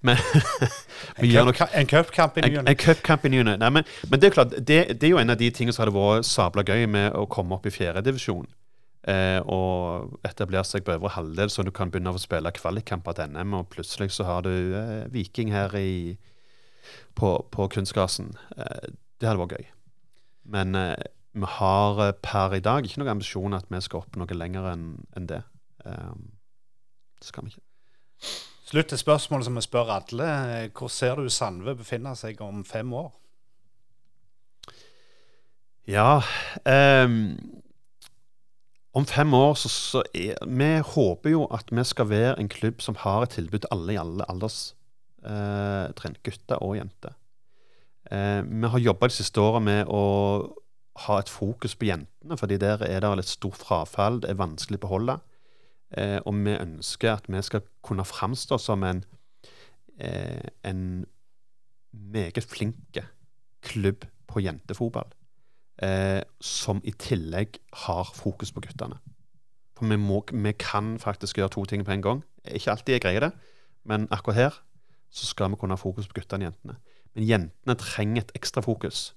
men 0.00 0.20
En 1.76 1.88
cupkamp 1.90 2.38
i 2.38 2.46
ny 2.46 2.54
En, 2.56 2.70
en 2.70 2.78
cupkamp 2.78 3.26
i 3.28 3.32
ny 3.32 3.42
men, 3.42 3.58
men, 3.82 3.84
det 4.14 4.30
er 4.30 4.36
klart, 4.36 4.54
det, 4.56 4.78
det, 4.94 5.02
er 5.02 5.12
jo 5.12 5.20
en 5.20 5.34
av 5.34 5.40
de 5.40 5.50
tingene 5.50 5.76
som 5.76 5.84
hadde 5.84 5.96
vært 5.96 6.28
sabla 6.28 6.64
gøy 6.64 6.86
med 6.88 7.12
å 7.18 7.26
komme 7.30 7.58
opp 7.58 7.68
i 7.68 7.74
fjerdedivisjon. 7.74 8.48
Eh, 9.08 9.40
og 9.48 10.16
etablere 10.26 10.66
seg 10.66 10.84
på 10.84 10.92
øvre 10.96 11.12
halvdel, 11.14 11.52
så 11.52 11.64
du 11.64 11.70
kan 11.72 11.92
begynne 11.92 12.12
å 12.12 12.20
spille 12.20 12.52
kvalikkamper 12.52 13.16
til 13.16 13.30
NM, 13.32 13.54
og 13.60 13.68
plutselig 13.72 14.10
så 14.16 14.26
har 14.28 14.42
du 14.44 14.52
eh, 14.52 15.04
Viking 15.12 15.52
her 15.54 15.76
i, 15.78 16.16
på, 17.16 17.34
på 17.52 17.68
kunstgrasen. 17.76 18.34
Eh, 18.56 18.90
det 19.20 19.30
hadde 19.30 19.44
vært 19.44 19.56
gøy. 19.58 19.70
Men 20.56 20.76
eh, 20.76 20.96
vi 21.36 21.52
har 21.58 22.02
eh, 22.06 22.16
per 22.24 22.56
i 22.56 22.64
dag 22.64 22.84
ikke 22.84 23.02
noen 23.02 23.14
ambisjon 23.16 23.56
at 23.56 23.70
vi 23.72 23.80
skal 23.84 24.02
opp 24.02 24.18
noe 24.18 24.36
lenger 24.36 24.72
enn 24.72 24.90
en 25.16 25.30
det. 25.30 25.42
Eh, 25.84 26.12
det 27.18 27.30
skal 27.30 27.46
vi 27.46 27.54
ikke. 27.54 27.67
Slutt 28.68 28.90
til 28.90 29.00
spørsmålet 29.00 29.46
som 29.48 29.56
vi 29.56 29.64
spør 29.64 29.94
alle. 29.94 30.32
Hvor 30.76 30.90
ser 30.92 31.16
du 31.16 31.30
Sandve 31.32 31.76
befinne 31.78 32.12
seg 32.18 32.40
om 32.44 32.64
fem 32.68 32.92
år? 32.92 33.12
Ja 35.88 36.20
um, 36.68 37.38
Om 38.92 39.06
fem 39.08 39.34
år 39.34 39.54
så, 39.56 39.68
så 39.72 40.02
er, 40.12 40.34
Vi 40.44 40.68
håper 40.84 41.30
jo 41.32 41.46
at 41.54 41.72
vi 41.72 41.84
skal 41.84 42.10
være 42.10 42.34
en 42.40 42.48
klubb 42.52 42.82
som 42.84 42.98
har 43.00 43.22
et 43.24 43.30
tilbud 43.38 43.62
til 43.64 43.72
alle 43.72 43.94
i 43.94 44.00
alle 44.00 44.26
alderstrinn. 44.28 44.74
Uh, 45.24 46.22
gutter 46.24 46.62
og 46.62 46.76
jenter. 46.76 47.16
Uh, 48.12 48.44
vi 48.44 48.68
har 48.68 48.78
jobba 48.78 49.08
de 49.08 49.16
siste 49.16 49.40
åra 49.40 49.60
med 49.64 49.88
å 49.88 50.02
ha 51.06 51.18
et 51.18 51.28
fokus 51.30 51.74
på 51.76 51.88
jentene, 51.88 52.36
fordi 52.38 52.56
der 52.60 52.82
er 52.86 53.00
det 53.00 53.10
litt 53.20 53.30
stort 53.30 53.58
frafall. 53.58 54.20
Det 54.22 54.30
er 54.30 54.38
vanskelig 54.38 54.78
å 54.80 54.84
beholde. 54.86 55.18
Eh, 55.96 56.18
og 56.26 56.34
vi 56.44 56.56
ønsker 56.56 57.14
at 57.14 57.28
vi 57.28 57.42
skal 57.42 57.64
kunne 57.82 58.04
framstå 58.04 58.58
som 58.58 58.84
en, 58.84 59.04
eh, 60.00 60.48
en 60.64 61.06
meget 61.92 62.44
flink 62.44 62.98
klubb 63.62 64.04
på 64.26 64.40
jentefotball. 64.40 65.12
Eh, 65.82 66.22
som 66.40 66.80
i 66.84 66.90
tillegg 66.90 67.58
har 67.72 68.10
fokus 68.14 68.52
på 68.52 68.60
guttene. 68.60 68.98
For 69.76 69.86
vi, 69.86 69.96
må, 69.96 70.24
vi, 70.32 70.52
kan 70.52 70.98
faktisk 70.98 71.38
gjøre 71.38 71.48
to 71.48 71.64
ting 71.64 71.84
på 71.84 71.92
en 71.92 72.02
gang. 72.02 72.24
Ikke 72.44 72.70
alltid 72.70 72.94
jeg 72.94 73.00
greier 73.00 73.20
det, 73.20 73.32
men 73.84 74.08
akkurat 74.10 74.34
her 74.34 74.62
så 75.10 75.26
skal 75.26 75.50
vi 75.50 75.56
kunne 75.56 75.76
ha 75.76 75.80
fokus 75.80 76.08
på 76.08 76.18
guttene 76.18 76.44
og 76.44 76.50
jentene. 76.50 76.76
Men 77.14 77.24
jentene 77.24 77.74
trenger 77.78 78.22
et 78.22 78.32
ekstra 78.34 78.60
fokus 78.60 79.14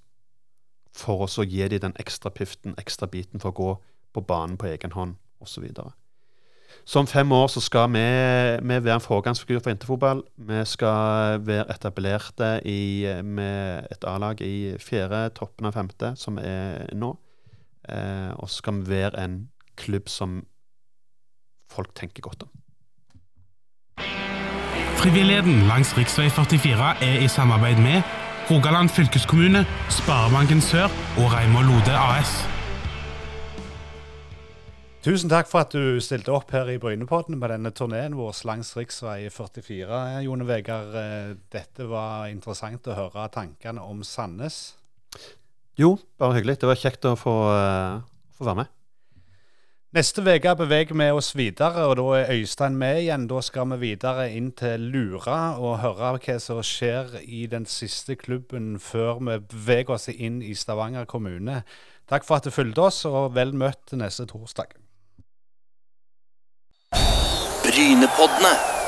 for 0.93 1.25
å 1.25 1.43
gi 1.47 1.67
dem 1.67 1.81
den 1.81 1.97
ekstra 1.99 2.29
piften, 2.29 2.75
ekstra 2.77 3.07
biten 3.07 3.39
for 3.39 3.49
å 3.49 3.57
gå 3.57 3.71
på 4.13 4.21
banen 4.21 4.57
på 4.57 4.69
egen 4.69 4.91
hånd 4.91 5.15
osv. 5.39 5.65
Så 5.73 5.89
om 6.95 7.07
fem 7.07 7.31
år 7.31 7.47
så 7.47 7.61
skal 7.61 7.89
vi, 7.93 8.03
vi 8.61 8.77
være 8.83 8.99
en 8.99 9.03
foregangsfigur 9.03 9.59
for 9.63 9.71
interfotball. 9.71 10.23
Vi 10.37 10.61
skal 10.65 11.41
være 11.45 11.69
etablerte 11.71 12.61
i, 12.65 13.05
med 13.23 13.87
et 13.91 14.07
A-lag 14.07 14.41
i 14.41 14.77
fjerde, 14.79 15.29
toppen 15.37 15.69
av 15.69 15.75
femte, 15.77 16.13
som 16.15 16.39
er 16.41 16.89
nå. 16.93 17.15
Eh, 17.89 18.31
og 18.37 18.49
så 18.49 18.61
skal 18.61 18.81
vi 18.81 18.89
være 18.89 19.23
en 19.23 19.37
klubb 19.77 20.09
som 20.09 20.41
folk 21.71 21.95
tenker 21.95 22.21
godt 22.21 22.43
om. 22.43 22.51
Frivilligheten 25.01 25.63
langs 25.67 25.97
rv. 25.97 26.05
44 26.29 26.95
er 27.01 27.23
i 27.23 27.27
samarbeid 27.27 27.77
med 27.81 28.01
Rogaland 28.51 28.89
fylkeskommune, 28.89 29.65
Sparebanken 29.89 30.61
Sør 30.61 30.83
og 31.17 31.33
Reimar 31.33 31.61
Lode 31.61 31.97
AS. 31.97 32.60
Tusen 35.01 35.31
takk 35.31 35.47
for 35.49 35.63
at 35.63 35.73
du 35.73 35.97
stilte 35.97 36.29
opp 36.29 36.51
her 36.53 36.67
i 36.69 36.75
Brynepodden 36.77 37.39
med 37.41 37.49
denne 37.49 37.71
turneen 37.73 38.13
vår 38.13 38.35
langs 38.45 38.75
rv. 38.77 39.31
44. 39.33 40.01
Jone 40.21 40.45
Vegard, 40.45 40.93
eh, 40.93 41.31
dette 41.49 41.87
var 41.89 42.27
interessant 42.29 42.85
å 42.85 42.93
høre 42.93 43.23
tankene 43.33 43.81
om 43.81 44.03
Sandnes. 44.05 44.75
Jo, 45.73 45.95
bare 46.21 46.35
hyggelig. 46.37 46.59
Det 46.61 46.69
var 46.69 46.77
kjekt 46.77 47.07
å 47.09 47.15
få, 47.17 47.33
uh, 47.49 48.03
få 48.37 48.45
være 48.45 48.59
med. 48.59 48.69
Neste 49.91 50.21
uke 50.21 50.53
beveger 50.55 50.93
vi 50.93 51.09
oss 51.09 51.31
videre, 51.33 51.87
og 51.89 51.95
da 51.97 52.05
er 52.19 52.29
Øystein 52.35 52.77
med 52.77 53.01
igjen. 53.01 53.25
Da 53.27 53.41
skal 53.41 53.73
vi 53.73 53.89
videre 53.89 54.29
inn 54.29 54.51
til 54.51 54.85
Lura 54.93 55.57
og 55.57 55.79
høre 55.81 56.13
hva 56.19 56.37
som 56.39 56.61
skjer 56.61 57.17
i 57.25 57.47
den 57.47 57.65
siste 57.65 58.15
klubben 58.15 58.77
før 58.77 59.17
vi 59.17 59.39
beveger 59.39 59.97
oss 59.97 60.07
inn 60.13 60.43
i 60.43 60.53
Stavanger 60.53 61.05
kommune. 61.05 61.63
Takk 62.07 62.23
for 62.23 62.37
at 62.37 62.45
du 62.45 62.51
fulgte 62.51 62.85
oss, 62.85 63.03
og 63.05 63.33
vel 63.33 63.51
møtt 63.57 63.97
neste 63.97 64.29
torsdag. 64.29 64.77
Brynepoddene. 67.71 68.80